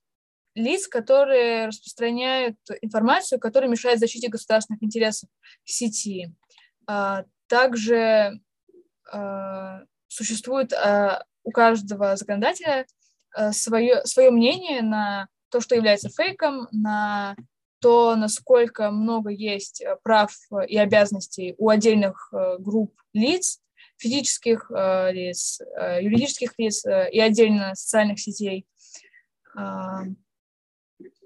лиц, 0.55 0.89
которые 0.89 1.67
распространяют 1.67 2.57
информацию, 2.81 3.41
которая 3.41 3.71
мешает 3.71 3.99
защите 3.99 4.29
государственных 4.29 4.83
интересов 4.83 5.29
в 5.65 5.71
сети. 5.71 6.33
А, 6.87 7.25
также 7.49 8.41
а, 9.11 9.83
существует 10.09 10.73
а, 10.73 11.25
у 11.43 11.51
каждого 11.51 12.17
законодателя 12.17 12.87
свое, 13.51 14.05
свое 14.05 14.31
мнение 14.31 14.81
на 14.81 15.29
то, 15.51 15.61
что 15.61 15.75
является 15.75 16.09
фейком, 16.09 16.69
на 16.71 17.37
то, 17.81 18.15
насколько 18.17 18.91
много 18.91 19.31
есть 19.31 19.85
прав 20.03 20.33
и 20.69 20.79
обязанностей 20.79 21.55
у 21.59 21.69
отдельных 21.69 22.33
групп 22.61 22.95
лиц, 23.13 23.61
физических 23.97 24.71
лиц, 24.71 25.61
юридических 26.01 26.53
лиц 26.59 26.85
и 26.85 27.21
отдельно 27.21 27.75
социальных 27.75 28.21
сетей. 28.21 28.67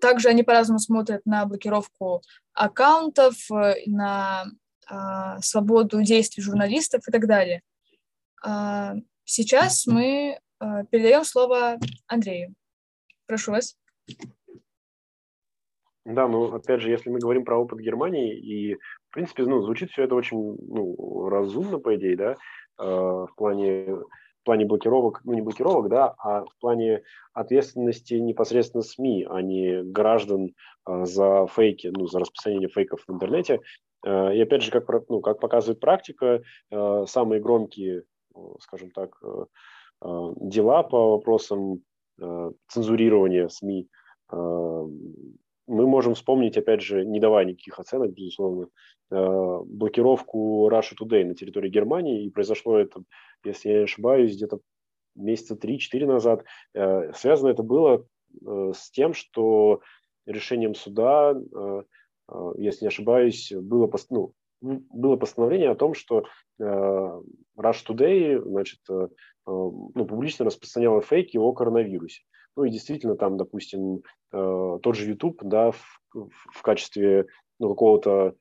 Также 0.00 0.28
они 0.28 0.42
по-разному 0.42 0.78
смотрят 0.78 1.24
на 1.26 1.44
блокировку 1.44 2.22
аккаунтов, 2.52 3.50
э, 3.50 3.74
на 3.86 4.46
а, 4.86 5.40
свободу 5.40 6.02
действий 6.02 6.42
журналистов 6.42 7.06
и 7.06 7.12
так 7.12 7.26
далее. 7.26 7.62
А, 8.44 8.94
сейчас 9.24 9.86
мы 9.86 10.40
а, 10.58 10.84
передаем 10.84 11.24
слово 11.24 11.78
Андрею. 12.06 12.54
Прошу 13.26 13.52
вас. 13.52 13.76
Да, 16.04 16.26
ну, 16.26 16.54
опять 16.54 16.80
же, 16.80 16.90
если 16.90 17.10
мы 17.10 17.18
говорим 17.18 17.44
про 17.44 17.58
опыт 17.58 17.80
Германии, 17.80 18.34
и, 18.34 18.78
в 19.10 19.14
принципе, 19.14 19.44
ну, 19.44 19.62
звучит 19.62 19.90
все 19.90 20.04
это 20.04 20.14
очень 20.14 20.56
ну, 20.68 21.28
разумно, 21.28 21.78
по 21.78 21.96
идее, 21.96 22.16
да, 22.16 22.32
э, 22.32 22.84
в 22.84 23.30
плане 23.36 23.98
плане 24.48 24.64
блокировок, 24.64 25.20
ну 25.24 25.34
не 25.34 25.42
блокировок, 25.42 25.90
да, 25.90 26.14
а 26.16 26.42
в 26.42 26.58
плане 26.58 27.02
ответственности 27.34 28.14
непосредственно 28.14 28.82
СМИ, 28.82 29.26
а 29.28 29.42
не 29.42 29.82
граждан 29.82 30.54
э, 30.86 31.04
за 31.04 31.46
фейки, 31.48 31.88
ну, 31.94 32.06
за 32.06 32.20
распространение 32.20 32.70
фейков 32.70 33.04
в 33.06 33.12
интернете. 33.12 33.60
Э, 34.06 34.34
и 34.34 34.40
опять 34.40 34.62
же, 34.62 34.70
как, 34.70 34.88
ну, 35.10 35.20
как 35.20 35.38
показывает 35.38 35.80
практика, 35.80 36.40
э, 36.70 37.04
самые 37.06 37.42
громкие, 37.42 38.04
скажем 38.60 38.90
так, 38.90 39.10
дела 40.00 40.84
по 40.84 41.10
вопросам 41.16 41.82
цензурирования 42.68 43.48
СМИ 43.48 43.88
мы 45.68 45.86
можем 45.86 46.14
вспомнить, 46.14 46.56
опять 46.56 46.82
же, 46.82 47.04
не 47.04 47.20
давая 47.20 47.44
никаких 47.44 47.78
оценок, 47.78 48.12
безусловно, 48.12 48.68
блокировку 49.10 50.68
Russia 50.70 50.94
Today 51.00 51.24
на 51.24 51.34
территории 51.34 51.70
Германии, 51.70 52.24
и 52.24 52.30
произошло 52.30 52.78
это 52.78 53.02
если 53.44 53.70
я 53.70 53.78
не 53.78 53.84
ошибаюсь, 53.84 54.36
где-то 54.36 54.60
месяца 55.14 55.54
3-4 55.54 56.06
назад. 56.06 56.44
Э, 56.74 57.12
связано 57.14 57.50
это 57.50 57.62
было 57.62 58.04
э, 58.46 58.72
с 58.74 58.90
тем, 58.90 59.14
что 59.14 59.80
решением 60.26 60.74
суда, 60.74 61.34
э, 61.34 61.82
если 62.56 62.84
не 62.84 62.88
ошибаюсь, 62.88 63.52
было, 63.54 63.90
ну, 64.10 64.34
было 64.60 65.16
постановление 65.16 65.70
о 65.70 65.76
том, 65.76 65.94
что 65.94 66.24
Rush 66.60 67.86
Today 67.88 68.38
значит, 68.42 68.80
ну, 69.46 69.92
публично 69.94 70.44
распространяла 70.44 71.00
фейки 71.00 71.38
о 71.38 71.52
коронавирусе. 71.52 72.24
Ну 72.58 72.64
и 72.64 72.70
действительно 72.70 73.16
там, 73.16 73.36
допустим, 73.36 74.02
тот 74.30 74.94
же 74.94 75.08
YouTube 75.08 75.40
да, 75.42 75.70
в, 75.70 76.00
в 76.12 76.62
качестве 76.62 77.26
ну, 77.58 77.68
какого-то 77.70 78.34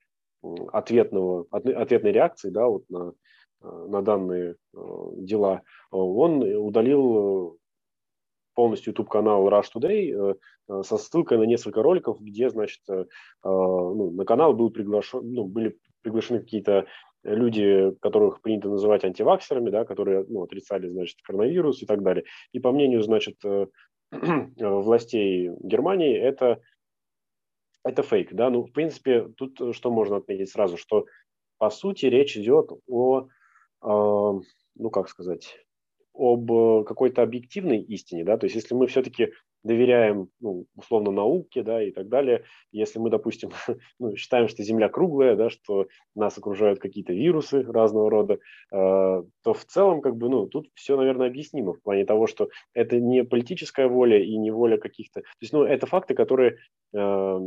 ответного, 0.73 1.45
ответной 1.51 2.11
реакции 2.11 2.49
да, 2.49 2.67
вот 2.67 2.83
на 2.89 3.13
Э, 3.61 3.85
на 3.87 4.01
данные 4.01 4.55
э, 4.73 4.77
дела, 5.17 5.61
он 5.89 6.43
удалил 6.43 7.53
э, 7.53 7.57
полностью 8.53 8.91
YouTube-канал 8.91 9.47
Rush 9.49 9.67
Today 9.75 10.35
со 10.83 10.97
ссылкой 10.97 11.37
на 11.37 11.43
несколько 11.43 11.83
роликов, 11.83 12.19
где, 12.19 12.49
значит, 12.49 12.81
ну, 13.43 14.11
на 14.11 14.25
канал 14.25 14.53
был 14.53 14.71
приглашен, 14.71 15.31
ну, 15.31 15.45
были 15.45 15.77
приглашены 16.01 16.39
какие-то 16.39 16.87
люди, 17.23 17.95
которых 18.01 18.41
принято 18.41 18.67
называть 18.67 19.05
антиваксерами, 19.05 19.69
да, 19.69 19.85
которые 19.85 20.25
ну, 20.27 20.41
отрицали, 20.41 20.89
значит, 20.89 21.19
коронавирус 21.23 21.83
и 21.83 21.85
так 21.85 22.01
далее. 22.01 22.25
И 22.51 22.59
по 22.59 22.71
мнению, 22.71 23.03
значит, 23.03 23.35
властей 24.57 25.51
Германии, 25.61 26.17
это, 26.17 26.61
это 27.83 28.03
фейк. 28.03 28.33
Да? 28.33 28.49
Ну, 28.49 28.63
в 28.63 28.71
принципе, 28.71 29.27
тут 29.37 29.75
что 29.75 29.91
можно 29.91 30.17
отметить 30.17 30.49
сразу, 30.49 30.77
что 30.77 31.05
по 31.57 31.69
сути 31.69 32.05
речь 32.05 32.37
идет 32.37 32.71
о 32.87 33.27
ну 34.79 34.89
как 34.91 35.09
сказать, 35.09 35.57
об 36.13 36.51
э, 36.51 36.83
какой-то 36.85 37.21
объективной 37.21 37.81
истине, 37.81 38.23
да, 38.23 38.37
то 38.37 38.45
есть 38.45 38.55
если 38.55 38.73
мы 38.73 38.87
все-таки 38.87 39.33
доверяем, 39.63 40.29
ну, 40.39 40.65
условно, 40.75 41.11
науке, 41.11 41.63
да, 41.63 41.83
и 41.83 41.91
так 41.91 42.07
далее, 42.07 42.43
если 42.71 42.99
мы, 42.99 43.09
допустим, 43.09 43.49
ну, 43.99 44.15
считаем, 44.15 44.47
что 44.47 44.63
Земля 44.63 44.89
круглая, 44.89 45.35
да, 45.35 45.49
что 45.49 45.87
нас 46.15 46.37
окружают 46.37 46.79
какие-то 46.79 47.13
вирусы 47.13 47.63
разного 47.63 48.09
рода, 48.09 48.33
э, 48.35 48.37
то 48.71 49.53
в 49.53 49.65
целом, 49.65 50.01
как 50.01 50.15
бы, 50.15 50.29
ну, 50.29 50.47
тут 50.47 50.69
все, 50.73 50.97
наверное, 50.97 51.27
объяснимо 51.27 51.73
в 51.73 51.81
плане 51.81 52.05
того, 52.05 52.27
что 52.27 52.49
это 52.73 52.99
не 52.99 53.23
политическая 53.23 53.87
воля 53.87 54.21
и 54.21 54.37
не 54.37 54.51
воля 54.51 54.77
каких-то, 54.77 55.21
то 55.21 55.27
есть, 55.41 55.53
ну, 55.53 55.63
это 55.63 55.85
факты, 55.85 56.13
которые 56.13 56.57
э, 56.93 57.39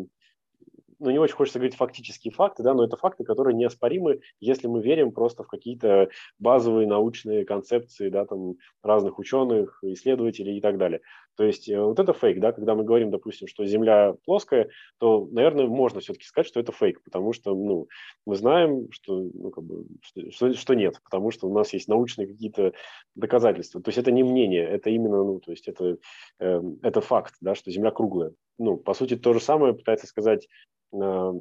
ну, 1.01 1.11
не 1.11 1.19
очень 1.19 1.35
хочется 1.35 1.59
говорить 1.59 1.77
фактические 1.77 2.33
факты, 2.33 2.63
да, 2.63 2.75
но 2.75 2.85
это 2.85 2.97
факты, 2.97 3.25
которые 3.25 3.57
неоспоримы, 3.57 4.21
если 4.39 4.67
мы 4.67 4.83
верим 4.83 5.13
просто 5.13 5.43
в 5.43 5.49
какие-то 5.49 6.11
базовые 6.39 6.87
научные 6.87 7.45
концепции, 7.45 8.11
да, 8.11 8.27
там, 8.27 8.57
разных 8.83 9.19
ученых, 9.19 9.79
исследователей 9.83 10.59
и 10.59 10.61
так 10.61 10.77
далее. 10.77 11.01
То 11.41 11.47
есть 11.47 11.71
э, 11.71 11.81
вот 11.81 11.99
это 11.99 12.13
фейк, 12.13 12.39
да, 12.39 12.53
когда 12.53 12.75
мы 12.75 12.85
говорим, 12.85 13.11
допустим, 13.11 13.49
что 13.49 13.65
Земля 13.65 14.13
плоская, 14.27 14.69
то, 14.99 15.27
наверное, 15.33 15.69
можно 15.69 16.01
все-таки 16.01 16.27
сказать, 16.27 16.47
что 16.47 16.61
это 16.61 16.71
фейк, 16.71 17.03
потому 17.03 17.33
что, 17.33 17.55
ну, 17.55 17.89
мы 18.27 18.37
знаем, 18.37 18.93
что, 18.93 19.23
ну, 19.33 19.49
как 19.49 19.65
бы, 19.65 19.87
что, 20.03 20.53
что 20.53 20.75
нет, 20.75 21.01
потому 21.03 21.31
что 21.31 21.49
у 21.49 21.55
нас 21.55 21.73
есть 21.73 21.89
научные 21.89 22.29
какие-то 22.29 22.75
доказательства. 23.15 23.81
То 23.81 23.89
есть 23.89 23.97
это 23.97 24.13
не 24.13 24.23
мнение, 24.23 24.69
это 24.69 24.91
именно, 24.91 25.25
ну, 25.25 25.41
то 25.41 25.53
есть 25.53 25.67
это, 25.67 25.97
э, 26.41 26.63
это 26.83 27.01
факт, 27.01 27.37
да, 27.41 27.55
что 27.55 27.71
Земля 27.71 27.91
круглая. 27.91 28.35
Ну, 28.59 28.77
по 28.77 28.93
сути, 28.93 29.17
то 29.17 29.33
же 29.33 29.41
самое 29.41 29.73
пытается 29.73 30.07
сказать 30.07 30.47
Э, 30.93 31.33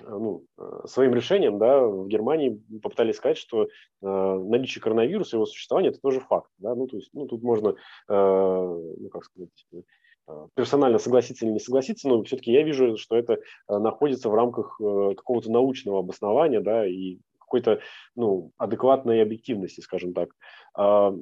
ну, 0.00 0.44
э, 0.58 0.86
своим 0.86 1.14
решением 1.14 1.58
да, 1.58 1.80
в 1.80 2.06
Германии 2.08 2.60
попытались 2.82 3.16
сказать, 3.16 3.38
что 3.38 3.64
э, 3.64 3.66
наличие 4.00 4.82
коронавируса, 4.82 5.36
его 5.36 5.46
существование– 5.46 5.90
это 5.92 6.00
тоже 6.00 6.20
факт. 6.20 6.50
Да? 6.58 6.74
Ну, 6.74 6.86
то 6.86 6.96
есть, 6.96 7.10
ну, 7.12 7.26
тут 7.26 7.42
можно, 7.42 7.70
э, 7.70 7.74
ну, 8.08 9.08
как 9.10 9.24
сказать, 9.24 9.66
э, 9.72 10.46
персонально 10.54 10.98
согласиться 10.98 11.44
или 11.44 11.52
не 11.52 11.60
согласиться, 11.60 12.08
но 12.08 12.22
все-таки 12.22 12.52
я 12.52 12.62
вижу, 12.62 12.96
что 12.96 13.16
это 13.16 13.38
находится 13.68 14.30
в 14.30 14.34
рамках 14.34 14.76
какого-то 14.78 15.50
научного 15.50 15.98
обоснования 15.98 16.60
да, 16.60 16.86
и 16.86 17.18
какой-то 17.40 17.80
ну, 18.14 18.52
адекватной 18.56 19.20
объективности, 19.20 19.80
скажем 19.80 20.14
так. 20.14 20.30
А, 20.74 21.12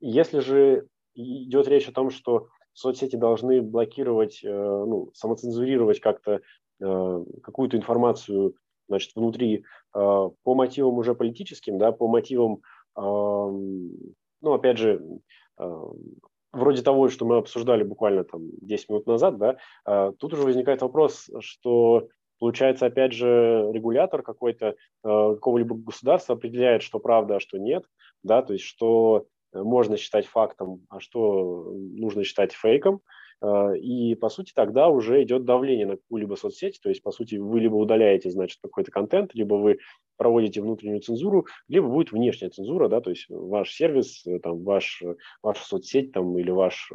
если 0.00 0.40
же 0.40 0.86
идет 1.14 1.68
речь 1.68 1.88
о 1.88 1.92
том, 1.92 2.10
что 2.10 2.48
соцсети 2.74 3.16
должны 3.16 3.62
блокировать, 3.62 4.40
ну, 4.44 5.10
самоцензурировать 5.14 6.00
как-то 6.00 6.40
Э, 6.69 6.69
какую-то 6.80 7.76
информацию 7.76 8.54
значит, 8.90 9.12
внутри 9.14 9.58
э, 9.58 9.60
по 9.94 10.54
мотивам 10.54 10.98
уже 10.98 11.14
политическим, 11.14 11.78
да, 11.78 11.92
по 11.92 12.08
мотивам, 12.08 12.60
ну, 12.96 14.52
опять 14.52 14.78
же, 14.78 15.00
э, 15.58 15.84
вроде 16.52 16.82
того, 16.82 17.08
что 17.08 17.24
мы 17.24 17.36
обсуждали 17.36 17.84
буквально 17.84 18.24
там 18.24 18.42
10 18.60 18.88
минут 18.88 19.06
назад, 19.06 19.38
да, 19.38 20.12
тут 20.18 20.34
уже 20.34 20.42
возникает 20.42 20.82
вопрос, 20.82 21.30
что 21.38 22.08
получается, 22.40 22.86
опять 22.86 23.12
же, 23.12 23.70
регулятор 23.72 24.22
какой-то 24.22 24.74
какого-либо 25.02 25.76
государства 25.76 26.34
определяет, 26.34 26.82
что 26.82 26.98
правда, 26.98 27.36
а 27.36 27.40
что 27.40 27.58
нет, 27.58 27.84
да, 28.24 28.42
то 28.42 28.54
есть 28.54 28.64
что 28.64 29.26
можно 29.52 29.96
считать 29.96 30.26
фактом, 30.26 30.84
а 30.88 30.98
что 30.98 31.72
нужно 31.72 32.24
считать 32.24 32.52
фейком, 32.52 32.96
Э, 32.96 33.00
и, 33.42 34.14
по 34.16 34.28
сути, 34.28 34.52
тогда 34.54 34.88
уже 34.88 35.22
идет 35.22 35.44
давление 35.44 35.86
на 35.86 35.96
какую-либо 35.96 36.34
соцсеть. 36.34 36.80
То 36.82 36.88
есть, 36.90 37.02
по 37.02 37.10
сути, 37.10 37.36
вы 37.36 37.60
либо 37.60 37.74
удаляете, 37.74 38.30
значит, 38.30 38.58
какой-то 38.62 38.90
контент, 38.90 39.34
либо 39.34 39.54
вы 39.54 39.78
проводите 40.20 40.60
внутреннюю 40.60 41.00
цензуру, 41.00 41.46
либо 41.66 41.88
будет 41.88 42.12
внешняя 42.12 42.50
цензура, 42.50 42.88
да, 42.88 43.00
то 43.00 43.08
есть 43.08 43.24
ваш 43.30 43.72
сервис, 43.72 44.26
э, 44.26 44.38
там, 44.38 44.62
ваш, 44.64 45.00
э, 45.02 45.16
ваша 45.42 45.64
соцсеть 45.64 46.12
там, 46.12 46.36
или 46.38 46.50
ваш 46.50 46.92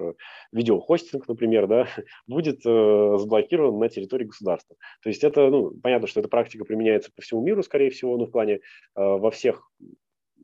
видеохостинг, 0.52 1.28
например, 1.28 1.66
да, 1.66 1.88
будет 2.28 2.64
э, 2.64 3.18
заблокирован 3.18 3.80
на 3.80 3.89
территории 3.89 4.26
государства. 4.26 4.76
То 5.02 5.10
есть 5.10 5.24
это, 5.24 5.50
ну, 5.50 5.72
понятно, 5.72 6.08
что 6.08 6.20
эта 6.20 6.30
практика 6.30 6.66
применяется 6.66 7.12
по 7.16 7.24
всему 7.24 7.41
миру, 7.41 7.64
скорее 7.64 7.89
всего, 7.89 8.16
ну, 8.16 8.26
в 8.26 8.32
плане 8.32 8.56
э, 8.56 8.60
во 8.96 9.32
всех 9.32 9.68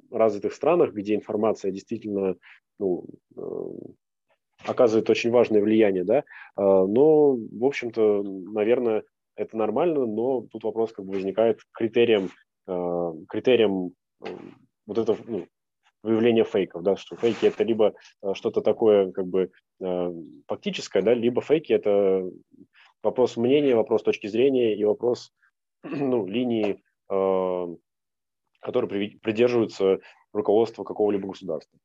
развитых 0.09 0.53
странах, 0.53 0.93
где 0.93 1.13
информация 1.13 1.71
действительно 1.71 2.35
ну, 2.79 3.05
оказывает 4.65 5.09
очень 5.09 5.31
важное 5.31 5.61
влияние, 5.61 6.03
да, 6.03 6.23
а, 6.55 6.85
но, 6.85 7.35
в 7.35 7.65
общем-то, 7.65 8.23
наверное, 8.23 9.03
это 9.35 9.57
нормально, 9.57 10.05
но 10.05 10.41
тут 10.41 10.63
вопрос 10.63 10.91
как 10.91 11.05
бы 11.05 11.13
возникает 11.13 11.59
критерием, 11.71 12.29
а, 12.67 13.13
критерием 13.29 13.93
э, 14.23 14.29
вот 14.85 14.97
это 14.97 15.17
ну, 15.25 15.47
выявление 16.03 16.43
фейков, 16.43 16.83
да, 16.83 16.95
что 16.95 17.15
фейки 17.15 17.45
это 17.45 17.63
либо 17.63 17.93
а, 18.21 18.33
что-то 18.33 18.61
такое 18.61 19.11
как 19.11 19.27
бы 19.27 19.51
фактическое, 20.47 21.01
да, 21.01 21.15
либо 21.15 21.41
фейки 21.41 21.73
это 21.73 22.29
вопрос 23.01 23.35
мнения, 23.35 23.75
вопрос 23.75 24.03
точки 24.03 24.27
зрения 24.27 24.75
и 24.75 24.83
вопрос 24.83 25.33
ну, 25.83 26.27
линии, 26.27 26.83
которые 28.59 29.17
придерживаются 29.19 29.99
руководства 30.33 30.83
какого-либо 30.83 31.27
государства. 31.29 31.79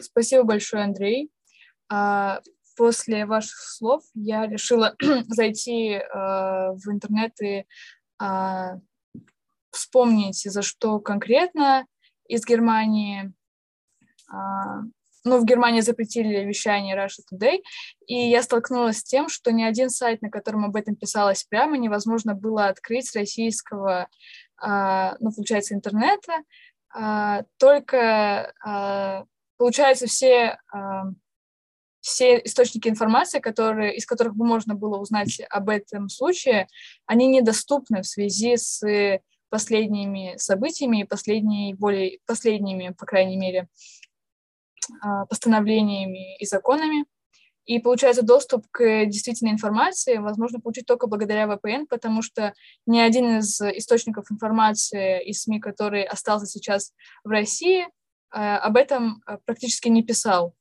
Спасибо 0.00 0.44
большое, 0.44 0.84
Андрей. 0.84 1.30
А, 1.88 2.40
после 2.76 3.26
ваших 3.26 3.58
слов 3.58 4.02
я 4.14 4.46
решила 4.46 4.94
зайти 5.28 5.94
а, 5.94 6.72
в 6.72 6.90
интернет 6.90 7.32
и 7.40 7.64
а, 8.18 8.78
вспомнить, 9.70 10.42
за 10.42 10.62
что 10.62 11.00
конкретно 11.00 11.86
из 12.26 12.44
Германии. 12.44 13.32
Ну, 15.24 15.38
в 15.40 15.44
Германии 15.44 15.80
запретили 15.80 16.44
вещание 16.44 16.96
Russia 16.96 17.22
Today, 17.32 17.62
и 18.06 18.14
я 18.14 18.42
столкнулась 18.42 18.98
с 18.98 19.04
тем, 19.04 19.28
что 19.28 19.52
ни 19.52 19.62
один 19.62 19.88
сайт, 19.88 20.20
на 20.20 20.30
котором 20.30 20.64
об 20.64 20.76
этом 20.76 20.96
писалось 20.96 21.44
прямо, 21.44 21.78
невозможно 21.78 22.34
было 22.34 22.66
открыть 22.66 23.08
с 23.08 23.16
российского, 23.16 24.08
ну, 24.60 25.32
получается, 25.34 25.74
интернета, 25.74 26.42
только 27.58 28.54
получается, 29.58 30.06
все, 30.06 30.58
а, 30.72 31.04
все 32.00 32.38
источники 32.38 32.88
информации, 32.88 33.40
которые, 33.40 33.96
из 33.96 34.06
которых 34.06 34.34
бы 34.34 34.46
можно 34.46 34.74
было 34.74 34.98
узнать 34.98 35.40
об 35.50 35.68
этом 35.68 36.08
случае, 36.08 36.68
они 37.06 37.26
недоступны 37.26 38.02
в 38.02 38.06
связи 38.06 38.56
с 38.56 38.82
последними 39.50 40.34
событиями 40.36 41.00
и 41.00 41.04
последней, 41.04 41.74
более, 41.74 42.18
последними, 42.26 42.94
по 42.98 43.06
крайней 43.06 43.36
мере, 43.36 43.68
а, 45.02 45.26
постановлениями 45.26 46.38
и 46.38 46.46
законами. 46.46 47.04
И 47.64 47.80
получается, 47.80 48.22
доступ 48.22 48.66
к 48.70 49.04
действительной 49.04 49.52
информации 49.52 50.16
возможно 50.16 50.58
получить 50.58 50.86
только 50.86 51.06
благодаря 51.06 51.44
VPN, 51.44 51.86
потому 51.86 52.22
что 52.22 52.54
ни 52.86 52.98
один 52.98 53.38
из 53.38 53.60
источников 53.60 54.32
информации 54.32 55.22
из 55.22 55.42
СМИ, 55.42 55.60
который 55.60 56.02
остался 56.04 56.46
сейчас 56.46 56.94
в 57.24 57.28
России, 57.28 57.86
об 58.30 58.76
этом 58.76 59.22
э, 59.26 59.38
практически 59.44 59.88
не 59.88 60.02
писал. 60.02 60.54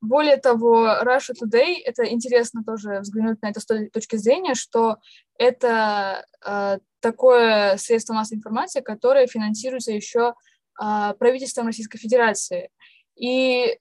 Более 0.00 0.36
того, 0.36 0.86
Russia 1.02 1.34
Today, 1.34 1.76
это 1.84 2.08
интересно 2.08 2.62
тоже 2.62 3.00
взглянуть 3.00 3.42
на 3.42 3.48
это 3.50 3.58
с 3.60 3.66
той 3.66 3.90
точки 3.90 4.14
зрения, 4.14 4.54
что 4.54 4.98
это 5.36 6.24
э, 6.46 6.78
такое 7.00 7.76
средство 7.78 8.14
массовой 8.14 8.38
информации, 8.38 8.80
которое 8.80 9.26
финансируется 9.26 9.90
еще 9.90 10.34
э, 10.80 11.14
правительством 11.18 11.66
Российской 11.66 11.98
Федерации. 11.98 12.70
И 13.16 13.76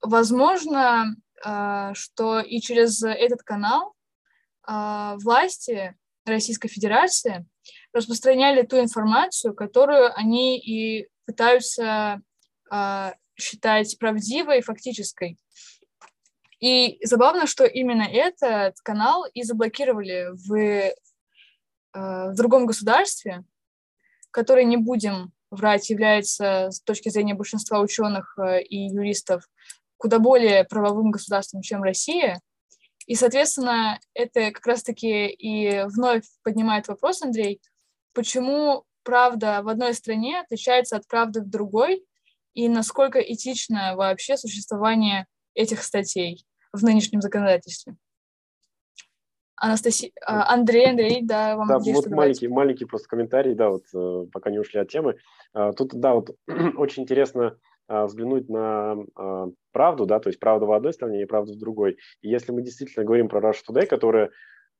возможно, 0.00 1.16
э, 1.44 1.90
что 1.94 2.38
и 2.38 2.60
через 2.60 3.02
этот 3.02 3.42
канал 3.42 3.94
э, 4.68 5.16
власти 5.16 5.96
Российской 6.24 6.68
Федерации 6.68 7.44
распространяли 7.92 8.62
ту 8.62 8.78
информацию, 8.78 9.54
которую 9.54 10.16
они 10.16 10.58
и 10.58 11.08
пытаются 11.26 12.20
э, 12.70 13.12
считать 13.36 13.98
правдивой 13.98 14.58
и 14.58 14.62
фактической. 14.62 15.38
И 16.60 16.98
забавно, 17.04 17.46
что 17.46 17.64
именно 17.64 18.02
этот 18.02 18.80
канал 18.80 19.24
и 19.32 19.42
заблокировали 19.42 20.28
в, 20.32 20.54
э, 20.54 20.92
в 21.92 22.34
другом 22.34 22.66
государстве, 22.66 23.44
который, 24.30 24.64
не 24.64 24.76
будем 24.76 25.32
врать, 25.50 25.88
является 25.88 26.70
с 26.70 26.80
точки 26.80 27.08
зрения 27.08 27.34
большинства 27.34 27.80
ученых 27.80 28.36
э, 28.38 28.62
и 28.62 28.88
юристов 28.88 29.48
куда 29.96 30.20
более 30.20 30.64
правовым 30.64 31.10
государством, 31.10 31.60
чем 31.60 31.82
Россия, 31.82 32.40
и, 33.08 33.14
соответственно, 33.14 33.98
это 34.12 34.52
как 34.52 34.66
раз-таки 34.66 35.28
и 35.28 35.82
вновь 35.86 36.24
поднимает 36.42 36.88
вопрос, 36.88 37.22
Андрей, 37.22 37.60
почему 38.18 38.82
правда 39.04 39.60
в 39.62 39.68
одной 39.68 39.94
стране 39.94 40.40
отличается 40.40 40.96
от 40.96 41.06
правды 41.06 41.40
в 41.40 41.48
другой, 41.48 42.04
и 42.52 42.68
насколько 42.68 43.20
этично 43.20 43.94
вообще 43.94 44.36
существование 44.36 45.26
этих 45.54 45.84
статей 45.84 46.44
в 46.72 46.82
нынешнем 46.82 47.20
законодательстве? 47.20 47.94
Анастасия, 49.54 50.10
а, 50.26 50.52
Андрей, 50.52 50.90
Андрей, 50.90 51.20
да, 51.22 51.54
вам 51.54 51.68
Да, 51.68 51.78
вот 51.78 52.08
маленький, 52.08 52.48
маленький 52.48 52.86
просто 52.86 53.08
комментарий, 53.08 53.54
да, 53.54 53.70
вот 53.70 53.84
э, 53.94 54.26
пока 54.32 54.50
не 54.50 54.58
ушли 54.58 54.80
от 54.80 54.88
темы. 54.88 55.14
А, 55.52 55.72
тут, 55.72 55.94
да, 55.94 56.14
вот 56.14 56.36
очень 56.76 57.04
интересно 57.04 57.56
а, 57.86 58.06
взглянуть 58.06 58.48
на 58.48 58.96
правду, 59.70 60.06
да, 60.06 60.18
то 60.18 60.28
есть 60.28 60.40
правду 60.40 60.66
в 60.66 60.72
одной 60.72 60.92
стране 60.92 61.22
и 61.22 61.26
правду 61.26 61.52
в 61.52 61.58
другой. 61.58 61.98
И 62.22 62.28
если 62.28 62.50
мы 62.50 62.62
действительно 62.62 63.04
говорим 63.04 63.28
про 63.28 63.40
Russia 63.40 63.62
Today, 63.68 63.86
которая, 63.86 64.30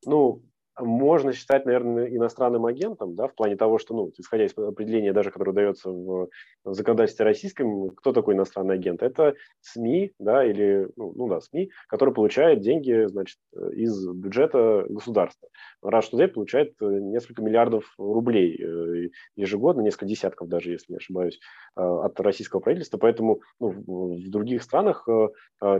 ну, 0.05 0.43
можно 0.79 1.33
считать, 1.33 1.65
наверное, 1.65 2.07
иностранным 2.07 2.65
агентом, 2.65 3.15
да, 3.15 3.27
в 3.27 3.35
плане 3.35 3.55
того, 3.55 3.77
что, 3.77 3.93
ну, 3.93 4.11
исходя 4.17 4.45
из 4.45 4.57
определения 4.57 5.13
даже, 5.13 5.31
которое 5.31 5.53
дается 5.53 5.89
в, 5.89 6.29
законодательстве 6.65 7.25
российском, 7.25 7.89
кто 7.91 8.13
такой 8.13 8.35
иностранный 8.35 8.75
агент? 8.75 9.01
Это 9.01 9.35
СМИ, 9.61 10.13
да, 10.19 10.45
или, 10.45 10.87
ну, 10.95 11.13
ну 11.15 11.27
да, 11.27 11.41
СМИ, 11.41 11.71
который 11.87 12.13
получает 12.13 12.61
деньги, 12.61 13.05
значит, 13.07 13.37
из 13.71 14.07
бюджета 14.07 14.85
государства. 14.89 15.49
Rush 15.83 16.11
Today 16.11 16.27
получает 16.27 16.73
э, 16.81 16.85
несколько 16.85 17.41
миллиардов 17.41 17.93
рублей 17.97 18.57
э, 18.61 19.09
ежегодно, 19.35 19.81
несколько 19.81 20.05
десятков 20.05 20.49
даже, 20.49 20.71
если 20.71 20.93
не 20.93 20.97
ошибаюсь, 20.97 21.39
э, 21.77 21.81
от 21.81 22.19
российского 22.19 22.59
правительства, 22.59 22.97
поэтому 22.97 23.41
ну, 23.59 23.69
в 23.69 24.29
других 24.29 24.63
странах 24.63 25.07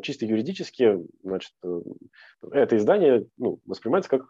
чисто 0.01 0.25
юридически, 0.25 0.97
значит, 1.23 1.53
это 2.51 2.77
издание 2.77 3.27
ну, 3.37 3.59
воспринимается 3.65 4.09
как 4.09 4.25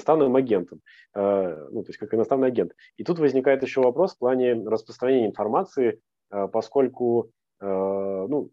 иностранным 0.00 0.36
агентом, 0.36 0.80
э, 1.14 1.68
ну, 1.70 1.82
то 1.82 1.88
есть 1.88 1.98
как 1.98 2.14
иностранный 2.14 2.48
агент. 2.48 2.72
И 2.96 3.04
тут 3.04 3.18
возникает 3.18 3.62
еще 3.62 3.80
вопрос 3.82 4.14
в 4.14 4.18
плане 4.18 4.54
распространения 4.54 5.26
информации, 5.26 6.00
э, 6.30 6.48
поскольку, 6.48 7.30
э, 7.60 7.66
ну, 7.66 8.50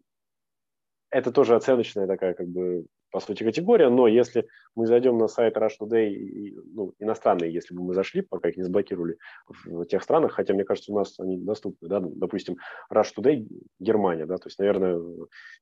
это 1.10 1.32
тоже 1.32 1.56
оценочная 1.56 2.06
такая, 2.06 2.34
как 2.34 2.48
бы, 2.48 2.86
по 3.10 3.20
сути, 3.20 3.42
категория, 3.42 3.88
но 3.88 4.06
если 4.06 4.46
мы 4.74 4.86
зайдем 4.86 5.16
на 5.16 5.28
сайт 5.28 5.56
Rush 5.56 5.78
Today, 5.80 6.52
ну, 6.74 6.92
иностранные, 6.98 7.52
если 7.52 7.74
бы 7.74 7.82
мы 7.82 7.94
зашли, 7.94 8.20
пока 8.20 8.50
их 8.50 8.56
не 8.56 8.62
заблокировали 8.62 9.16
в 9.64 9.86
тех 9.86 10.02
странах, 10.02 10.32
хотя, 10.32 10.54
мне 10.54 10.64
кажется, 10.64 10.92
у 10.92 10.96
нас 10.96 11.18
они 11.18 11.38
доступны, 11.38 11.88
да, 11.88 12.00
допустим, 12.00 12.56
Rush 12.92 13.12
Today, 13.16 13.46
Германия, 13.78 14.26
да, 14.26 14.36
то 14.36 14.48
есть, 14.48 14.58
наверное, 14.58 15.00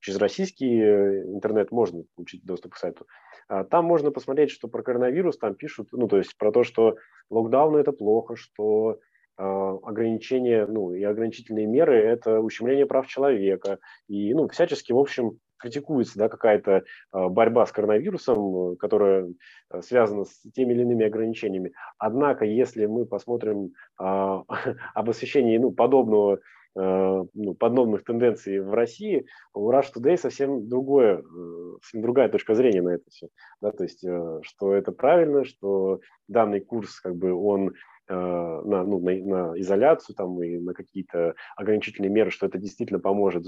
через 0.01 0.18
российский 0.18 0.80
интернет 0.80 1.70
можно 1.70 2.03
получить 2.16 2.44
доступ 2.44 2.74
к 2.74 2.78
сайту. 2.78 3.07
А, 3.49 3.64
там 3.64 3.84
можно 3.84 4.11
посмотреть, 4.11 4.51
что 4.51 4.68
про 4.68 4.82
коронавирус 4.82 5.38
там 5.38 5.55
пишут, 5.55 5.88
ну, 5.92 6.09
то 6.09 6.18
есть 6.18 6.36
про 6.36 6.51
то, 6.51 6.64
что 6.64 6.97
локдаун– 7.30 7.76
это 7.76 7.92
плохо, 7.92 8.34
что 8.34 8.99
ограничения, 9.37 10.66
ну, 10.66 10.95
и 10.95 11.03
ограничительные 11.03 11.66
меры– 11.66 11.95
это 11.97 12.41
ущемление 12.41 12.87
прав 12.87 13.07
человека. 13.07 13.78
И, 14.09 14.32
ну, 14.34 14.49
всячески, 14.49 14.93
в 14.93 14.99
общем, 14.99 15.39
критикуется, 15.59 16.18
да, 16.18 16.28
какая-то 16.28 16.84
а, 17.12 17.28
борьба 17.28 17.64
с 17.66 17.72
коронавирусом, 17.72 18.76
которая 18.76 19.32
связана 19.80 20.24
с 20.24 20.43
теми 20.55 20.72
или 20.74 20.82
иными 20.82 21.07
ограничениями. 21.07 21.72
Однако, 21.99 22.45
если 22.45 22.87
мы 22.87 23.07
посмотрим 23.07 23.72
а, 23.99 24.43
об 24.95 25.11
освещении, 25.11 25.59
ну, 25.59 25.72
подобного 25.72 26.41
Э, 26.78 27.24
ну, 27.32 27.55
подобных 27.55 28.05
тенденций 28.05 28.61
в 28.61 28.74
России, 28.74 29.24
у 29.55 29.70
Rush 29.70 29.87
Today 29.97 30.18
совсем 30.18 30.68
другое, 30.68 31.22
э, 31.22 31.76
совсем 31.80 32.03
другая 32.03 32.28
точка 32.28 32.55
зрения 32.55 32.82
на 32.82 32.91
это 32.91 33.05
все. 33.09 33.28
Да, 33.62 33.72
то 33.72 33.82
есть, 33.82 34.05
э, 34.05 34.41
что 34.43 34.74
это 34.74 34.93
правильно, 34.93 35.45
что 35.45 36.01
данный 36.28 36.61
курс, 36.61 37.01
как 37.01 37.16
бы, 37.16 37.32
он 37.32 37.72
на, 38.09 38.84
ну, 38.84 38.98
на, 39.00 39.14
на 39.14 39.61
изоляцию 39.61 40.16
там, 40.16 40.42
и 40.42 40.59
на 40.59 40.74
какие-то 40.74 41.34
ограничительные 41.57 42.11
меры, 42.11 42.30
что 42.30 42.46
это 42.46 42.59
действительно 42.59 43.00
поможет 43.00 43.46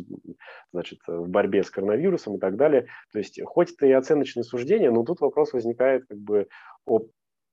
значит, 0.73 1.01
в 1.07 1.29
борьбе 1.29 1.63
с 1.63 1.71
коронавирусом 1.71 2.37
и 2.37 2.39
так 2.39 2.57
далее. 2.57 2.87
То 3.13 3.19
есть 3.19 3.41
хоть 3.45 3.73
это 3.73 3.87
и 3.87 3.93
оценочные 3.93 4.45
суждения, 4.45 4.91
но 4.91 5.05
тут 5.05 5.21
вопрос 5.21 5.53
возникает 5.53 6.07
как 6.09 6.19
бы 6.19 6.49
о 6.87 7.01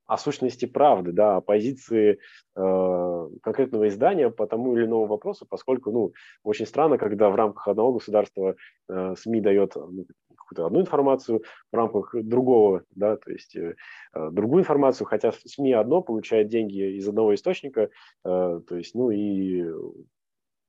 о 0.07 0.17
сущности 0.17 0.65
правды, 0.65 1.11
да, 1.11 1.37
о 1.37 1.41
позиции 1.41 2.19
э, 2.55 3.29
конкретного 3.41 3.87
издания 3.87 4.29
по 4.29 4.45
тому 4.45 4.75
или 4.75 4.85
иному 4.85 5.07
вопросу, 5.07 5.45
поскольку, 5.49 5.91
ну, 5.91 6.13
очень 6.43 6.67
странно, 6.67 6.97
когда 6.97 7.29
в 7.29 7.35
рамках 7.35 7.67
одного 7.67 7.93
государства 7.93 8.55
э, 8.87 9.15
СМИ 9.17 9.41
дает 9.41 9.75
ну, 9.75 10.05
какую-то 10.45 10.67
одну 10.67 10.81
информацию, 10.81 11.43
в 11.71 11.75
рамках 11.75 12.13
другого, 12.13 12.83
да, 12.91 13.17
то 13.17 13.31
есть 13.31 13.55
э, 13.55 13.75
э 14.13 14.29
другую 14.31 14.61
информацию, 14.61 15.07
хотя 15.07 15.31
СМИ 15.31 15.73
одно 15.73 16.01
получает 16.01 16.47
деньги 16.47 16.97
из 16.97 17.07
одного 17.07 17.33
источника, 17.33 17.81
э, 17.81 17.89
то 18.23 18.75
есть, 18.75 18.95
ну, 18.95 19.11
и 19.11 19.63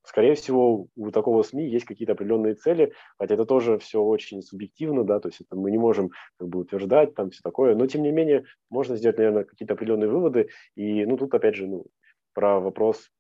Скорее 0.06 0.36
всего, 0.36 0.86
у 0.94 1.10
такого 1.10 1.42
СМИ 1.42 1.68
есть 1.68 1.84
какие-то 1.84 2.12
определенные 2.12 2.54
цели, 2.54 2.92
хотя 3.18 3.34
это 3.34 3.44
тоже 3.44 3.76
все 3.80 4.00
очень 4.00 4.40
субъективно, 4.40 5.02
да, 5.02 5.18
то 5.18 5.28
есть 5.28 5.40
это 5.40 5.56
мы 5.56 5.72
не 5.72 5.78
можем 5.78 6.10
как 6.38 6.48
бы 6.48 6.60
утверждать 6.60 7.16
там 7.16 7.30
все 7.30 7.40
такое, 7.42 7.74
но 7.74 7.88
тем 7.88 8.02
не 8.02 8.12
менее 8.12 8.44
можно 8.70 8.94
сделать, 8.94 9.18
наверное, 9.18 9.42
какие-то 9.42 9.74
определенные 9.74 10.08
выводы. 10.08 10.48
И, 10.76 11.04
ну, 11.04 11.16
тут 11.16 11.34
опять 11.34 11.56
же, 11.56 11.66
ну, 11.66 11.86
про 12.34 12.60
вопрос 12.60 13.10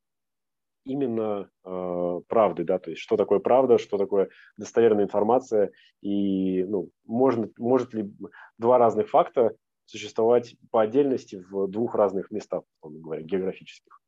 именно 0.86 1.50
э, 1.64 2.20
правды, 2.28 2.64
да, 2.64 2.78
то 2.78 2.90
есть 2.90 3.02
что 3.02 3.16
такое 3.16 3.40
правда, 3.40 3.76
что 3.76 3.98
такое 3.98 4.28
достоверная 4.56 5.04
информация, 5.04 5.72
и, 6.00 6.64
ну, 6.64 6.90
можно, 7.04 7.50
может 7.58 7.92
ли 7.92 8.10
два 8.56 8.78
разных 8.78 9.10
факта 9.10 9.54
существовать 9.84 10.56
по 10.70 10.82
отдельности 10.82 11.44
в 11.50 11.66
двух 11.68 11.94
разных 11.94 12.30
местах, 12.30 12.62
условно 12.80 13.00
говоря, 13.00 13.22
географических. 13.22 14.00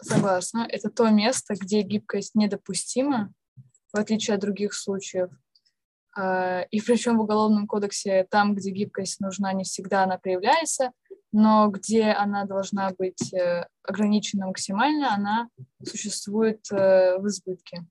Согласна. 0.00 0.66
Это 0.68 0.90
то 0.90 1.08
место, 1.10 1.54
где 1.54 1.82
гибкость 1.82 2.34
недопустима, 2.34 3.32
в 3.92 3.98
отличие 3.98 4.34
от 4.34 4.40
других 4.40 4.74
случаев. 4.74 5.30
А, 6.14 6.62
и 6.70 6.80
причем 6.80 7.18
в 7.18 7.22
Уголовном 7.22 7.66
кодексе 7.66 8.26
там, 8.30 8.54
где 8.54 8.70
гибкость 8.70 9.20
нужна, 9.20 9.52
не 9.52 9.64
всегда 9.64 10.04
она 10.04 10.18
проявляется, 10.18 10.92
но 11.32 11.68
где 11.68 12.10
она 12.10 12.44
должна 12.44 12.90
быть 12.98 13.32
э, 13.32 13.66
ограничена 13.82 14.46
максимально, 14.46 15.14
она 15.14 15.48
существует 15.84 16.60
э, 16.70 17.18
в 17.18 17.26
избытке. 17.26 17.84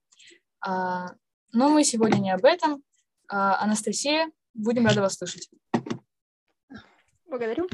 А, 0.65 1.11
но 1.51 1.69
мы 1.69 1.83
сегодня 1.83 2.19
не 2.19 2.31
об 2.31 2.43
этом. 2.43 2.83
А, 3.27 3.61
Анастасия, 3.61 4.31
будем 4.53 4.85
рады 4.85 5.01
вас 5.01 5.15
слышать. 5.15 5.49
Благодарю. 7.25 7.67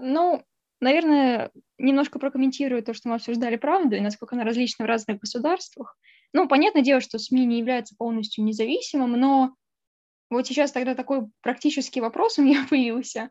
Ну, 0.00 0.42
наверное, 0.80 1.50
немножко 1.78 2.18
прокомментирую 2.18 2.82
то, 2.82 2.94
что 2.94 3.08
мы 3.08 3.16
обсуждали 3.16 3.56
правду 3.56 3.96
и 3.96 4.00
насколько 4.00 4.34
она 4.34 4.44
различна 4.44 4.84
в 4.84 4.88
разных 4.88 5.18
государствах. 5.18 5.96
Ну, 6.32 6.48
понятное 6.48 6.82
дело, 6.82 7.00
что 7.00 7.18
СМИ 7.18 7.44
не 7.44 7.58
являются 7.58 7.94
полностью 7.96 8.44
независимым, 8.44 9.12
но 9.12 9.54
вот 10.30 10.46
сейчас 10.46 10.72
тогда 10.72 10.94
такой 10.94 11.28
практический 11.42 12.00
вопрос 12.00 12.38
у 12.38 12.42
меня 12.42 12.66
появился. 12.70 13.30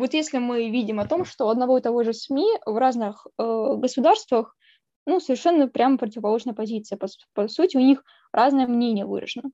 Вот 0.00 0.14
если 0.14 0.38
мы 0.38 0.70
видим 0.70 0.98
о 0.98 1.06
том, 1.06 1.24
что 1.24 1.50
одного 1.50 1.78
и 1.78 1.82
того 1.82 2.02
же 2.02 2.14
СМИ 2.14 2.46
в 2.64 2.76
разных 2.76 3.26
э, 3.38 3.74
государствах 3.76 4.56
ну, 5.06 5.20
совершенно 5.20 5.68
прямо 5.68 5.98
противоположная 5.98 6.54
позиция. 6.54 6.96
По, 6.96 7.06
по 7.34 7.48
сути, 7.48 7.76
у 7.76 7.80
них 7.80 8.02
разное 8.32 8.66
мнение 8.66 9.04
выражено. 9.04 9.50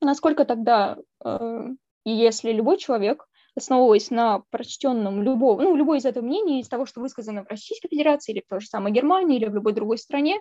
Насколько 0.00 0.44
тогда, 0.44 0.96
э, 1.24 1.68
если 2.04 2.52
любой 2.52 2.78
человек 2.78 3.26
основываясь 3.56 4.10
на 4.10 4.40
прочтенном 4.50 5.22
любого, 5.22 5.60
ну, 5.60 5.76
любое 5.76 5.98
из 5.98 6.04
этого 6.04 6.24
мнения, 6.24 6.60
из 6.60 6.68
того, 6.68 6.86
что 6.86 7.00
высказано 7.00 7.44
в 7.44 7.48
Российской 7.48 7.88
Федерации 7.88 8.32
или 8.32 8.40
в 8.40 8.48
той 8.48 8.60
же 8.60 8.66
самой 8.66 8.90
Германии 8.90 9.36
или 9.36 9.46
в 9.46 9.54
любой 9.54 9.74
другой 9.74 9.98
стране, 9.98 10.40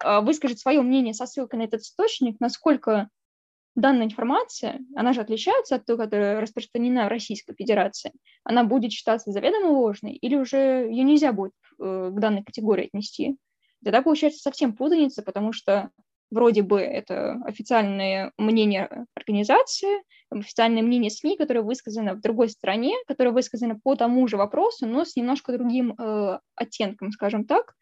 а, 0.00 0.20
выскажет 0.22 0.58
свое 0.58 0.82
мнение 0.82 1.14
со 1.14 1.26
ссылкой 1.26 1.60
на 1.60 1.64
этот 1.64 1.82
источник, 1.82 2.40
насколько 2.40 3.10
данная 3.78 4.06
информация, 4.06 4.80
она 4.96 5.12
же 5.12 5.20
отличается 5.20 5.76
от 5.76 5.86
той, 5.86 5.96
которая 5.96 6.40
распространена 6.40 7.06
в 7.06 7.08
Российской 7.08 7.54
Федерации, 7.54 8.12
она 8.44 8.64
будет 8.64 8.92
считаться 8.92 9.30
заведомо 9.30 9.68
ложной 9.68 10.12
или 10.12 10.36
уже 10.36 10.56
ее 10.90 11.04
нельзя 11.04 11.32
будет 11.32 11.52
э, 11.78 12.10
к 12.12 12.18
данной 12.18 12.42
категории 12.42 12.86
отнести. 12.86 13.36
Тогда 13.84 14.02
получается 14.02 14.40
совсем 14.40 14.74
путаница, 14.74 15.22
потому 15.22 15.52
что 15.52 15.90
вроде 16.30 16.62
бы 16.62 16.80
это 16.80 17.40
официальное 17.44 18.32
мнение 18.36 19.06
организации, 19.14 20.02
официальное 20.30 20.82
мнение 20.82 21.10
СМИ, 21.10 21.36
которое 21.36 21.62
высказано 21.62 22.14
в 22.14 22.20
другой 22.20 22.48
стране, 22.48 22.94
которое 23.06 23.30
высказано 23.30 23.78
по 23.78 23.94
тому 23.94 24.26
же 24.26 24.36
вопросу, 24.36 24.86
но 24.86 25.04
с 25.04 25.14
немножко 25.14 25.52
другим 25.52 25.92
э, 25.92 26.38
оттенком, 26.56 27.12
скажем 27.12 27.44
так. 27.44 27.74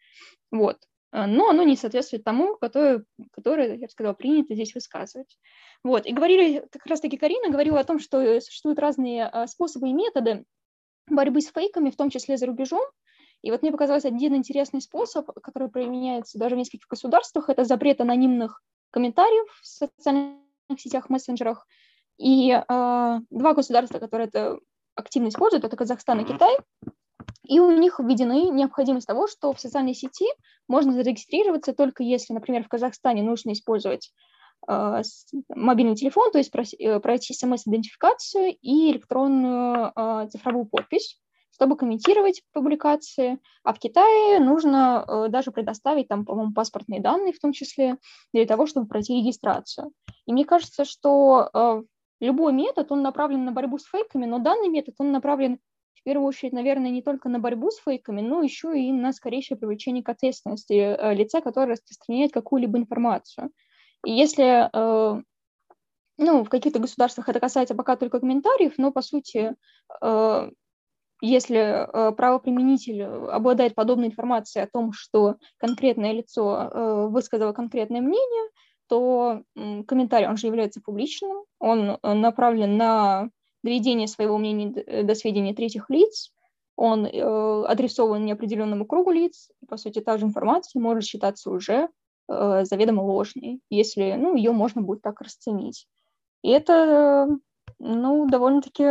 Вот. 0.51 0.77
Э, 1.11 1.25
но 1.25 1.49
оно 1.49 1.63
не 1.63 1.75
соответствует 1.75 2.23
тому, 2.23 2.57
которое, 2.57 3.03
которое, 3.31 3.75
я 3.75 3.87
бы 3.87 3.91
сказала, 3.91 4.13
принято 4.13 4.53
здесь 4.53 4.73
высказывать. 4.75 5.37
Вот. 5.83 6.05
И 6.05 6.13
говорили, 6.13 6.65
как 6.71 6.85
раз-таки 6.85 7.17
Карина 7.17 7.49
говорила 7.49 7.79
о 7.79 7.83
том, 7.83 7.99
что 7.99 8.39
существуют 8.41 8.79
разные 8.79 9.29
э, 9.31 9.47
способы 9.47 9.89
и 9.89 9.93
методы 9.93 10.45
борьбы 11.09 11.41
с 11.41 11.51
фейками, 11.51 11.89
в 11.89 11.95
том 11.95 12.09
числе 12.09 12.37
за 12.37 12.45
рубежом. 12.45 12.81
И 13.41 13.51
вот 13.51 13.61
мне 13.61 13.71
показалось 13.71 14.05
один 14.05 14.35
интересный 14.35 14.81
способ, 14.81 15.31
который 15.41 15.69
применяется 15.69 16.39
даже 16.39 16.55
в 16.55 16.57
нескольких 16.57 16.87
государствах, 16.87 17.49
это 17.49 17.65
запрет 17.65 18.01
анонимных 18.01 18.61
комментариев 18.91 19.47
в 19.61 19.65
социальных 19.65 20.41
сетях, 20.77 21.09
мессенджерах. 21.09 21.67
И 22.17 22.51
э, 22.51 22.63
два 22.67 23.53
государства, 23.53 23.99
которые 23.99 24.27
это 24.27 24.59
активно 24.95 25.27
используют, 25.27 25.63
это 25.63 25.77
Казахстан 25.77 26.19
и 26.21 26.25
Китай. 26.25 26.57
И 27.43 27.59
у 27.59 27.71
них 27.71 27.99
введены 27.99 28.49
необходимость 28.49 29.07
того, 29.07 29.27
что 29.27 29.53
в 29.53 29.59
социальной 29.59 29.93
сети 29.93 30.27
можно 30.67 30.93
зарегистрироваться 30.93 31.73
только 31.73 32.03
если, 32.03 32.33
например, 32.33 32.63
в 32.63 32.67
Казахстане 32.67 33.23
нужно 33.23 33.53
использовать 33.53 34.11
э, 34.67 35.01
мобильный 35.49 35.95
телефон, 35.95 36.31
то 36.31 36.37
есть 36.37 36.51
пройти 36.51 37.33
смс-идентификацию 37.33 38.57
и 38.61 38.91
электронную 38.91 39.93
цифровую 40.29 40.65
подпись 40.65 41.19
чтобы 41.57 41.75
комментировать 41.75 42.43
публикации. 42.53 43.39
А 43.63 43.73
в 43.73 43.79
Китае 43.79 44.39
нужно 44.39 45.03
э, 45.07 45.27
даже 45.29 45.49
предоставить 45.49 46.07
там, 46.07 46.23
по-моему, 46.23 46.53
паспортные 46.53 47.01
данные 47.01 47.33
в 47.33 47.39
том 47.39 47.51
числе 47.51 47.97
для 48.31 48.45
того, 48.45 48.67
чтобы 48.67 48.85
пройти 48.85 49.15
регистрацию. 49.17 49.91
И 50.27 50.33
мне 50.33 50.45
кажется, 50.45 50.85
что 50.85 51.49
э, 51.51 51.81
любой 52.19 52.53
метод, 52.53 52.91
он 52.91 53.01
направлен 53.01 53.43
на 53.43 53.51
борьбу 53.51 53.79
с 53.79 53.85
фейками, 53.85 54.27
но 54.27 54.37
данный 54.37 54.69
метод, 54.69 54.93
он 54.99 55.11
направлен 55.11 55.57
первую 56.07 56.29
очередь, 56.29 56.53
наверное, 56.53 56.89
не 56.89 57.01
только 57.01 57.27
на 57.27 57.37
борьбу 57.37 57.69
с 57.69 57.79
фейками, 57.79 58.21
но 58.21 58.41
еще 58.41 58.79
и 58.79 58.93
на 58.93 59.11
скорейшее 59.11 59.57
привлечение 59.57 60.01
к 60.01 60.07
ответственности 60.07 60.71
э, 60.71 61.13
лица, 61.13 61.41
которое 61.41 61.73
распространяет 61.73 62.31
какую-либо 62.31 62.77
информацию. 62.77 63.51
И 64.05 64.13
если 64.13 64.69
э, 64.71 65.21
ну, 66.17 66.43
в 66.45 66.49
каких-то 66.49 66.79
государствах 66.79 67.27
это 67.27 67.41
касается 67.41 67.75
пока 67.75 67.97
только 67.97 68.21
комментариев, 68.21 68.75
но, 68.77 68.93
по 68.93 69.01
сути, 69.01 69.55
э, 70.01 70.51
если 71.19 72.13
правоприменитель 72.15 73.03
обладает 73.03 73.75
подобной 73.75 74.07
информацией 74.07 74.63
о 74.63 74.69
том, 74.71 74.93
что 74.93 75.35
конкретное 75.57 76.13
лицо 76.13 77.09
высказало 77.09 77.53
конкретное 77.53 78.01
мнение, 78.01 78.51
то 78.87 79.41
комментарий, 79.55 80.27
он 80.27 80.37
же 80.37 80.45
является 80.45 80.79
публичным, 80.79 81.43
он 81.57 81.97
направлен 82.03 82.77
на 82.77 83.31
доведение 83.67 84.07
своего 84.07 84.37
мнения 84.37 85.03
до 85.03 85.13
сведения 85.13 85.53
третьих 85.53 85.89
лиц, 85.89 86.31
он 86.77 87.05
э, 87.05 87.63
адресован 87.65 88.23
неопределенному 88.23 88.85
кругу 88.85 89.11
лиц, 89.11 89.49
и, 89.61 89.65
по 89.65 89.75
сути, 89.77 89.99
та 89.99 90.17
же 90.17 90.25
информация 90.25 90.79
может 90.79 91.03
считаться 91.03 91.49
уже 91.49 91.89
э, 92.29 92.63
заведомо 92.63 93.01
ложной, 93.01 93.59
если 93.69 94.13
ну, 94.13 94.35
ее 94.35 94.51
можно 94.51 94.81
будет 94.81 95.01
так 95.01 95.19
расценить. 95.19 95.87
И 96.43 96.49
это, 96.49 97.27
ну, 97.79 98.27
довольно-таки 98.29 98.83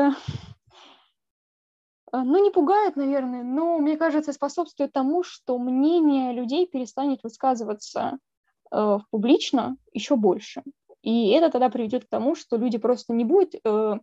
а, 2.13 2.25
ну, 2.25 2.43
не 2.43 2.51
пугает, 2.51 2.97
наверное, 2.97 3.43
но, 3.43 3.79
мне 3.79 3.97
кажется, 3.97 4.33
способствует 4.33 4.93
тому, 4.93 5.23
что 5.23 5.57
мнение 5.59 6.33
людей 6.33 6.67
перестанет 6.67 7.23
высказываться 7.23 8.19
э, 8.73 8.99
публично 9.11 9.77
еще 9.93 10.17
больше. 10.17 10.63
И 11.03 11.31
это 11.31 11.51
тогда 11.51 11.71
приведет 11.71 12.05
к 12.05 12.09
тому, 12.09 12.35
что 12.35 12.57
люди 12.57 12.79
просто 12.79 13.13
не 13.13 13.25
будут 13.25 13.55
э, 13.63 13.99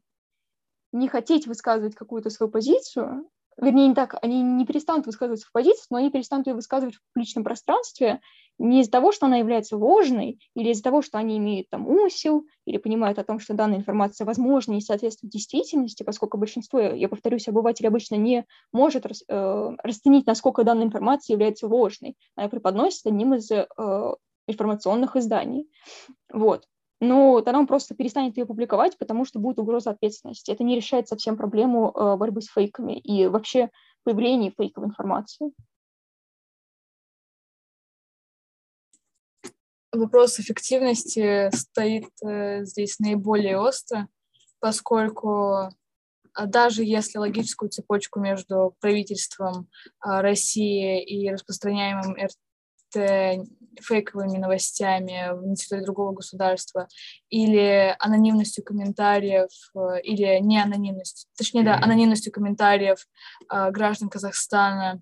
не 0.94 1.08
хотеть 1.08 1.48
высказывать 1.48 1.96
какую-то 1.96 2.30
свою 2.30 2.52
позицию, 2.52 3.28
вернее, 3.58 3.88
не 3.88 3.96
так, 3.96 4.16
они 4.22 4.42
не 4.42 4.66
перестанут 4.66 5.06
высказываться 5.06 5.48
в 5.48 5.52
позиции, 5.52 5.88
но 5.90 5.98
они 5.98 6.10
перестанут 6.10 6.48
ее 6.48 6.54
высказывать 6.54 6.96
в 6.96 7.02
публичном 7.14 7.44
пространстве 7.44 8.22
не 8.60 8.82
из-за 8.82 8.92
того, 8.92 9.12
что 9.12 9.26
она 9.26 9.38
является 9.38 9.76
ложной, 9.76 10.40
или 10.56 10.70
из-за 10.70 10.84
того, 10.84 11.02
что 11.02 11.18
они 11.18 11.38
имеют 11.38 11.70
там 11.70 11.88
умысел, 11.88 12.46
или 12.66 12.78
понимают 12.78 13.18
о 13.18 13.24
том, 13.24 13.40
что 13.40 13.56
данная 13.56 13.78
информация, 13.78 14.26
возможно, 14.26 14.74
не 14.74 14.82
соответствует 14.82 15.34
действительности, 15.34 16.04
поскольку 16.04 16.38
большинство, 16.38 16.80
я 16.80 17.10
повторюсь, 17.10 17.48
обыватель 17.48 17.88
обычно 17.88 18.16
не 18.16 18.46
может 18.72 19.06
рас, 19.06 19.24
э, 19.28 19.70
расценить, 19.84 20.28
насколько 20.28 20.64
данная 20.64 20.86
информация 20.86 21.34
является 21.34 21.68
ложной. 21.68 22.16
Она 22.36 22.48
преподносится 22.48 23.10
одним 23.10 23.34
из 23.34 23.50
э, 23.52 23.66
информационных 24.48 25.16
изданий. 25.16 25.68
Вот 26.32 26.66
но 27.04 27.42
тогда 27.42 27.60
он 27.60 27.68
просто 27.68 27.96
перестанет 27.96 28.38
ее 28.38 28.46
публиковать, 28.46 28.98
потому 28.98 29.26
что 29.26 29.40
будет 29.40 29.60
угроза 29.60 29.92
ответственности. 29.92 30.52
Это 30.52 30.64
не 30.64 30.76
решает 30.76 31.08
совсем 31.08 31.38
проблему 31.38 31.92
э, 31.92 32.16
борьбы 32.16 32.42
с 32.42 32.48
фейками 32.48 32.98
и 32.98 33.28
вообще 33.28 33.70
появления 34.04 34.54
фейковой 34.58 34.88
информации. 34.88 35.52
Вопрос 39.92 40.40
эффективности 40.40 41.54
стоит 41.56 42.10
э, 42.26 42.64
здесь 42.64 43.00
наиболее 43.00 43.60
остро, 43.60 44.08
поскольку 44.60 45.70
а 46.36 46.48
даже 46.48 46.84
если 46.84 47.20
логическую 47.20 47.70
цепочку 47.70 48.20
между 48.20 48.76
правительством 48.80 49.68
э, 50.04 50.22
России 50.22 51.04
и 51.04 51.30
распространяемым 51.30 52.16
фейковыми 53.82 54.38
новостями 54.38 55.32
на 55.34 55.56
территории 55.56 55.84
другого 55.84 56.14
государства 56.14 56.88
или 57.30 57.96
анонимностью 58.00 58.64
комментариев 58.64 59.50
э, 59.76 60.02
или 60.02 60.40
не 60.40 60.62
анонимностью, 60.62 61.30
точнее, 61.38 61.64
да, 61.64 61.78
анонимностью 61.78 62.32
комментариев 62.32 63.06
э, 63.52 63.72
граждан 63.72 64.10
Казахстана 64.10 65.02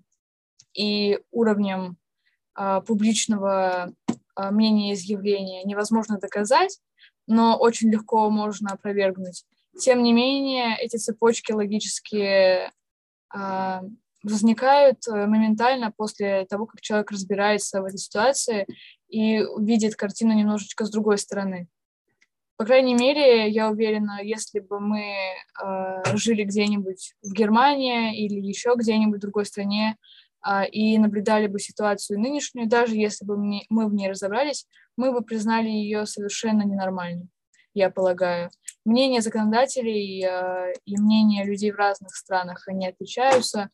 и 0.74 1.20
уровнем 1.30 1.96
э, 2.58 2.80
публичного 2.86 3.92
мнения 4.34 4.94
изъявления 4.94 5.62
невозможно 5.64 6.18
доказать, 6.18 6.78
но 7.26 7.58
очень 7.58 7.90
легко 7.90 8.30
можно 8.30 8.72
опровергнуть. 8.72 9.44
Тем 9.78 10.02
не 10.02 10.14
менее, 10.14 10.76
эти 10.78 10.96
цепочки 10.96 11.52
логически 11.52 12.70
возникают 14.22 15.06
э, 15.06 15.26
моментально 15.26 15.90
после 15.90 16.44
того, 16.46 16.66
как 16.66 16.80
человек 16.80 17.10
разбирается 17.10 17.82
в 17.82 17.84
этой 17.84 17.98
ситуации 17.98 18.66
и 19.08 19.44
видит 19.58 19.96
картину 19.96 20.32
немножечко 20.32 20.84
с 20.84 20.90
другой 20.90 21.18
стороны. 21.18 21.68
По 22.56 22.64
крайней 22.64 22.94
мере, 22.94 23.48
я 23.48 23.70
уверена, 23.70 24.20
если 24.22 24.60
бы 24.60 24.78
мы 24.78 25.02
э, 25.02 26.16
жили 26.16 26.44
где-нибудь 26.44 27.14
в 27.22 27.32
Германии 27.32 28.24
или 28.24 28.38
еще 28.40 28.74
где-нибудь 28.76 29.18
в 29.18 29.22
другой 29.22 29.46
стране 29.46 29.96
э, 30.46 30.68
и 30.68 30.96
наблюдали 30.98 31.48
бы 31.48 31.58
ситуацию 31.58 32.20
нынешнюю, 32.20 32.68
даже 32.68 32.94
если 32.94 33.24
бы 33.24 33.36
мы, 33.36 33.62
мы 33.68 33.88
в 33.88 33.94
ней 33.94 34.08
разобрались, 34.08 34.66
мы 34.96 35.12
бы 35.12 35.22
признали 35.22 35.68
ее 35.68 36.06
совершенно 36.06 36.62
ненормальной, 36.62 37.28
я 37.74 37.90
полагаю. 37.90 38.50
Мнения 38.84 39.22
законодателей 39.22 40.24
э, 40.24 40.74
и 40.84 40.96
мнения 40.98 41.44
людей 41.44 41.72
в 41.72 41.76
разных 41.76 42.14
странах, 42.14 42.68
они 42.68 42.86
отличаются. 42.86 43.70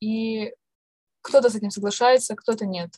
И 0.00 0.52
кто-то 1.22 1.48
с 1.50 1.54
этим 1.54 1.70
соглашается, 1.70 2.36
кто-то 2.36 2.66
нет. 2.66 2.90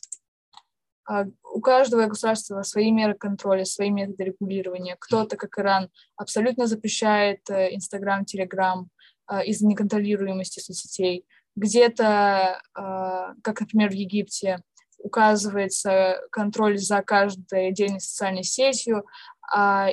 А, 1.07 1.25
у 1.53 1.61
каждого 1.61 2.07
государства 2.07 2.63
свои 2.63 2.91
меры 2.91 3.13
контроля, 3.13 3.63
свои 3.65 3.91
методы 3.91 4.25
регулирования. 4.25 4.97
Кто-то, 4.99 5.37
как 5.37 5.57
Иран, 5.59 5.89
абсолютно 6.15 6.65
запрещает 6.65 7.47
э, 7.49 7.75
Инстаграм, 7.75 8.25
Телеграм 8.25 8.89
а, 9.27 9.43
из-за 9.43 9.67
неконтролируемости 9.67 10.59
соцсетей. 10.59 11.25
Где-то, 11.57 12.61
как, 12.73 13.61
например, 13.61 13.89
в 13.89 13.93
Египте, 13.93 14.59
указывается 14.97 16.19
контроль 16.29 16.77
за 16.77 17.01
каждой 17.01 17.69
отдельной 17.69 18.01
социальной 18.01 18.43
сетью 18.43 19.05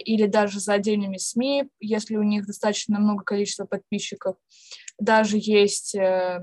или 0.04 0.26
даже 0.26 0.58
за 0.58 0.72
отдельными 0.72 1.18
СМИ, 1.18 1.68
если 1.78 2.16
у 2.16 2.24
них 2.24 2.46
достаточно 2.46 2.98
много 2.98 3.22
количества 3.22 3.64
подписчиков 3.64 4.34
даже 4.98 5.36
есть 5.38 5.94
э, 5.94 6.40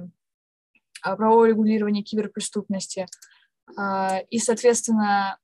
а, 1.02 1.16
правовое 1.16 1.50
регулирование 1.50 2.04
киберпреступности. 2.04 3.08
А, 3.78 4.20
и, 4.30 4.40
соответственно, 4.40 5.38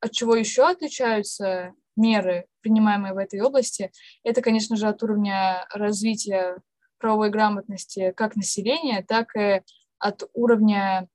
от 0.00 0.12
чего 0.12 0.34
еще 0.34 0.68
отличаются 0.68 1.74
меры, 1.96 2.46
принимаемые 2.60 3.14
в 3.14 3.18
этой 3.18 3.40
области, 3.40 3.92
это, 4.22 4.42
конечно 4.42 4.76
же, 4.76 4.88
от 4.88 5.02
уровня 5.02 5.66
развития 5.72 6.58
правовой 6.98 7.30
грамотности 7.30 8.12
как 8.16 8.36
населения, 8.36 9.02
так 9.02 9.34
и 9.36 9.62
от 9.98 10.28
уровня 10.34 11.08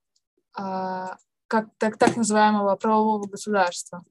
а, 0.56 1.18
как, 1.47 1.70
так, 1.78 1.97
так 1.97 2.16
называемого 2.16 2.76
правового 2.76 3.28
государства. 3.28 4.03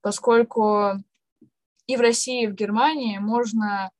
Поскольку 0.00 0.92
и 1.86 1.96
в 1.96 2.00
России, 2.00 2.44
и 2.44 2.46
в 2.46 2.54
Германии 2.54 3.18
можно 3.18 3.90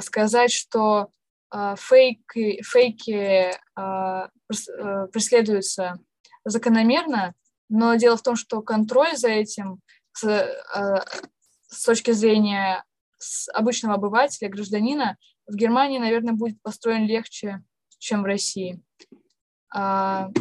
сказать, 0.00 0.52
что 0.52 1.10
а, 1.50 1.76
фейки, 1.76 2.62
фейки 2.62 3.52
а, 3.74 4.28
преследуются 5.12 5.98
закономерно, 6.44 7.34
но 7.68 7.94
дело 7.94 8.16
в 8.16 8.22
том, 8.22 8.36
что 8.36 8.60
контроль 8.62 9.16
за 9.16 9.28
этим 9.28 9.80
с, 10.12 10.24
а, 10.74 11.04
точки 11.84 12.10
зрения 12.10 12.84
обычного 13.52 13.94
обывателя, 13.94 14.48
гражданина, 14.48 15.16
в 15.46 15.54
Германии, 15.54 15.98
наверное, 15.98 16.34
будет 16.34 16.60
построен 16.62 17.06
легче, 17.06 17.62
чем 17.98 18.22
в 18.22 18.26
России. 18.26 18.80
В 19.72 20.32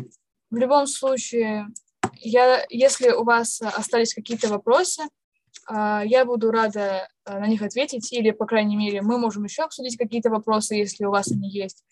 любом 0.52 0.86
случае, 0.86 1.68
я, 2.14 2.66
если 2.70 3.10
у 3.10 3.24
вас 3.24 3.62
остались 3.62 4.14
какие-то 4.14 4.48
вопросы, 4.48 5.04
а, 5.04 5.08
я 5.70 6.24
буду 6.26 6.52
рада 6.52 7.10
а, 7.26 7.40
на 7.40 7.48
них 7.48 7.62
ответить, 7.62 8.12
или, 8.14 8.32
по 8.32 8.46
крайней 8.46 8.78
мере, 8.78 9.02
мы 9.02 9.18
можем 9.18 9.44
еще 9.44 9.64
обсудить 9.64 9.98
какие-то 9.98 10.30
вопросы, 10.30 10.76
если 10.76 11.04
у 11.06 11.12
вас 11.12 11.32
они 11.32 11.50
есть. 11.50 11.84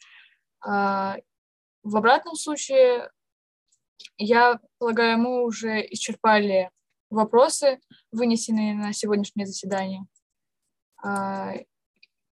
А, 0.65 1.17
в 1.83 1.97
обратном 1.97 2.35
случае, 2.35 3.09
я 4.17 4.59
полагаю, 4.77 5.17
мы 5.17 5.43
уже 5.43 5.85
исчерпали 5.91 6.71
вопросы, 7.09 7.79
вынесенные 8.11 8.73
на 8.73 8.93
сегодняшнее 8.93 9.45
заседание. 9.45 10.05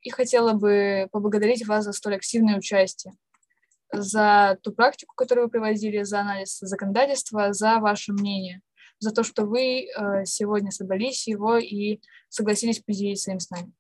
И 0.03 0.11
хотела 0.11 0.53
бы 0.53 1.09
поблагодарить 1.11 1.67
вас 1.67 1.85
за 1.85 1.93
столь 1.93 2.17
активное 2.17 2.57
участие, 2.57 3.15
за 3.93 4.59
ту 4.63 4.73
практику, 4.73 5.15
которую 5.17 5.47
вы 5.47 5.51
приводили, 5.51 6.03
за 6.03 6.21
анализ 6.21 6.59
законодательства, 6.61 7.53
за 7.53 7.79
ваше 7.79 8.13
мнение– 8.13 8.63
за 9.01 9.13
то, 9.13 9.25
что 9.25 9.45
вы 9.45 9.87
э, 9.87 10.25
сегодня 10.25 10.71
собрались 10.71 11.27
его 11.27 11.57
и 11.57 12.01
согласились 12.29 12.81
поделиться 12.81 13.33
им 13.33 13.41
с 13.41 13.51
нами. 13.51 13.73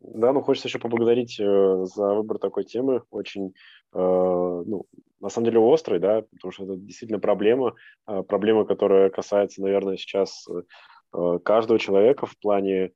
Да, 0.00 0.32
ну 0.32 0.42
хочется 0.42 0.68
еще 0.68 0.78
поблагодарить 0.78 1.38
э, 1.38 1.84
за 1.84 2.14
выбор 2.14 2.38
такой 2.38 2.64
темы, 2.64 3.02
очень, 3.10 3.54
э, 3.92 3.98
ну, 3.98 4.86
на 5.20 5.28
самом 5.28 5.46
деле 5.46 5.60
острой, 5.60 5.98
да, 5.98 6.22
потому 6.22 6.52
что 6.52 6.64
это 6.64 6.76
действительно 6.76 7.20
проблема, 7.20 7.74
э, 8.06 8.22
проблема, 8.22 8.64
которая 8.64 9.10
касается, 9.10 9.62
наверное, 9.62 9.96
сейчас 9.96 10.46
э, 10.48 11.38
каждого 11.42 11.78
человека 11.78 12.26
в 12.26 12.38
плане 12.38 12.92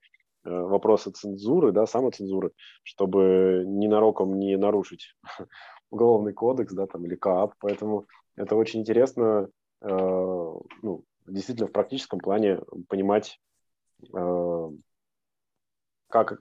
Э, 0.49 0.63
вопросы 0.63 1.11
цензуры, 1.11 1.73
да, 1.73 1.87
самоцензуры, 1.87 2.53
чтобы 2.83 3.65
ненароком 3.67 4.39
не 4.39 4.57
нарушить 4.57 5.15
уголовный 5.91 6.33
кодекс, 6.33 6.73
да, 6.73 6.87
там, 6.87 7.05
или 7.07 7.15
КАП. 7.15 7.55
Поэтому 7.61 8.07
это 8.37 8.57
очень 8.57 8.81
интересно, 8.81 9.49
э, 9.81 9.89
ну, 9.89 11.05
действительно 11.27 11.69
в 11.69 11.73
практическом 11.73 12.19
плане 12.19 12.61
понимать, 12.89 13.41
э, 14.15 14.71
как, 16.09 16.41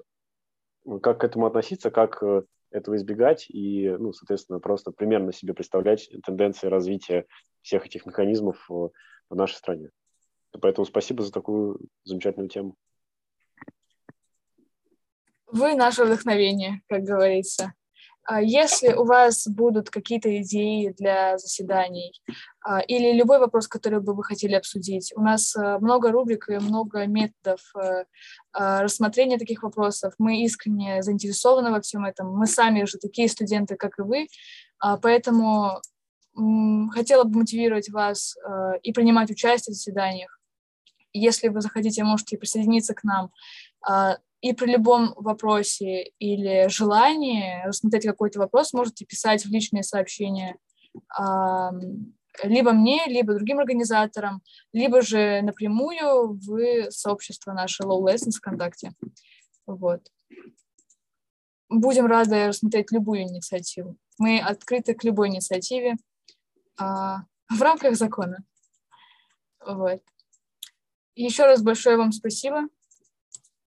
как 1.02 1.20
к 1.20 1.24
этому 1.24 1.46
относиться, 1.46 1.92
как 1.92 2.22
э, 2.22 2.44
этого 2.72 2.96
избегать 2.96 3.50
и, 3.50 3.90
ну, 3.90 4.14
соответственно, 4.14 4.60
просто 4.60 4.92
примерно 4.92 5.32
себе 5.32 5.54
представлять 5.54 6.10
тенденции 6.24 6.68
развития 6.68 7.26
всех 7.62 7.86
этих 7.86 8.06
механизмов 8.06 8.64
в 8.70 8.92
нашей 9.30 9.56
стране. 9.56 9.90
Поэтому 10.62 10.86
спасибо 10.86 11.24
за 11.24 11.32
такую 11.32 11.80
замечательную 12.04 12.50
тему. 12.50 12.76
Вы 15.48 15.76
наше 15.76 16.04
вдохновение, 16.04 16.82
как 16.88 17.04
говорится. 17.04 17.74
А 18.28 18.42
если 18.42 18.92
у 18.92 19.06
вас 19.06 19.48
будут 19.48 19.90
какие-то 19.90 20.42
идеи 20.42 20.94
для 20.98 21.38
заседаний 21.38 22.12
а, 22.62 22.82
или 22.82 23.14
любой 23.14 23.40
вопрос, 23.40 23.70
который 23.70 24.02
бы 24.02 24.14
вы 24.14 24.22
хотели 24.26 24.54
обсудить, 24.54 25.14
у 25.16 25.22
нас 25.22 25.56
а, 25.56 25.80
много 25.80 26.12
рубрик 26.12 26.50
и 26.50 26.58
много 26.58 27.08
методов 27.08 27.62
рассмотрения 28.54 29.38
таких 29.38 29.64
вопросов. 29.64 30.14
Мы 30.18 30.42
искренне 30.42 31.02
заинтересованы 31.04 31.72
во 31.72 31.80
всем 31.80 32.04
этом. 32.04 32.34
Мы 32.34 32.48
сами 32.48 32.84
же 32.84 32.98
такие 32.98 33.30
студенты, 33.30 33.76
как 33.76 33.98
и 34.00 34.02
вы, 34.02 34.28
поэтому 35.02 35.80
хотела 36.92 37.24
бы 37.24 37.40
мотивировать 37.40 37.90
вас 37.90 38.36
и 38.82 38.92
принимать 38.94 39.30
участие 39.30 39.74
в 39.74 39.76
заседаниях. 39.76 40.40
Если 41.14 41.50
вы 41.50 41.62
захотите, 41.62 42.04
можете 42.04 42.38
присоединиться 42.38 42.96
к 42.96 43.04
нам 43.04 43.30
и 44.42 44.54
при 44.54 44.72
любом 44.72 45.14
вопросе 45.16 46.12
или 46.20 46.68
желании 46.70 47.66
рассмотреть 47.66 48.06
какой-то 48.06 48.40
вопрос 48.40 48.74
можете 48.74 49.06
писать 49.06 49.46
в 49.46 49.50
личные 49.50 49.84
сообщения 49.84 50.58
либо 52.44 52.72
мне, 52.72 53.06
либо 53.08 53.34
другим 53.34 53.60
организаторам, 53.60 54.42
либо 54.74 55.02
же 55.02 55.42
напрямую 55.42 56.40
в 56.40 56.92
сообщество 56.92 57.52
наше 57.52 57.84
Low 57.84 58.04
Lessons 58.04 58.38
ВКонтакте. 58.38 58.94
Вот. 59.66 60.02
Будем 61.70 62.06
рады 62.06 62.48
рассмотреть 62.48 62.92
любую 62.92 63.24
инициативу. 63.24 63.98
Мы 64.18 64.40
открыты 64.40 64.94
к 64.94 65.04
любой 65.04 65.30
инициативе 65.30 65.96
а, 66.80 67.24
в 67.50 67.62
рамках 67.62 67.96
закона. 67.96 68.44
Вот. 69.66 70.02
Еще 71.16 71.44
раз 71.46 71.62
большое 71.62 71.98
вам 71.98 72.12
спасибо 72.12 72.70